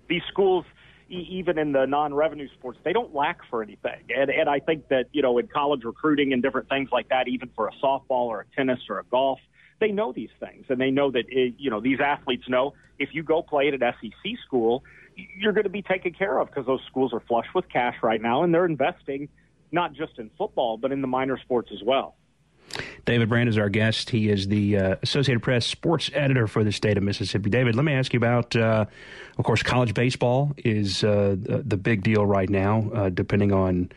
these 0.08 0.22
schools 0.30 0.64
even 1.08 1.58
in 1.58 1.72
the 1.72 1.86
non-revenue 1.86 2.48
sports, 2.58 2.78
they 2.82 2.92
don't 2.92 3.14
lack 3.14 3.38
for 3.48 3.62
anything. 3.62 4.02
And, 4.14 4.30
and 4.30 4.48
I 4.48 4.58
think 4.58 4.88
that, 4.88 5.06
you 5.12 5.22
know, 5.22 5.38
in 5.38 5.46
college 5.46 5.84
recruiting 5.84 6.32
and 6.32 6.42
different 6.42 6.68
things 6.68 6.88
like 6.90 7.08
that, 7.10 7.28
even 7.28 7.50
for 7.54 7.68
a 7.68 7.72
softball 7.82 8.26
or 8.26 8.40
a 8.40 8.56
tennis 8.56 8.80
or 8.90 8.98
a 8.98 9.04
golf, 9.04 9.38
they 9.78 9.92
know 9.92 10.12
these 10.12 10.30
things. 10.40 10.66
And 10.68 10.80
they 10.80 10.90
know 10.90 11.10
that, 11.12 11.24
it, 11.28 11.54
you 11.58 11.70
know, 11.70 11.80
these 11.80 12.00
athletes 12.00 12.48
know 12.48 12.74
if 12.98 13.10
you 13.12 13.22
go 13.22 13.42
play 13.42 13.68
at 13.68 13.74
an 13.74 13.80
SEC 14.00 14.32
school, 14.44 14.82
you're 15.16 15.52
going 15.52 15.64
to 15.64 15.70
be 15.70 15.82
taken 15.82 16.12
care 16.12 16.38
of 16.38 16.48
because 16.48 16.66
those 16.66 16.82
schools 16.86 17.12
are 17.12 17.20
flush 17.20 17.46
with 17.54 17.68
cash 17.68 17.96
right 18.02 18.20
now 18.20 18.42
and 18.42 18.54
they're 18.54 18.66
investing 18.66 19.28
not 19.72 19.92
just 19.92 20.18
in 20.18 20.30
football, 20.38 20.76
but 20.76 20.92
in 20.92 21.00
the 21.00 21.06
minor 21.06 21.38
sports 21.38 21.70
as 21.72 21.82
well. 21.82 22.14
David 23.04 23.28
Brandt 23.28 23.48
is 23.48 23.58
our 23.58 23.68
guest. 23.68 24.10
He 24.10 24.28
is 24.28 24.48
the 24.48 24.76
uh, 24.76 24.96
Associated 25.02 25.42
Press 25.42 25.66
sports 25.66 26.10
editor 26.12 26.46
for 26.46 26.64
the 26.64 26.72
state 26.72 26.96
of 26.96 27.04
Mississippi. 27.04 27.48
David, 27.48 27.76
let 27.76 27.84
me 27.84 27.92
ask 27.92 28.12
you 28.12 28.18
about, 28.18 28.54
uh, 28.56 28.86
of 29.38 29.44
course, 29.44 29.62
college 29.62 29.94
baseball 29.94 30.52
is 30.58 31.04
uh, 31.04 31.36
the 31.38 31.76
big 31.76 32.02
deal 32.02 32.26
right 32.26 32.50
now, 32.50 32.90
uh, 32.92 33.08
depending 33.08 33.52
on 33.52 33.90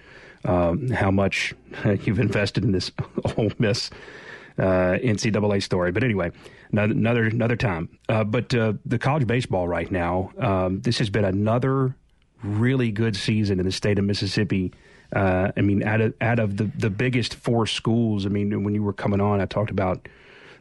um, 0.45 0.89
how 0.89 1.11
much 1.11 1.53
you've 2.03 2.19
invested 2.19 2.63
in 2.63 2.71
this 2.71 2.91
Ole 3.37 3.51
Miss 3.57 3.89
NCAA 4.63 5.63
story. 5.63 5.91
But 5.91 6.03
anyway, 6.03 6.31
another 6.71 7.25
another, 7.25 7.55
time. 7.55 7.89
Uh, 8.07 8.23
but 8.23 8.49
the 8.49 8.99
college 8.99 9.27
baseball 9.27 9.67
right 9.67 9.89
now, 9.91 10.31
um, 10.39 10.81
this 10.81 10.97
has 10.99 11.09
been 11.09 11.25
another 11.25 11.95
really 12.43 12.91
good 12.91 13.15
season 13.15 13.59
in 13.59 13.65
the 13.65 13.71
state 13.71 13.99
of 13.99 14.05
Mississippi. 14.05 14.73
Uh, 15.13 15.51
I 15.57 15.61
mean, 15.61 15.83
out 15.83 16.01
of 16.01 16.13
out 16.21 16.39
of 16.39 16.57
the 16.57 16.65
the 16.77 16.89
biggest 16.89 17.35
four 17.35 17.65
schools, 17.65 18.25
I 18.25 18.29
mean, 18.29 18.63
when 18.63 18.75
you 18.75 18.83
were 18.83 18.93
coming 18.93 19.21
on, 19.21 19.41
I 19.41 19.45
talked 19.45 19.71
about 19.71 20.07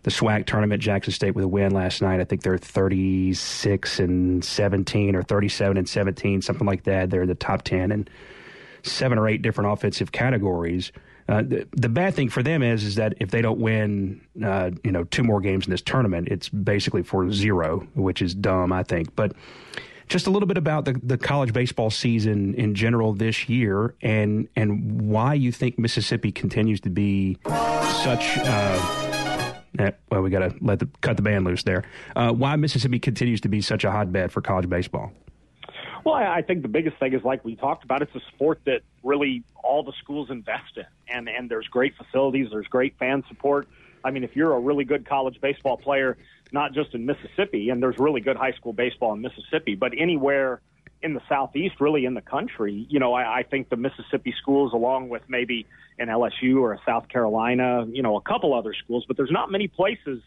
the 0.05 0.11
SWAC 0.11 0.47
tournament. 0.47 0.81
Jackson 0.81 1.13
State 1.13 1.35
with 1.35 1.45
a 1.45 1.49
win 1.49 1.73
last 1.73 2.01
night. 2.01 2.21
I 2.21 2.25
think 2.25 2.43
they're 2.43 2.57
thirty 2.57 3.35
six 3.35 3.99
and 3.99 4.43
seventeen, 4.45 5.15
or 5.15 5.23
thirty 5.23 5.49
seven 5.49 5.77
and 5.77 5.89
seventeen, 5.89 6.41
something 6.41 6.67
like 6.67 6.85
that. 6.85 7.11
They're 7.11 7.23
in 7.23 7.29
the 7.29 7.35
top 7.35 7.63
ten 7.63 7.93
in 7.93 8.09
seven 8.83 9.19
or 9.19 9.29
eight 9.29 9.43
different 9.43 9.71
offensive 9.71 10.13
categories. 10.13 10.93
Uh, 11.29 11.43
the, 11.43 11.69
the, 11.73 11.89
bad 11.91 12.15
thing 12.15 12.31
for 12.31 12.43
them 12.43 12.63
is 12.63 12.85
is 12.85 12.95
that 12.95 13.15
if 13.21 13.31
they 13.31 13.43
don't 13.43 13.59
win, 13.59 14.19
uh, 14.43 14.71
you 14.83 14.91
know, 14.91 15.05
two 15.05 15.23
more 15.23 15.41
games 15.41 15.67
in 15.67 15.71
this 15.71 15.83
tournament, 15.83 16.29
it's 16.29 16.49
basically 16.49 17.03
for 17.03 17.31
zero, 17.31 17.87
which 17.95 18.23
is 18.23 18.35
dumb, 18.35 18.73
I 18.73 18.83
think. 18.83 19.15
But 19.15 19.33
just 20.09 20.27
a 20.27 20.31
little 20.31 20.47
bit 20.47 20.57
about 20.57 20.87
the, 20.87 20.99
the 21.03 21.19
college 21.19 21.53
baseball 21.53 21.91
season 21.91 22.55
in 22.55 22.75
general 22.75 23.13
this 23.13 23.49
year, 23.49 23.95
and 24.01 24.49
and 24.57 25.03
why 25.03 25.35
you 25.35 25.53
think 25.53 25.79
Mississippi 25.79 26.33
continues 26.33 26.81
to 26.81 26.91
be 26.91 27.39
such. 27.47 28.39
Uh, 28.39 29.53
eh, 29.79 29.91
well, 30.11 30.23
we 30.23 30.31
got 30.31 30.41
to 30.41 30.55
let 30.61 30.79
the 30.79 30.89
cut 31.03 31.17
the 31.17 31.23
band 31.23 31.45
loose 31.45 31.63
there. 31.63 31.85
Uh, 32.17 32.33
why 32.33 32.57
Mississippi 32.57 32.99
continues 32.99 33.43
to 33.43 33.49
be 33.49 33.61
such 33.61 33.85
a 33.85 33.91
hotbed 33.91 34.33
for 34.33 34.41
college 34.41 34.69
baseball? 34.69 35.13
Well, 36.05 36.15
I 36.15 36.43
think 36.43 36.63
the 36.63 36.69
biggest 36.69 36.97
thing 36.99 37.13
is 37.13 37.23
like 37.25 37.45
we 37.45 37.57
talked 37.57 37.85
about. 37.85 38.03
It's 38.03 38.15
a 38.15 38.21
sport 38.35 38.61
that 38.67 38.83
really 39.03 39.43
all 39.63 39.83
the 39.83 39.93
schools 40.01 40.31
invest 40.31 40.77
in, 40.77 40.87
and 41.09 41.29
and 41.29 41.51
there's 41.51 41.67
great 41.69 41.95
facilities, 41.97 42.49
there's 42.51 42.67
great 42.67 42.97
fan 42.99 43.25
support. 43.29 43.69
I 44.05 44.11
mean, 44.11 44.25
if 44.25 44.37
you're 44.37 44.55
a 44.55 44.61
really 44.61 44.85
good 44.85 45.07
college 45.07 45.41
baseball 45.41 45.77
player, 45.77 46.17
not 46.53 46.73
just 46.73 46.95
in 46.95 47.05
Mississippi, 47.05 47.71
and 47.71 47.83
there's 47.83 47.99
really 47.99 48.21
good 48.21 48.37
high 48.37 48.53
school 48.53 48.73
baseball 48.73 49.13
in 49.13 49.21
Mississippi, 49.21 49.75
but 49.75 49.93
anywhere 49.97 50.61
in 51.03 51.15
the 51.15 51.23
southeast, 51.29 51.81
really 51.81 52.05
in 52.05 52.15
the 52.15 52.21
country, 52.21 52.87
you 52.89 52.99
know, 52.99 53.15
I, 53.15 53.39
I 53.39 53.43
think 53.43 53.69
the 53.69 53.77
Mississippi 53.77 54.35
schools, 54.41 54.73
along 54.73 55.09
with 55.09 55.23
maybe 55.29 55.67
an 55.99 56.09
LSU 56.09 56.61
or 56.61 56.73
a 56.73 56.81
South 56.85 57.09
Carolina, 57.09 57.87
you 57.91 58.03
know, 58.03 58.17
a 58.17 58.21
couple 58.21 58.55
other 58.55 58.75
schools, 58.75 59.05
but 59.07 59.17
there's 59.17 59.31
not 59.31 59.51
many 59.51 59.69
places 59.69 60.23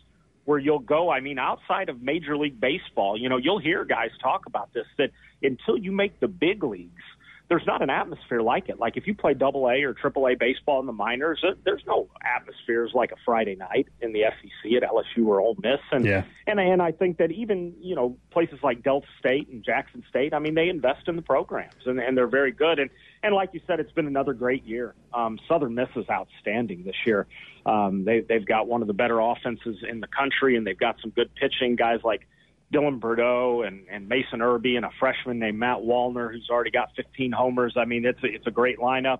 where 0.46 0.60
you'll 0.60 0.80
go. 0.80 1.10
I 1.10 1.20
mean, 1.20 1.40
outside 1.40 1.90
of 1.90 2.02
Major 2.02 2.38
League 2.38 2.60
Baseball, 2.60 3.18
you 3.18 3.30
know, 3.30 3.38
you'll 3.38 3.60
hear 3.60 3.86
guys 3.86 4.10
talk 4.22 4.46
about 4.46 4.74
this 4.74 4.86
that 4.98 5.12
until 5.44 5.78
you 5.78 5.92
make 5.92 6.20
the 6.20 6.28
big 6.28 6.64
leagues, 6.64 7.04
there's 7.50 7.68
not 7.68 7.82
an 7.82 7.90
atmosphere 7.90 8.42
like 8.42 8.70
it. 8.70 8.80
Like 8.80 8.96
if 8.96 9.08
you 9.08 9.14
play 9.14 9.34
double 9.34 9.68
A 9.68 9.84
or 9.84 9.94
triple 9.94 10.26
A 10.28 10.36
baseball 10.36 10.80
in 10.80 10.86
the 10.86 10.94
minors, 10.94 11.44
there's 11.66 11.84
no 11.86 12.08
atmospheres 12.24 12.92
like 12.94 13.12
a 13.12 13.18
Friday 13.26 13.56
night 13.56 13.90
in 14.00 14.14
the 14.14 14.22
SEC 14.22 14.72
at 14.72 14.84
LSU 14.84 15.28
or 15.28 15.42
Ole 15.42 15.58
Miss. 15.62 15.82
And, 15.92 16.06
yeah. 16.06 16.24
and, 16.48 16.62
and 16.62 16.82
I 16.82 16.94
think 16.94 17.18
that 17.18 17.32
even, 17.32 17.74
you 17.82 17.94
know, 17.94 18.16
places 18.32 18.60
like 18.64 18.84
Delta 18.84 19.08
State 19.20 19.50
and 19.50 19.66
Jackson 19.66 20.02
State, 20.10 20.34
I 20.34 20.40
mean, 20.40 20.56
they 20.56 20.70
invest 20.70 21.10
in 21.10 21.18
the 21.18 21.22
programs 21.22 21.86
and, 21.86 22.00
and 22.00 22.18
they're 22.18 22.26
very 22.26 22.54
good. 22.54 22.80
And, 22.80 22.90
and 23.24 23.36
like 23.36 23.50
you 23.54 23.62
said, 23.68 23.80
it's 23.80 23.92
been 23.92 24.08
another 24.08 24.34
great 24.34 24.64
year. 24.66 24.96
Um, 25.14 25.40
Southern 25.48 25.76
Miss 25.76 25.90
is 25.96 26.06
outstanding 26.10 26.84
this 26.84 26.96
year. 27.06 27.28
Um, 27.66 28.04
they, 28.06 28.22
they've 28.22 28.46
got 28.46 28.68
one 28.68 28.82
of 28.82 28.88
the 28.88 28.94
better 28.94 29.20
offenses 29.20 29.78
in 29.88 30.00
the 30.00 30.08
country 30.08 30.58
and 30.58 30.66
they've 30.66 30.78
got 30.78 30.96
some 31.02 31.12
good 31.12 31.30
pitching 31.36 31.76
guys 31.76 32.00
like, 32.04 32.28
Dylan 32.74 33.00
Burdeaux 33.00 33.64
and, 33.64 33.86
and 33.90 34.08
Mason 34.08 34.42
Irby 34.42 34.78
and 34.78 34.86
a 34.86 34.92
freshman 35.00 35.40
named 35.40 35.60
Matt 35.60 35.80
Wallner 35.80 36.32
who's 36.32 36.48
already 36.50 36.72
got 36.72 36.90
15 36.96 37.32
homers. 37.32 37.74
I 37.78 37.86
mean, 37.86 38.06
it's 38.06 38.24
a, 38.24 38.28
it's 38.28 38.48
a 38.48 38.52
great 38.52 38.80
lineup. 38.80 39.20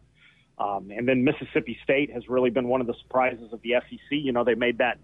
Um, 0.58 0.92
and 0.96 1.08
then 1.08 1.24
Mississippi 1.24 1.78
State 1.84 2.12
has 2.14 2.30
really 2.30 2.50
been 2.50 2.68
one 2.68 2.82
of 2.82 2.88
the 2.88 2.94
surprises 3.02 3.52
of 3.52 3.62
the 3.62 3.74
SEC. 3.90 4.00
You 4.12 4.32
know, 4.32 4.44
they 4.44 4.56
made 4.56 4.78
that 4.78 5.00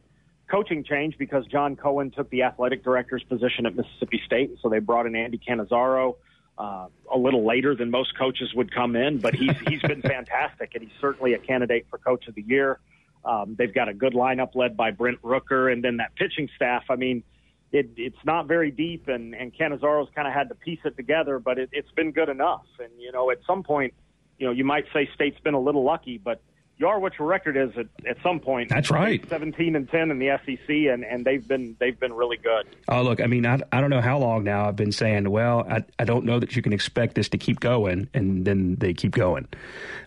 coaching 0.49 0.83
change 0.83 1.17
because 1.17 1.45
John 1.47 1.75
Cohen 1.75 2.11
took 2.11 2.29
the 2.29 2.43
athletic 2.43 2.83
director's 2.83 3.23
position 3.23 3.65
at 3.65 3.75
Mississippi 3.75 4.21
State, 4.25 4.51
so 4.61 4.69
they 4.69 4.79
brought 4.79 5.07
in 5.07 5.15
Andy 5.15 5.39
Cannizaro 5.45 6.15
uh, 6.57 6.87
a 7.13 7.17
little 7.17 7.45
later 7.45 7.75
than 7.75 7.91
most 7.91 8.17
coaches 8.17 8.53
would 8.53 8.73
come 8.73 8.95
in. 8.95 9.19
But 9.19 9.35
he's 9.35 9.55
he's 9.67 9.81
been 9.81 10.01
fantastic, 10.15 10.71
and 10.73 10.83
he's 10.83 10.99
certainly 10.99 11.33
a 11.33 11.39
candidate 11.39 11.87
for 11.89 11.97
coach 11.97 12.27
of 12.27 12.35
the 12.35 12.43
year. 12.43 12.79
Um, 13.25 13.55
they've 13.57 13.73
got 13.73 13.89
a 13.89 13.93
good 13.93 14.13
lineup 14.13 14.55
led 14.55 14.77
by 14.77 14.91
Brent 14.91 15.21
Rooker, 15.21 15.71
and 15.71 15.83
then 15.83 15.97
that 15.97 16.15
pitching 16.15 16.49
staff. 16.55 16.83
I 16.89 16.95
mean 16.95 17.23
it, 17.71 17.89
it's 17.97 18.25
not 18.25 18.47
very 18.47 18.71
deep, 18.71 19.07
and 19.07 19.35
and 19.35 19.53
Cannizaro's 19.55 20.09
kind 20.15 20.27
of 20.27 20.33
had 20.33 20.49
to 20.49 20.55
piece 20.55 20.79
it 20.85 20.95
together, 20.95 21.39
but 21.39 21.57
it, 21.57 21.69
it's 21.71 21.91
been 21.91 22.11
good 22.11 22.29
enough. 22.29 22.65
And 22.79 22.91
you 22.97 23.11
know, 23.11 23.29
at 23.29 23.39
some 23.45 23.63
point, 23.63 23.93
you 24.37 24.45
know, 24.45 24.53
you 24.53 24.63
might 24.63 24.85
say 24.93 25.09
State's 25.13 25.39
been 25.41 25.53
a 25.53 25.59
little 25.59 25.83
lucky, 25.83 26.17
but 26.17 26.41
you 26.79 26.87
are 26.87 26.99
what 26.99 27.17
your 27.17 27.27
record 27.27 27.57
is 27.57 27.75
at, 27.75 27.87
at 28.07 28.17
some 28.21 28.39
point. 28.39 28.69
That's 28.69 28.91
right. 28.91 29.27
Seventeen 29.29 29.75
and 29.75 29.89
ten 29.89 30.11
in 30.11 30.19
the 30.19 30.39
SEC, 30.45 30.69
and, 30.69 31.03
and 31.03 31.25
they've 31.25 31.45
been 31.45 31.75
they've 31.79 31.99
been 31.99 32.13
really 32.13 32.37
good. 32.37 32.67
Oh, 32.87 33.01
look, 33.01 33.19
I 33.19 33.25
mean, 33.25 33.45
I, 33.45 33.59
I 33.71 33.81
don't 33.81 33.89
know 33.89 34.01
how 34.01 34.19
long 34.19 34.43
now 34.43 34.67
I've 34.67 34.75
been 34.75 34.91
saying, 34.91 35.29
well, 35.29 35.65
I, 35.69 35.83
I 35.97 36.05
don't 36.05 36.25
know 36.25 36.39
that 36.39 36.55
you 36.55 36.61
can 36.61 36.73
expect 36.73 37.15
this 37.15 37.29
to 37.29 37.37
keep 37.37 37.59
going, 37.59 38.09
and 38.13 38.45
then 38.45 38.75
they 38.75 38.93
keep 38.93 39.13
going. 39.13 39.47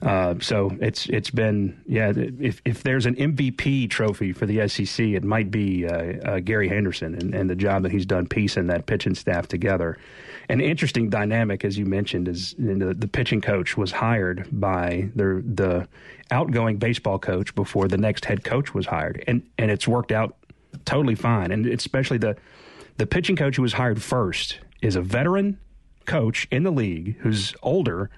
Uh, 0.01 0.37
so 0.41 0.71
it's 0.81 1.07
it's 1.07 1.31
been 1.31 1.81
yeah. 1.87 2.13
If 2.15 2.63
if 2.65 2.85
there's 2.85 3.07
an 3.07 3.17
MVP 3.17 3.91
trophy 3.91 4.33
for 4.33 4.47
the 4.47 4.69
SEC, 4.69 5.07
it 5.07 5.25
might 5.25 5.51
be 5.51 5.87
uh, 5.87 5.93
uh, 6.25 6.41
Gary 6.41 6.69
Henderson 6.69 7.15
and, 7.15 7.35
and 7.35 7.51
the 7.51 7.57
job 7.57 7.83
that 7.83 7.91
he's 7.93 8.07
done 8.07 8.27
piecing 8.27 8.69
that 8.69 8.87
pitching 8.87 9.17
staff 9.17 9.49
together. 9.49 9.99
An 10.51 10.61
interesting 10.61 11.11
dynamic, 11.11 11.65
as 11.65 11.79
you 11.79 11.87
mentioned, 11.87 12.27
is 12.27 12.57
you 12.59 12.75
know, 12.75 12.93
the 12.93 13.07
pitching 13.07 13.41
coach 13.41 13.77
was 13.77 13.93
hired 13.93 14.49
by 14.51 15.09
the 15.15 15.43
the 15.47 15.89
outgoing 16.33 16.77
baseball 16.77 17.21
coach 17.21 17.55
before 17.55 17.87
the 17.87 17.97
next 17.97 18.25
head 18.25 18.43
coach 18.43 18.75
was 18.75 18.87
hired, 18.87 19.23
and 19.29 19.49
and 19.59 19.71
it's 19.71 19.87
worked 19.87 20.11
out 20.11 20.37
totally 20.85 21.15
fine. 21.15 21.53
And 21.53 21.67
especially 21.67 22.19
the 22.19 22.37
the 22.97 23.07
pitching 23.07 23.37
coach 23.37 23.57
who 23.57 23.63
was 23.63 23.75
hired 23.75 24.03
first 24.03 24.59
is 24.83 24.97
a 24.97 25.01
veteran 25.01 25.57
coach 26.05 26.49
in 26.51 26.65
the 26.65 26.73
league 26.73 27.17
who's 27.21 27.55
older 27.63 28.11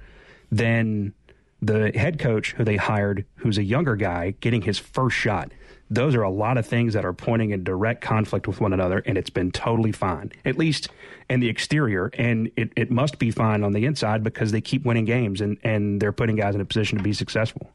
than 0.51 1.13
the 1.61 1.93
head 1.95 2.19
coach 2.19 2.53
who 2.53 2.65
they 2.65 2.77
hired, 2.77 3.27
who's 3.37 3.59
a 3.59 3.63
younger 3.63 3.95
guy 3.95 4.31
getting 4.41 4.63
his 4.63 4.79
first 4.79 5.17
shot 5.17 5.53
those 5.95 6.15
are 6.15 6.23
a 6.23 6.31
lot 6.31 6.57
of 6.57 6.67
things 6.67 6.95
that 6.95 7.05
are 7.05 7.13
pointing 7.13 7.51
in 7.51 7.65
direct 7.65 8.01
conflict 8.01 8.49
with 8.49 8.61
one 8.61 8.73
another, 8.73 9.03
and 9.05 9.19
it's 9.19 9.31
been 9.31 9.53
totally 9.53 9.93
fine, 9.93 10.33
at 10.45 10.57
least 10.57 10.89
in 11.29 11.41
the 11.41 11.49
exterior. 11.49 12.11
And 12.15 12.51
it, 12.57 12.73
it 12.77 12.91
must 12.91 13.19
be 13.19 13.31
fine 13.31 13.63
on 13.63 13.73
the 13.73 13.85
inside 13.85 14.23
because 14.23 14.53
they 14.53 14.61
keep 14.61 14.85
winning 14.85 15.05
games 15.05 15.41
and, 15.41 15.59
and 15.63 16.01
they're 16.01 16.13
putting 16.13 16.37
guys 16.37 16.55
in 16.55 16.61
a 16.61 16.65
position 16.65 16.97
to 16.99 17.05
be 17.05 17.13
successful. 17.13 17.71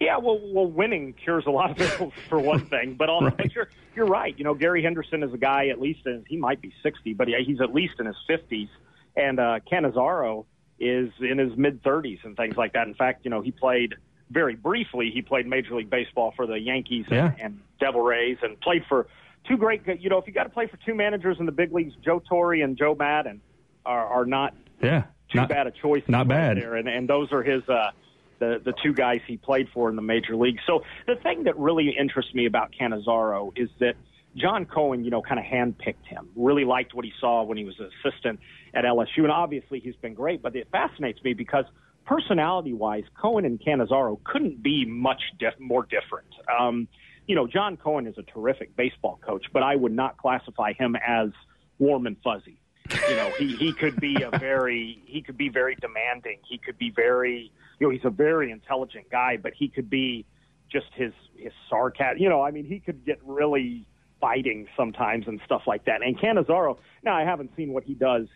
Yeah, 0.00 0.16
well, 0.16 0.40
well, 0.42 0.66
winning 0.66 1.12
cures 1.12 1.44
a 1.46 1.50
lot 1.50 1.70
of 1.70 2.00
ills 2.00 2.12
for 2.28 2.40
one 2.40 2.66
thing, 2.66 2.94
but 2.94 3.08
also, 3.08 3.26
right. 3.26 3.36
but 3.36 3.54
you're 3.54 3.68
you're 3.94 4.06
right. 4.06 4.36
You 4.36 4.42
know, 4.44 4.54
Gary 4.54 4.82
Henderson 4.82 5.22
is 5.22 5.32
a 5.32 5.38
guy 5.38 5.68
at 5.68 5.80
least 5.80 6.06
in 6.06 6.24
he 6.26 6.36
might 6.36 6.60
be 6.60 6.72
60, 6.82 7.14
but 7.14 7.28
he's 7.28 7.60
at 7.60 7.72
least 7.72 8.00
in 8.00 8.06
his 8.06 8.16
50s, 8.28 8.68
and 9.14 9.38
uh, 9.38 9.60
Cannizaro 9.70 10.46
is 10.80 11.10
in 11.20 11.38
his 11.38 11.56
mid 11.56 11.84
30s 11.84 12.24
and 12.24 12.36
things 12.36 12.56
like 12.56 12.72
that. 12.72 12.88
In 12.88 12.94
fact, 12.94 13.24
you 13.24 13.30
know, 13.30 13.42
he 13.42 13.52
played 13.52 13.94
very 14.30 14.54
briefly, 14.54 15.10
he 15.12 15.22
played 15.22 15.46
Major 15.46 15.74
League 15.74 15.90
Baseball 15.90 16.32
for 16.36 16.46
the 16.46 16.58
Yankees 16.58 17.06
yeah. 17.10 17.32
and, 17.32 17.40
and 17.40 17.60
Devil 17.80 18.00
Rays, 18.00 18.38
and 18.42 18.60
played 18.60 18.84
for 18.88 19.06
two 19.48 19.56
great. 19.56 19.82
You 20.00 20.10
know, 20.10 20.18
if 20.18 20.26
you 20.26 20.32
got 20.32 20.44
to 20.44 20.50
play 20.50 20.66
for 20.66 20.78
two 20.84 20.94
managers 20.94 21.36
in 21.40 21.46
the 21.46 21.52
big 21.52 21.72
leagues, 21.72 21.94
Joe 22.04 22.22
Torre 22.28 22.54
and 22.54 22.76
Joe 22.76 22.94
Maddon 22.94 23.40
are, 23.84 24.06
are 24.06 24.26
not 24.26 24.54
yeah 24.82 25.04
too 25.30 25.38
not, 25.38 25.48
bad 25.48 25.66
a 25.66 25.70
choice. 25.70 26.02
Not 26.08 26.28
bad 26.28 26.56
there, 26.56 26.76
and 26.76 26.88
and 26.88 27.08
those 27.08 27.32
are 27.32 27.42
his. 27.42 27.68
uh 27.68 27.90
the, 28.38 28.60
the 28.64 28.74
two 28.82 28.92
guys 28.92 29.20
he 29.24 29.36
played 29.36 29.68
for 29.72 29.88
in 29.88 29.94
the 29.94 30.02
major 30.02 30.34
league. 30.34 30.58
So 30.66 30.82
the 31.06 31.14
thing 31.14 31.44
that 31.44 31.56
really 31.56 31.94
interests 31.96 32.34
me 32.34 32.46
about 32.46 32.72
Cannizaro 32.72 33.52
is 33.54 33.68
that 33.78 33.94
John 34.34 34.66
Cohen, 34.66 35.04
you 35.04 35.10
know, 35.10 35.22
kind 35.22 35.38
of 35.38 35.46
handpicked 35.46 36.06
him. 36.06 36.28
Really 36.34 36.64
liked 36.64 36.94
what 36.94 37.04
he 37.04 37.12
saw 37.20 37.44
when 37.44 37.56
he 37.56 37.64
was 37.64 37.78
an 37.78 37.90
assistant 38.04 38.40
at 38.74 38.84
LSU, 38.84 39.18
and 39.18 39.30
obviously 39.30 39.78
he's 39.80 39.94
been 39.96 40.14
great. 40.14 40.42
But 40.42 40.56
it 40.56 40.68
fascinates 40.72 41.22
me 41.22 41.34
because 41.34 41.66
personality 42.04 42.72
wise, 42.72 43.04
Cohen 43.20 43.44
and 43.44 43.60
Cannizaro 43.60 44.22
couldn't 44.24 44.62
be 44.62 44.84
much 44.84 45.22
diff- 45.38 45.58
more 45.58 45.84
different. 45.84 46.28
Um, 46.58 46.88
you 47.26 47.34
know, 47.34 47.46
John 47.46 47.76
Cohen 47.76 48.06
is 48.06 48.18
a 48.18 48.22
terrific 48.22 48.76
baseball 48.76 49.18
coach, 49.24 49.46
but 49.52 49.62
I 49.62 49.76
would 49.76 49.92
not 49.92 50.16
classify 50.16 50.72
him 50.72 50.96
as 50.96 51.30
warm 51.78 52.06
and 52.06 52.16
fuzzy. 52.22 52.60
You 53.08 53.16
know, 53.16 53.30
he, 53.38 53.54
he 53.56 53.72
could 53.72 54.00
be 54.00 54.22
a 54.22 54.36
very 54.38 55.02
he 55.06 55.22
could 55.22 55.38
be 55.38 55.48
very 55.48 55.76
demanding. 55.76 56.38
He 56.48 56.58
could 56.58 56.78
be 56.78 56.90
very 56.90 57.52
you 57.78 57.86
know 57.86 57.90
he's 57.90 58.04
a 58.04 58.10
very 58.10 58.50
intelligent 58.50 59.08
guy, 59.10 59.38
but 59.40 59.52
he 59.56 59.68
could 59.68 59.88
be 59.88 60.26
just 60.70 60.86
his 60.94 61.12
his 61.36 61.52
sarcasm. 61.70 62.18
You 62.18 62.28
know, 62.28 62.42
I 62.42 62.50
mean, 62.50 62.64
he 62.64 62.80
could 62.80 63.04
get 63.04 63.20
really 63.24 63.86
fighting 64.20 64.66
sometimes 64.76 65.26
and 65.26 65.40
stuff 65.44 65.62
like 65.66 65.84
that. 65.84 66.02
And 66.02 66.18
Cannizaro, 66.18 66.78
now 67.04 67.14
I 67.14 67.24
haven't 67.24 67.50
seen 67.56 67.72
what 67.72 67.84
he 67.84 67.94
does 67.94 68.26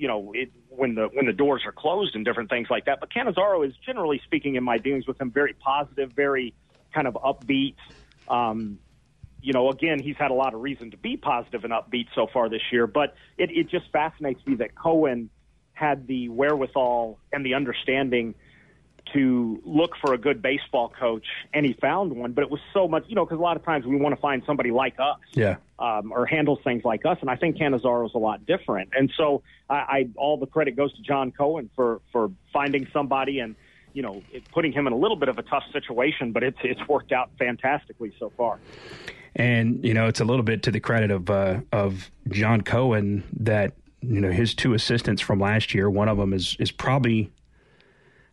you 0.00 0.08
know, 0.08 0.32
it, 0.34 0.50
when 0.70 0.94
the 0.94 1.10
when 1.12 1.26
the 1.26 1.32
doors 1.32 1.62
are 1.66 1.72
closed 1.72 2.16
and 2.16 2.24
different 2.24 2.48
things 2.48 2.68
like 2.70 2.86
that. 2.86 3.00
But 3.00 3.10
Cannizaro 3.12 3.66
is 3.68 3.74
generally 3.84 4.18
speaking, 4.24 4.54
in 4.54 4.64
my 4.64 4.78
dealings 4.78 5.06
with 5.06 5.20
him, 5.20 5.30
very 5.30 5.52
positive, 5.52 6.12
very 6.12 6.54
kind 6.94 7.06
of 7.06 7.14
upbeat. 7.14 7.76
Um, 8.26 8.78
you 9.42 9.52
know, 9.52 9.68
again, 9.68 10.00
he's 10.00 10.16
had 10.16 10.30
a 10.30 10.34
lot 10.34 10.54
of 10.54 10.60
reason 10.62 10.90
to 10.92 10.96
be 10.96 11.18
positive 11.18 11.64
and 11.64 11.72
upbeat 11.74 12.06
so 12.14 12.26
far 12.32 12.48
this 12.48 12.62
year. 12.72 12.86
But 12.86 13.14
it, 13.36 13.50
it 13.50 13.68
just 13.68 13.92
fascinates 13.92 14.40
me 14.46 14.54
that 14.56 14.74
Cohen 14.74 15.28
had 15.74 16.06
the 16.06 16.30
wherewithal 16.30 17.18
and 17.30 17.44
the 17.44 17.52
understanding 17.52 18.34
to 19.12 19.60
look 19.64 19.92
for 20.00 20.14
a 20.14 20.18
good 20.18 20.42
baseball 20.42 20.92
coach, 20.98 21.26
and 21.52 21.64
he 21.66 21.72
found 21.74 22.12
one. 22.12 22.32
But 22.32 22.42
it 22.42 22.50
was 22.50 22.60
so 22.72 22.88
much, 22.88 23.04
you 23.08 23.14
know, 23.14 23.24
because 23.24 23.38
a 23.38 23.42
lot 23.42 23.56
of 23.56 23.64
times 23.64 23.86
we 23.86 23.96
want 23.96 24.14
to 24.14 24.20
find 24.20 24.42
somebody 24.46 24.70
like 24.70 24.94
us, 24.98 25.18
yeah, 25.32 25.56
um, 25.78 26.12
or 26.12 26.26
handles 26.26 26.58
things 26.64 26.84
like 26.84 27.04
us. 27.06 27.18
And 27.20 27.30
I 27.30 27.36
think 27.36 27.56
Cannizaro 27.56 28.06
is 28.06 28.14
a 28.14 28.18
lot 28.18 28.46
different. 28.46 28.90
And 28.96 29.12
so 29.16 29.42
I, 29.68 29.74
I 29.74 30.08
all 30.16 30.36
the 30.36 30.46
credit 30.46 30.76
goes 30.76 30.92
to 30.94 31.02
John 31.02 31.32
Cohen 31.32 31.70
for 31.74 32.00
for 32.12 32.30
finding 32.52 32.86
somebody 32.92 33.40
and 33.40 33.54
you 33.92 34.02
know 34.02 34.22
it, 34.32 34.50
putting 34.52 34.72
him 34.72 34.86
in 34.86 34.92
a 34.92 34.98
little 34.98 35.16
bit 35.16 35.28
of 35.28 35.38
a 35.38 35.42
tough 35.42 35.64
situation. 35.72 36.32
But 36.32 36.42
it's 36.42 36.58
it's 36.62 36.86
worked 36.88 37.12
out 37.12 37.30
fantastically 37.38 38.12
so 38.18 38.32
far. 38.36 38.58
And 39.36 39.84
you 39.84 39.94
know, 39.94 40.06
it's 40.06 40.20
a 40.20 40.24
little 40.24 40.42
bit 40.42 40.62
to 40.64 40.70
the 40.70 40.80
credit 40.80 41.10
of 41.10 41.30
uh, 41.30 41.60
of 41.72 42.10
John 42.28 42.62
Cohen 42.62 43.24
that 43.40 43.74
you 44.00 44.20
know 44.20 44.30
his 44.30 44.54
two 44.54 44.74
assistants 44.74 45.22
from 45.22 45.40
last 45.40 45.74
year. 45.74 45.88
One 45.88 46.08
of 46.08 46.18
them 46.18 46.32
is 46.32 46.56
is 46.58 46.70
probably 46.70 47.30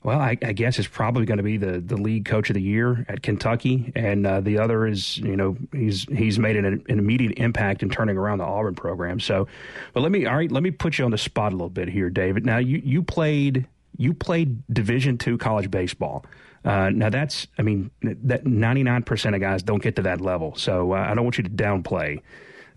well, 0.08 0.22
I, 0.22 0.38
I, 0.42 0.54
guess 0.54 0.80
is 0.80 0.88
probably 0.88 1.26
going 1.26 1.36
to 1.36 1.44
be 1.44 1.58
the, 1.58 1.82
the 1.82 1.98
league 1.98 2.24
coach 2.24 2.50
of 2.50 2.54
the 2.54 2.62
year 2.62 3.06
at 3.10 3.22
Kentucky, 3.22 3.92
and 3.94 4.26
uh, 4.26 4.40
the 4.40 4.58
other 4.58 4.88
is 4.88 5.18
you 5.18 5.36
know 5.36 5.58
he's 5.74 6.04
he's 6.04 6.40
made 6.40 6.56
an, 6.56 6.64
an, 6.66 6.82
immediate 6.88 7.34
impact 7.38 7.84
in 7.84 7.90
turning 7.90 8.16
around 8.16 8.38
the 8.38 8.46
Auburn 8.46 8.74
program. 8.74 9.20
So, 9.20 9.50
but 9.92 10.00
let 10.00 10.14
me 10.14 10.26
all 10.26 10.38
right, 10.38 10.50
let 10.50 10.64
me 10.64 10.72
put 10.72 10.98
you 10.98 11.04
on 11.04 11.12
the 11.12 11.18
spot 11.18 11.52
a 11.52 11.58
little 11.58 11.70
bit 11.70 11.90
here, 11.90 12.10
David. 12.10 12.46
Now 12.46 12.58
you 12.58 12.82
you 12.86 13.04
played 13.04 13.68
you 13.98 14.14
played 14.14 14.66
Division 14.74 15.18
two 15.18 15.38
college 15.38 15.70
baseball. 15.70 16.26
Uh, 16.64 16.90
now 16.90 17.10
that's 17.10 17.46
I 17.58 17.64
mean 17.64 17.92
that 18.02 18.46
ninety 18.46 18.84
nine 18.84 19.04
percent 19.04 19.36
of 19.36 19.42
guys 19.42 19.62
don't 19.62 19.84
get 19.84 19.98
to 19.98 20.04
that 20.04 20.22
level. 20.22 20.56
So 20.56 20.94
uh, 20.94 21.00
I 21.00 21.16
don't 21.16 21.26
want 21.26 21.38
you 21.38 21.44
to 21.44 21.50
downplay 21.50 22.22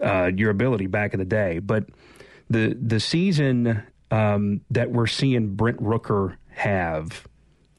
uh, 0.03 0.33
your 0.35 0.51
ability 0.51 0.89
back 0.89 1.15
in 1.15 1.21
the 1.21 1.25
day, 1.25 1.61
but 1.61 1.85
the 2.49 2.75
the 2.75 2.99
season 2.99 3.85
um, 4.11 4.63
that 4.73 4.91
we're 4.91 5.07
seeing 5.07 5.55
Brent 5.55 5.81
Rooker 5.81 6.37
have. 6.53 7.27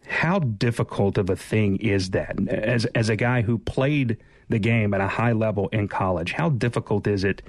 How 0.08 0.40
difficult 0.40 1.18
of 1.18 1.30
a 1.30 1.36
thing 1.36 1.78
is 1.78 2.12
that? 2.12 2.38
As 2.50 2.86
as 2.86 3.10
a 3.10 3.16
guy 3.16 3.42
who 3.42 3.58
played 3.58 4.18
the 4.50 4.60
game 4.60 4.94
at 4.94 5.02
a 5.02 5.08
high 5.08 5.32
level 5.32 5.70
in 5.70 5.88
college, 5.88 6.34
how 6.34 6.50
difficult 6.50 7.08
is 7.08 7.24
it 7.24 7.42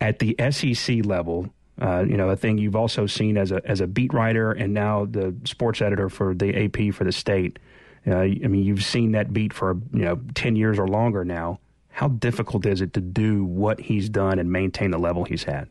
at 0.00 0.18
the 0.18 0.36
SEC 0.50 1.04
level? 1.06 1.52
Uh, 1.80 2.04
you 2.06 2.16
know, 2.16 2.28
a 2.28 2.36
thing 2.36 2.58
you've 2.58 2.76
also 2.76 3.06
seen 3.06 3.38
as 3.38 3.50
a 3.50 3.62
as 3.64 3.80
a 3.80 3.86
beat 3.86 4.12
writer 4.12 4.52
and 4.52 4.74
now 4.74 5.06
the 5.06 5.34
sports 5.44 5.80
editor 5.80 6.08
for 6.08 6.34
the 6.34 6.64
AP 6.64 6.94
for 6.94 7.04
the 7.04 7.12
state. 7.12 7.58
Uh, 8.06 8.18
I 8.18 8.28
mean, 8.28 8.64
you've 8.64 8.84
seen 8.84 9.12
that 9.12 9.32
beat 9.32 9.52
for 9.52 9.76
you 9.92 10.04
know 10.04 10.20
ten 10.34 10.56
years 10.56 10.78
or 10.78 10.86
longer 10.86 11.24
now. 11.24 11.60
How 11.88 12.08
difficult 12.08 12.66
is 12.66 12.80
it 12.80 12.94
to 12.94 13.00
do 13.00 13.44
what 13.44 13.80
he's 13.80 14.08
done 14.08 14.38
and 14.38 14.50
maintain 14.50 14.90
the 14.90 14.98
level 14.98 15.24
he's 15.24 15.44
had? 15.44 15.68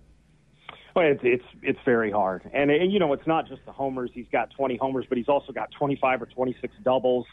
Well, 0.96 1.06
it's 1.06 1.22
it's 1.24 1.46
it's 1.62 1.80
very 1.86 2.12
hard, 2.12 2.50
and, 2.54 2.70
and 2.70 2.92
you 2.92 3.00
know 3.00 3.14
it's 3.14 3.28
not 3.28 3.48
just 3.48 3.66
the 3.66 3.72
homers. 3.72 4.12
He's 4.14 4.26
got 4.32 4.52
20 4.52 4.78
homers, 4.78 5.06
but 5.08 5.18
he's 5.18 5.30
also 5.30 5.54
got 5.54 5.72
25 5.72 6.24
or 6.24 6.26
26 6.26 6.74
doubles. 6.84 7.26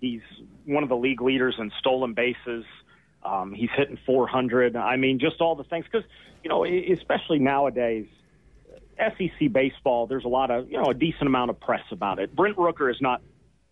He's 0.00 0.20
one 0.66 0.82
of 0.82 0.88
the 0.88 0.96
league 0.96 1.22
leaders 1.22 1.54
in 1.58 1.70
stolen 1.78 2.14
bases. 2.14 2.64
Um, 3.22 3.54
he's 3.54 3.70
hitting 3.76 3.98
400. 4.04 4.76
I 4.76 4.96
mean, 4.96 5.18
just 5.18 5.40
all 5.40 5.54
the 5.54 5.64
things 5.64 5.84
because 5.90 6.06
you 6.42 6.50
know, 6.50 6.64
especially 6.64 7.38
nowadays, 7.38 8.06
SEC 8.98 9.52
baseball. 9.52 10.06
There's 10.06 10.24
a 10.24 10.28
lot 10.28 10.50
of 10.50 10.68
you 10.70 10.78
know 10.78 10.90
a 10.90 10.94
decent 10.94 11.26
amount 11.26 11.50
of 11.50 11.60
press 11.60 11.84
about 11.92 12.18
it. 12.18 12.34
Brent 12.34 12.56
Rooker 12.56 12.90
is 12.90 13.00
not 13.00 13.22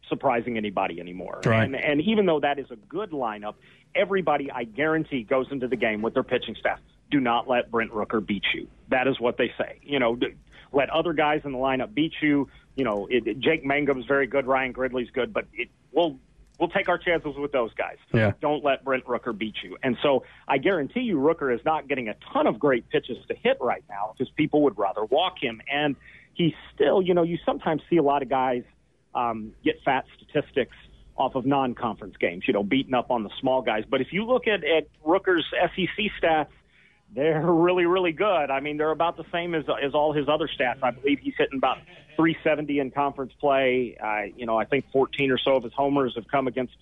surprising 0.09 0.57
anybody 0.57 1.01
anymore. 1.01 1.40
Right. 1.45 1.64
And, 1.64 1.74
and 1.74 2.01
even 2.03 2.26
though 2.26 2.40
that 2.40 2.59
is 2.59 2.70
a 2.70 2.76
good 2.76 3.11
lineup, 3.11 3.55
everybody 3.95 4.51
I 4.51 4.64
guarantee 4.64 5.24
goes 5.24 5.47
into 5.51 5.68
the 5.68 5.76
game 5.76 6.03
with 6.03 6.14
their 6.14 6.22
pitching 6.22 6.55
staff 6.61 6.78
do 7.12 7.20
not 7.20 7.48
let 7.48 7.70
Brent 7.70 7.92
Rooker 7.92 8.24
beat 8.24 8.42
you. 8.52 8.66
That 8.88 9.06
is 9.06 9.20
what 9.20 9.36
they 9.36 9.52
say. 9.56 9.78
You 9.82 10.00
know, 10.00 10.18
let 10.72 10.90
other 10.90 11.12
guys 11.12 11.42
in 11.44 11.52
the 11.52 11.58
lineup 11.58 11.94
beat 11.94 12.14
you. 12.20 12.48
You 12.74 12.84
know, 12.84 13.06
it, 13.08 13.26
it, 13.26 13.38
Jake 13.38 13.64
Mangum's 13.64 14.06
very 14.06 14.26
good, 14.26 14.46
Ryan 14.46 14.72
Gridley's 14.72 15.10
good, 15.10 15.32
but 15.32 15.46
it, 15.52 15.68
we'll 15.92 16.18
we'll 16.58 16.70
take 16.70 16.88
our 16.88 16.98
chances 16.98 17.36
with 17.36 17.52
those 17.52 17.72
guys. 17.74 17.96
Yeah. 18.14 18.32
Don't 18.40 18.64
let 18.64 18.84
Brent 18.84 19.04
Rooker 19.04 19.36
beat 19.36 19.56
you. 19.62 19.76
And 19.82 19.96
so 20.02 20.24
I 20.48 20.58
guarantee 20.58 21.00
you, 21.00 21.18
Rooker 21.18 21.54
is 21.54 21.60
not 21.64 21.88
getting 21.88 22.08
a 22.08 22.14
ton 22.32 22.46
of 22.46 22.58
great 22.58 22.88
pitches 22.88 23.18
to 23.28 23.34
hit 23.34 23.58
right 23.60 23.84
now 23.88 24.14
because 24.16 24.32
people 24.36 24.62
would 24.62 24.78
rather 24.78 25.04
walk 25.04 25.34
him. 25.40 25.60
And 25.70 25.96
he's 26.34 26.54
still, 26.74 27.02
you 27.02 27.14
know, 27.14 27.22
you 27.22 27.38
sometimes 27.44 27.82
see 27.90 27.96
a 27.96 28.02
lot 28.02 28.22
of 28.22 28.28
guys 28.28 28.62
um, 29.14 29.52
get 29.64 29.76
fat 29.84 30.04
statistics 30.16 30.76
off 31.16 31.34
of 31.34 31.44
non-conference 31.44 32.16
games, 32.18 32.44
you 32.46 32.54
know, 32.54 32.62
beating 32.62 32.94
up 32.94 33.10
on 33.10 33.22
the 33.22 33.30
small 33.40 33.60
guys. 33.60 33.84
But 33.88 34.00
if 34.00 34.12
you 34.12 34.24
look 34.24 34.46
at, 34.46 34.64
at 34.64 34.86
Rooker's 35.04 35.44
SEC 35.50 36.06
stats 36.22 36.48
they're 37.14 37.40
really, 37.50 37.86
really 37.86 38.12
good. 38.12 38.50
I 38.50 38.60
mean, 38.60 38.76
they're 38.76 38.90
about 38.90 39.16
the 39.16 39.24
same 39.32 39.54
as 39.54 39.64
as 39.82 39.94
all 39.94 40.12
his 40.12 40.28
other 40.28 40.48
stats. 40.48 40.82
I 40.82 40.90
believe 40.90 41.18
he's 41.20 41.34
hitting 41.36 41.58
about 41.58 41.78
370 42.16 42.78
in 42.78 42.90
conference 42.90 43.32
play. 43.40 43.96
I, 44.02 44.32
you 44.36 44.46
know, 44.46 44.56
I 44.56 44.64
think 44.64 44.90
14 44.92 45.30
or 45.30 45.38
so 45.38 45.56
of 45.56 45.64
his 45.64 45.72
homers 45.72 46.14
have 46.16 46.28
come 46.28 46.46
against 46.46 46.74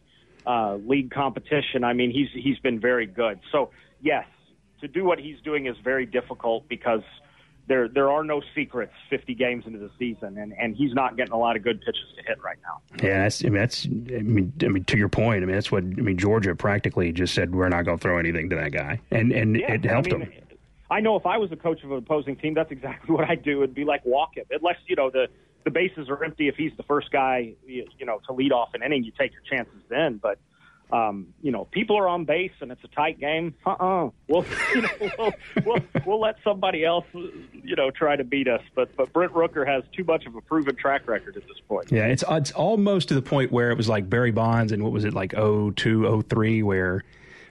uh, 0.46 0.76
league 0.76 1.10
competition. 1.10 1.84
I 1.84 1.92
mean, 1.92 2.10
he's 2.10 2.28
he's 2.32 2.58
been 2.58 2.80
very 2.80 3.06
good. 3.06 3.40
So 3.52 3.70
yes, 4.00 4.26
to 4.80 4.88
do 4.88 5.04
what 5.04 5.18
he's 5.18 5.40
doing 5.42 5.66
is 5.66 5.76
very 5.82 6.06
difficult 6.06 6.68
because 6.68 7.02
there 7.70 7.88
there 7.88 8.10
are 8.10 8.24
no 8.24 8.42
secrets 8.52 8.92
50 9.08 9.32
games 9.34 9.64
into 9.64 9.78
the 9.78 9.90
season, 9.96 10.36
and, 10.36 10.52
and 10.58 10.74
he's 10.74 10.92
not 10.92 11.16
getting 11.16 11.32
a 11.32 11.38
lot 11.38 11.54
of 11.54 11.62
good 11.62 11.80
pitches 11.80 12.02
to 12.16 12.22
hit 12.26 12.42
right 12.42 12.58
now. 12.64 12.80
Yeah, 13.00 13.22
that's, 13.22 13.44
I 13.44 13.48
mean 13.48 13.54
that's 13.54 13.86
I 13.86 13.88
mean, 13.88 14.52
I 14.62 14.68
mean 14.68 14.84
to 14.84 14.98
your 14.98 15.08
point. 15.08 15.44
I 15.44 15.46
mean 15.46 15.54
that's 15.54 15.70
what 15.70 15.84
I 15.84 15.86
mean. 15.86 16.18
Georgia 16.18 16.54
practically 16.56 17.12
just 17.12 17.32
said 17.32 17.54
we're 17.54 17.68
not 17.68 17.84
going 17.84 17.96
to 17.96 18.02
throw 18.02 18.18
anything 18.18 18.50
to 18.50 18.56
that 18.56 18.72
guy, 18.72 19.00
and 19.12 19.30
and 19.32 19.56
yeah, 19.56 19.74
it 19.74 19.84
helped 19.84 20.12
I 20.12 20.16
mean, 20.16 20.30
him. 20.32 20.42
I 20.90 20.98
know 20.98 21.14
if 21.14 21.24
I 21.24 21.38
was 21.38 21.52
a 21.52 21.56
coach 21.56 21.84
of 21.84 21.92
an 21.92 21.98
opposing 21.98 22.34
team, 22.34 22.54
that's 22.54 22.72
exactly 22.72 23.14
what 23.14 23.30
I'd 23.30 23.44
do. 23.44 23.62
It'd 23.62 23.74
be 23.74 23.84
like 23.84 24.04
walk 24.04 24.36
him, 24.36 24.46
unless 24.50 24.76
you 24.88 24.96
know 24.96 25.08
the 25.08 25.28
the 25.64 25.70
bases 25.70 26.08
are 26.08 26.22
empty. 26.24 26.48
If 26.48 26.56
he's 26.56 26.72
the 26.76 26.82
first 26.82 27.12
guy, 27.12 27.54
you, 27.64 27.86
you 27.98 28.04
know, 28.04 28.20
to 28.26 28.32
lead 28.32 28.50
off 28.50 28.70
an 28.74 28.82
inning, 28.82 29.04
you 29.04 29.12
take 29.16 29.32
your 29.32 29.42
chances 29.48 29.80
then. 29.88 30.18
But 30.20 30.40
um, 30.92 31.28
you 31.42 31.52
know, 31.52 31.64
people 31.66 31.96
are 31.96 32.08
on 32.08 32.24
base 32.24 32.52
and 32.60 32.70
it's 32.72 32.82
a 32.84 32.88
tight 32.88 33.20
game. 33.20 33.54
Uh-uh. 33.64 34.10
We'll, 34.28 34.44
you 34.74 34.82
know, 34.82 34.88
we'll, 35.00 35.32
we'll, 35.64 35.80
we'll 36.06 36.20
let 36.20 36.36
somebody 36.42 36.84
else, 36.84 37.04
you 37.12 37.76
know, 37.76 37.90
try 37.90 38.16
to 38.16 38.24
beat 38.24 38.48
us. 38.48 38.62
But 38.74 38.96
but 38.96 39.12
Brent 39.12 39.32
Rooker 39.32 39.66
has 39.66 39.84
too 39.96 40.04
much 40.04 40.26
of 40.26 40.34
a 40.34 40.40
proven 40.40 40.76
track 40.76 41.08
record 41.08 41.36
at 41.36 41.46
this 41.46 41.58
point. 41.68 41.90
Yeah, 41.90 42.06
it's 42.06 42.24
it's 42.28 42.52
almost 42.52 43.08
to 43.08 43.14
the 43.14 43.22
point 43.22 43.52
where 43.52 43.70
it 43.70 43.76
was 43.76 43.88
like 43.88 44.08
Barry 44.08 44.32
Bonds 44.32 44.72
and 44.72 44.82
what 44.82 44.92
was 44.92 45.04
it 45.04 45.14
like 45.14 45.32
02, 45.32 46.24
03 46.28 46.62
where 46.62 47.04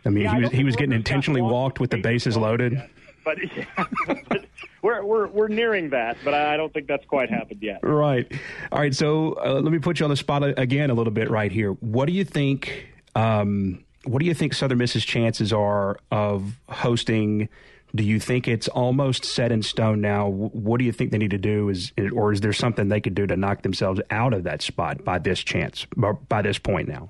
I 0.05 0.09
mean 0.09 0.23
Yeah, 0.23 0.35
he 0.35 0.41
was 0.41 0.51
he 0.51 0.63
was 0.63 0.75
getting 0.75 0.93
intentionally 0.93 1.41
walked 1.41 1.79
with 1.79 1.91
the 1.91 2.01
bases 2.01 2.37
loaded. 2.37 2.81
But, 3.25 3.37
yeah, 3.55 3.85
but 4.29 4.45
we're 4.81 5.03
we're 5.03 5.27
we're 5.27 5.47
nearing 5.49 5.89
that, 5.89 6.17
but 6.23 6.33
I 6.33 6.57
don't 6.57 6.73
think 6.73 6.87
that's 6.87 7.05
quite 7.05 7.29
happened 7.29 7.61
yet. 7.61 7.79
Right. 7.83 8.31
All 8.71 8.79
right. 8.79 8.95
So 8.95 9.33
uh, 9.33 9.59
let 9.61 9.71
me 9.71 9.79
put 9.79 9.99
you 9.99 10.05
on 10.05 10.09
the 10.09 10.15
spot 10.15 10.43
again 10.57 10.89
a 10.89 10.93
little 10.93 11.11
bit 11.11 11.29
right 11.29 11.51
here. 11.51 11.71
What 11.73 12.05
do 12.05 12.13
you 12.13 12.23
think? 12.23 12.87
Um, 13.15 13.83
what 14.05 14.19
do 14.19 14.25
you 14.25 14.33
think 14.33 14.53
Southern 14.53 14.77
Miss's 14.77 15.05
chances 15.05 15.51
are 15.51 15.97
of 16.11 16.59
hosting? 16.69 17.49
Do 17.95 18.03
you 18.03 18.19
think 18.19 18.47
it's 18.47 18.67
almost 18.67 19.25
set 19.25 19.51
in 19.51 19.63
stone 19.63 19.99
now? 19.99 20.27
What 20.27 20.77
do 20.77 20.85
you 20.85 20.91
think 20.91 21.11
they 21.11 21.17
need 21.17 21.31
to 21.31 21.37
do? 21.37 21.69
Is 21.69 21.91
or 22.13 22.31
is 22.31 22.41
there 22.41 22.53
something 22.53 22.87
they 22.87 23.01
could 23.01 23.15
do 23.15 23.25
to 23.27 23.35
knock 23.35 23.63
themselves 23.63 23.99
out 24.11 24.33
of 24.33 24.43
that 24.43 24.61
spot 24.61 25.03
by 25.03 25.17
this 25.17 25.39
chance, 25.39 25.85
by 26.27 26.41
this 26.41 26.59
point 26.59 26.87
now? 26.87 27.09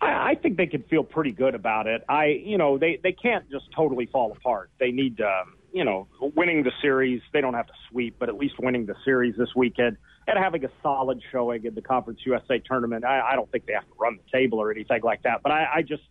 I, 0.00 0.30
I 0.30 0.34
think 0.34 0.56
they 0.56 0.66
could 0.66 0.86
feel 0.86 1.04
pretty 1.04 1.32
good 1.32 1.54
about 1.54 1.86
it. 1.86 2.04
I, 2.08 2.26
you 2.26 2.56
know, 2.56 2.78
they 2.78 3.00
they 3.02 3.12
can't 3.12 3.50
just 3.50 3.70
totally 3.74 4.06
fall 4.06 4.32
apart. 4.32 4.70
They 4.78 4.90
need, 4.90 5.20
um, 5.20 5.54
you 5.72 5.84
know, 5.84 6.08
winning 6.20 6.62
the 6.62 6.72
series. 6.80 7.22
They 7.32 7.40
don't 7.40 7.54
have 7.54 7.66
to 7.66 7.72
sweep, 7.90 8.16
but 8.18 8.28
at 8.28 8.36
least 8.36 8.54
winning 8.58 8.86
the 8.86 8.94
series 9.04 9.34
this 9.36 9.48
weekend 9.56 9.96
and 10.26 10.38
having 10.38 10.64
a 10.64 10.68
solid 10.82 11.22
showing 11.32 11.64
in 11.64 11.74
the 11.74 11.82
Conference 11.82 12.20
USA 12.24 12.58
tournament. 12.58 13.04
I, 13.04 13.20
I 13.32 13.36
don't 13.36 13.50
think 13.50 13.66
they 13.66 13.72
have 13.72 13.86
to 13.86 13.94
run 13.98 14.18
the 14.18 14.38
table 14.38 14.58
or 14.60 14.70
anything 14.70 15.00
like 15.02 15.22
that. 15.22 15.40
But 15.42 15.52
I, 15.52 15.66
I 15.76 15.82
just, 15.82 16.02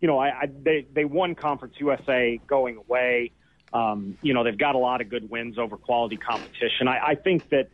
you 0.00 0.08
know, 0.08 0.18
I, 0.18 0.28
I 0.28 0.46
they 0.62 0.86
they 0.92 1.04
won 1.04 1.34
Conference 1.34 1.74
USA 1.78 2.40
going 2.46 2.76
away. 2.76 3.32
Um, 3.72 4.16
you 4.22 4.32
know, 4.34 4.44
they've 4.44 4.58
got 4.58 4.74
a 4.74 4.78
lot 4.78 5.00
of 5.00 5.10
good 5.10 5.28
wins 5.28 5.58
over 5.58 5.76
quality 5.76 6.16
competition. 6.16 6.88
I, 6.88 7.08
I 7.08 7.14
think 7.16 7.50
that 7.50 7.68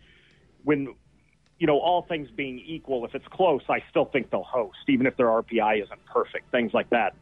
when 0.63 0.95
you 1.59 1.67
know, 1.67 1.79
all 1.79 2.05
things 2.09 2.29
being 2.35 2.59
equal, 2.59 3.05
if 3.05 3.15
it's 3.15 3.27
close, 3.33 3.63
I 3.69 3.79
still 3.91 4.07
think 4.07 4.31
they'll 4.31 4.43
host, 4.43 4.79
even 4.89 5.07
if 5.07 5.17
their 5.17 5.29
RPI 5.29 5.83
isn't 5.85 6.05
perfect, 6.13 6.51
things 6.51 6.73
like 6.75 6.91
that. 6.91 7.15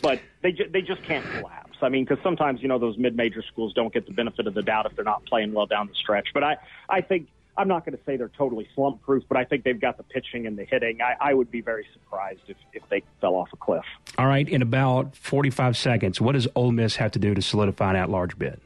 But 0.00 0.20
they 0.42 0.52
ju- 0.52 0.68
they 0.72 0.82
just 0.82 1.06
can't 1.06 1.28
collapse. 1.28 1.73
I 1.84 1.88
mean, 1.88 2.04
because 2.04 2.22
sometimes 2.22 2.62
you 2.62 2.68
know 2.68 2.78
those 2.78 2.98
mid-major 2.98 3.42
schools 3.42 3.72
don't 3.74 3.92
get 3.92 4.06
the 4.06 4.12
benefit 4.12 4.46
of 4.46 4.54
the 4.54 4.62
doubt 4.62 4.86
if 4.86 4.96
they're 4.96 5.04
not 5.04 5.24
playing 5.26 5.52
well 5.52 5.66
down 5.66 5.86
the 5.86 5.94
stretch. 5.94 6.28
But 6.34 6.42
I 6.42 6.56
I 6.88 7.00
think 7.00 7.28
I'm 7.56 7.68
not 7.68 7.84
going 7.84 7.96
to 7.96 8.04
say 8.04 8.16
they're 8.16 8.30
totally 8.36 8.68
slump-proof, 8.74 9.24
but 9.28 9.38
I 9.38 9.44
think 9.44 9.62
they've 9.62 9.80
got 9.80 9.96
the 9.96 10.02
pitching 10.02 10.46
and 10.46 10.58
the 10.58 10.64
hitting. 10.64 11.00
I, 11.00 11.14
I 11.20 11.34
would 11.34 11.50
be 11.50 11.60
very 11.60 11.86
surprised 11.92 12.40
if 12.48 12.56
if 12.72 12.82
they 12.88 13.02
fell 13.20 13.34
off 13.34 13.48
a 13.52 13.56
cliff. 13.56 13.84
All 14.18 14.26
right. 14.26 14.48
In 14.48 14.62
about 14.62 15.14
45 15.16 15.76
seconds, 15.76 16.20
what 16.20 16.32
does 16.32 16.48
Ole 16.56 16.72
Miss 16.72 16.96
have 16.96 17.12
to 17.12 17.18
do 17.18 17.34
to 17.34 17.42
solidify 17.42 17.90
an 17.90 17.96
at-large 17.96 18.38
bid? 18.38 18.60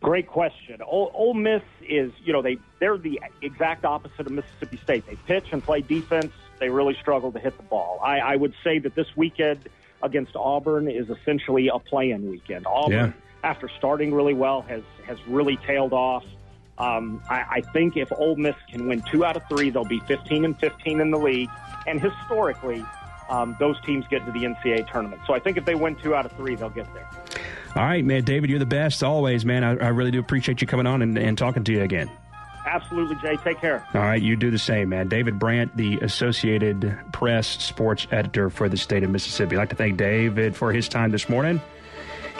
Great 0.00 0.26
question. 0.26 0.82
Ole, 0.82 1.10
Ole 1.14 1.34
Miss 1.34 1.62
is, 1.82 2.12
you 2.24 2.32
know, 2.32 2.42
they 2.42 2.58
they're 2.78 2.98
the 2.98 3.20
exact 3.42 3.84
opposite 3.84 4.26
of 4.26 4.32
Mississippi 4.32 4.78
State. 4.82 5.06
They 5.06 5.16
pitch 5.26 5.46
and 5.52 5.62
play 5.62 5.80
defense. 5.80 6.32
They 6.58 6.68
really 6.68 6.94
struggle 6.94 7.32
to 7.32 7.38
hit 7.38 7.56
the 7.56 7.62
ball. 7.64 8.00
I, 8.02 8.18
I 8.18 8.36
would 8.36 8.54
say 8.62 8.78
that 8.78 8.94
this 8.94 9.16
weekend 9.16 9.68
against 10.02 10.36
Auburn 10.36 10.88
is 10.88 11.08
essentially 11.10 11.68
a 11.68 11.78
play-in 11.78 12.30
weekend. 12.30 12.66
Auburn, 12.66 12.92
Yeah. 12.92 13.12
after 13.44 13.68
starting 13.78 14.12
really 14.14 14.34
well, 14.34 14.62
has 14.62 14.82
has 15.06 15.18
really 15.26 15.56
tailed 15.66 15.92
off. 15.92 16.24
Um, 16.78 17.22
I, 17.30 17.44
I 17.50 17.60
think 17.72 17.96
if 17.96 18.12
Ole 18.12 18.36
Miss 18.36 18.54
can 18.70 18.86
win 18.86 19.02
two 19.10 19.24
out 19.24 19.36
of 19.36 19.42
three, 19.48 19.70
they'll 19.70 19.84
be 19.84 20.00
15 20.00 20.44
and 20.44 20.58
15 20.58 21.00
in 21.00 21.10
the 21.10 21.18
league. 21.18 21.48
And 21.86 22.00
historically, 22.00 22.84
um, 23.30 23.56
those 23.58 23.80
teams 23.82 24.04
get 24.10 24.26
to 24.26 24.32
the 24.32 24.40
NCAA 24.40 24.90
tournament. 24.90 25.22
So 25.26 25.32
I 25.32 25.38
think 25.38 25.56
if 25.56 25.64
they 25.64 25.74
win 25.74 25.96
two 25.96 26.14
out 26.14 26.26
of 26.26 26.32
three, 26.32 26.54
they'll 26.54 26.68
get 26.68 26.92
there. 26.92 27.08
All 27.76 27.82
right, 27.84 28.04
man, 28.04 28.24
David, 28.24 28.50
you're 28.50 28.58
the 28.58 28.66
best 28.66 29.02
always, 29.02 29.44
man. 29.44 29.62
I, 29.64 29.70
I 29.76 29.88
really 29.88 30.10
do 30.10 30.18
appreciate 30.20 30.60
you 30.60 30.66
coming 30.66 30.86
on 30.86 31.00
and, 31.02 31.16
and 31.16 31.38
talking 31.38 31.64
to 31.64 31.72
you 31.72 31.82
again. 31.82 32.10
Absolutely, 32.66 33.14
Jay. 33.16 33.36
Take 33.36 33.60
care. 33.60 33.86
All 33.94 34.00
right, 34.00 34.20
you 34.20 34.34
do 34.34 34.50
the 34.50 34.58
same, 34.58 34.88
man. 34.88 35.08
David 35.08 35.38
Brandt, 35.38 35.76
the 35.76 35.98
Associated 36.00 36.98
Press 37.12 37.46
sports 37.62 38.08
editor 38.10 38.50
for 38.50 38.68
the 38.68 38.76
state 38.76 39.04
of 39.04 39.10
Mississippi. 39.10 39.54
I'd 39.54 39.60
like 39.60 39.68
to 39.70 39.76
thank 39.76 39.96
David 39.96 40.56
for 40.56 40.72
his 40.72 40.88
time 40.88 41.12
this 41.12 41.28
morning. 41.28 41.60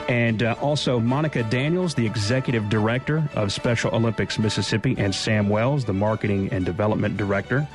And 0.09 0.43
uh, 0.43 0.55
also 0.61 0.99
Monica 0.99 1.43
Daniels, 1.43 1.95
the 1.95 2.05
executive 2.05 2.69
director 2.69 3.29
of 3.35 3.51
Special 3.53 3.95
Olympics 3.95 4.37
Mississippi, 4.37 4.95
and 4.97 5.15
Sam 5.15 5.49
Wells, 5.49 5.85
the 5.85 5.93
marketing 5.93 6.49
and 6.51 6.65
development 6.65 7.17
director 7.17 7.67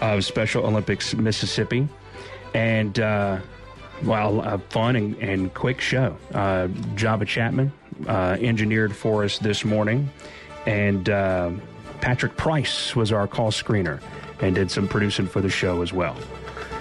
of 0.00 0.24
Special 0.24 0.66
Olympics 0.66 1.14
Mississippi. 1.14 1.88
And, 2.54 2.98
uh, 2.98 3.40
well, 4.04 4.40
a 4.40 4.58
fun 4.58 4.96
and, 4.96 5.16
and 5.16 5.52
quick 5.54 5.80
show. 5.80 6.16
Uh, 6.32 6.68
Java 6.94 7.24
Chapman 7.24 7.72
uh, 8.06 8.36
engineered 8.40 8.94
for 8.94 9.24
us 9.24 9.38
this 9.38 9.64
morning. 9.64 10.10
And 10.66 11.08
uh, 11.08 11.50
Patrick 12.00 12.36
Price 12.36 12.94
was 12.94 13.12
our 13.12 13.26
call 13.26 13.50
screener 13.50 14.00
and 14.40 14.54
did 14.54 14.70
some 14.70 14.88
producing 14.88 15.26
for 15.26 15.40
the 15.40 15.48
show 15.48 15.82
as 15.82 15.92
well. 15.92 16.16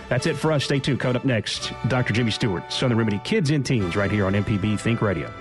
That's 0.09 0.25
it 0.25 0.37
for 0.37 0.51
us. 0.51 0.63
Stay 0.63 0.79
tuned. 0.79 0.99
Coming 0.99 1.17
up 1.17 1.25
next, 1.25 1.73
Dr. 1.87 2.13
Jimmy 2.13 2.31
Stewart, 2.31 2.71
Southern 2.71 2.97
Remedy 2.97 3.19
Kids 3.23 3.49
and 3.49 3.65
Teens, 3.65 3.95
right 3.95 4.11
here 4.11 4.25
on 4.25 4.33
MPB 4.33 4.79
Think 4.79 5.01
Radio. 5.01 5.31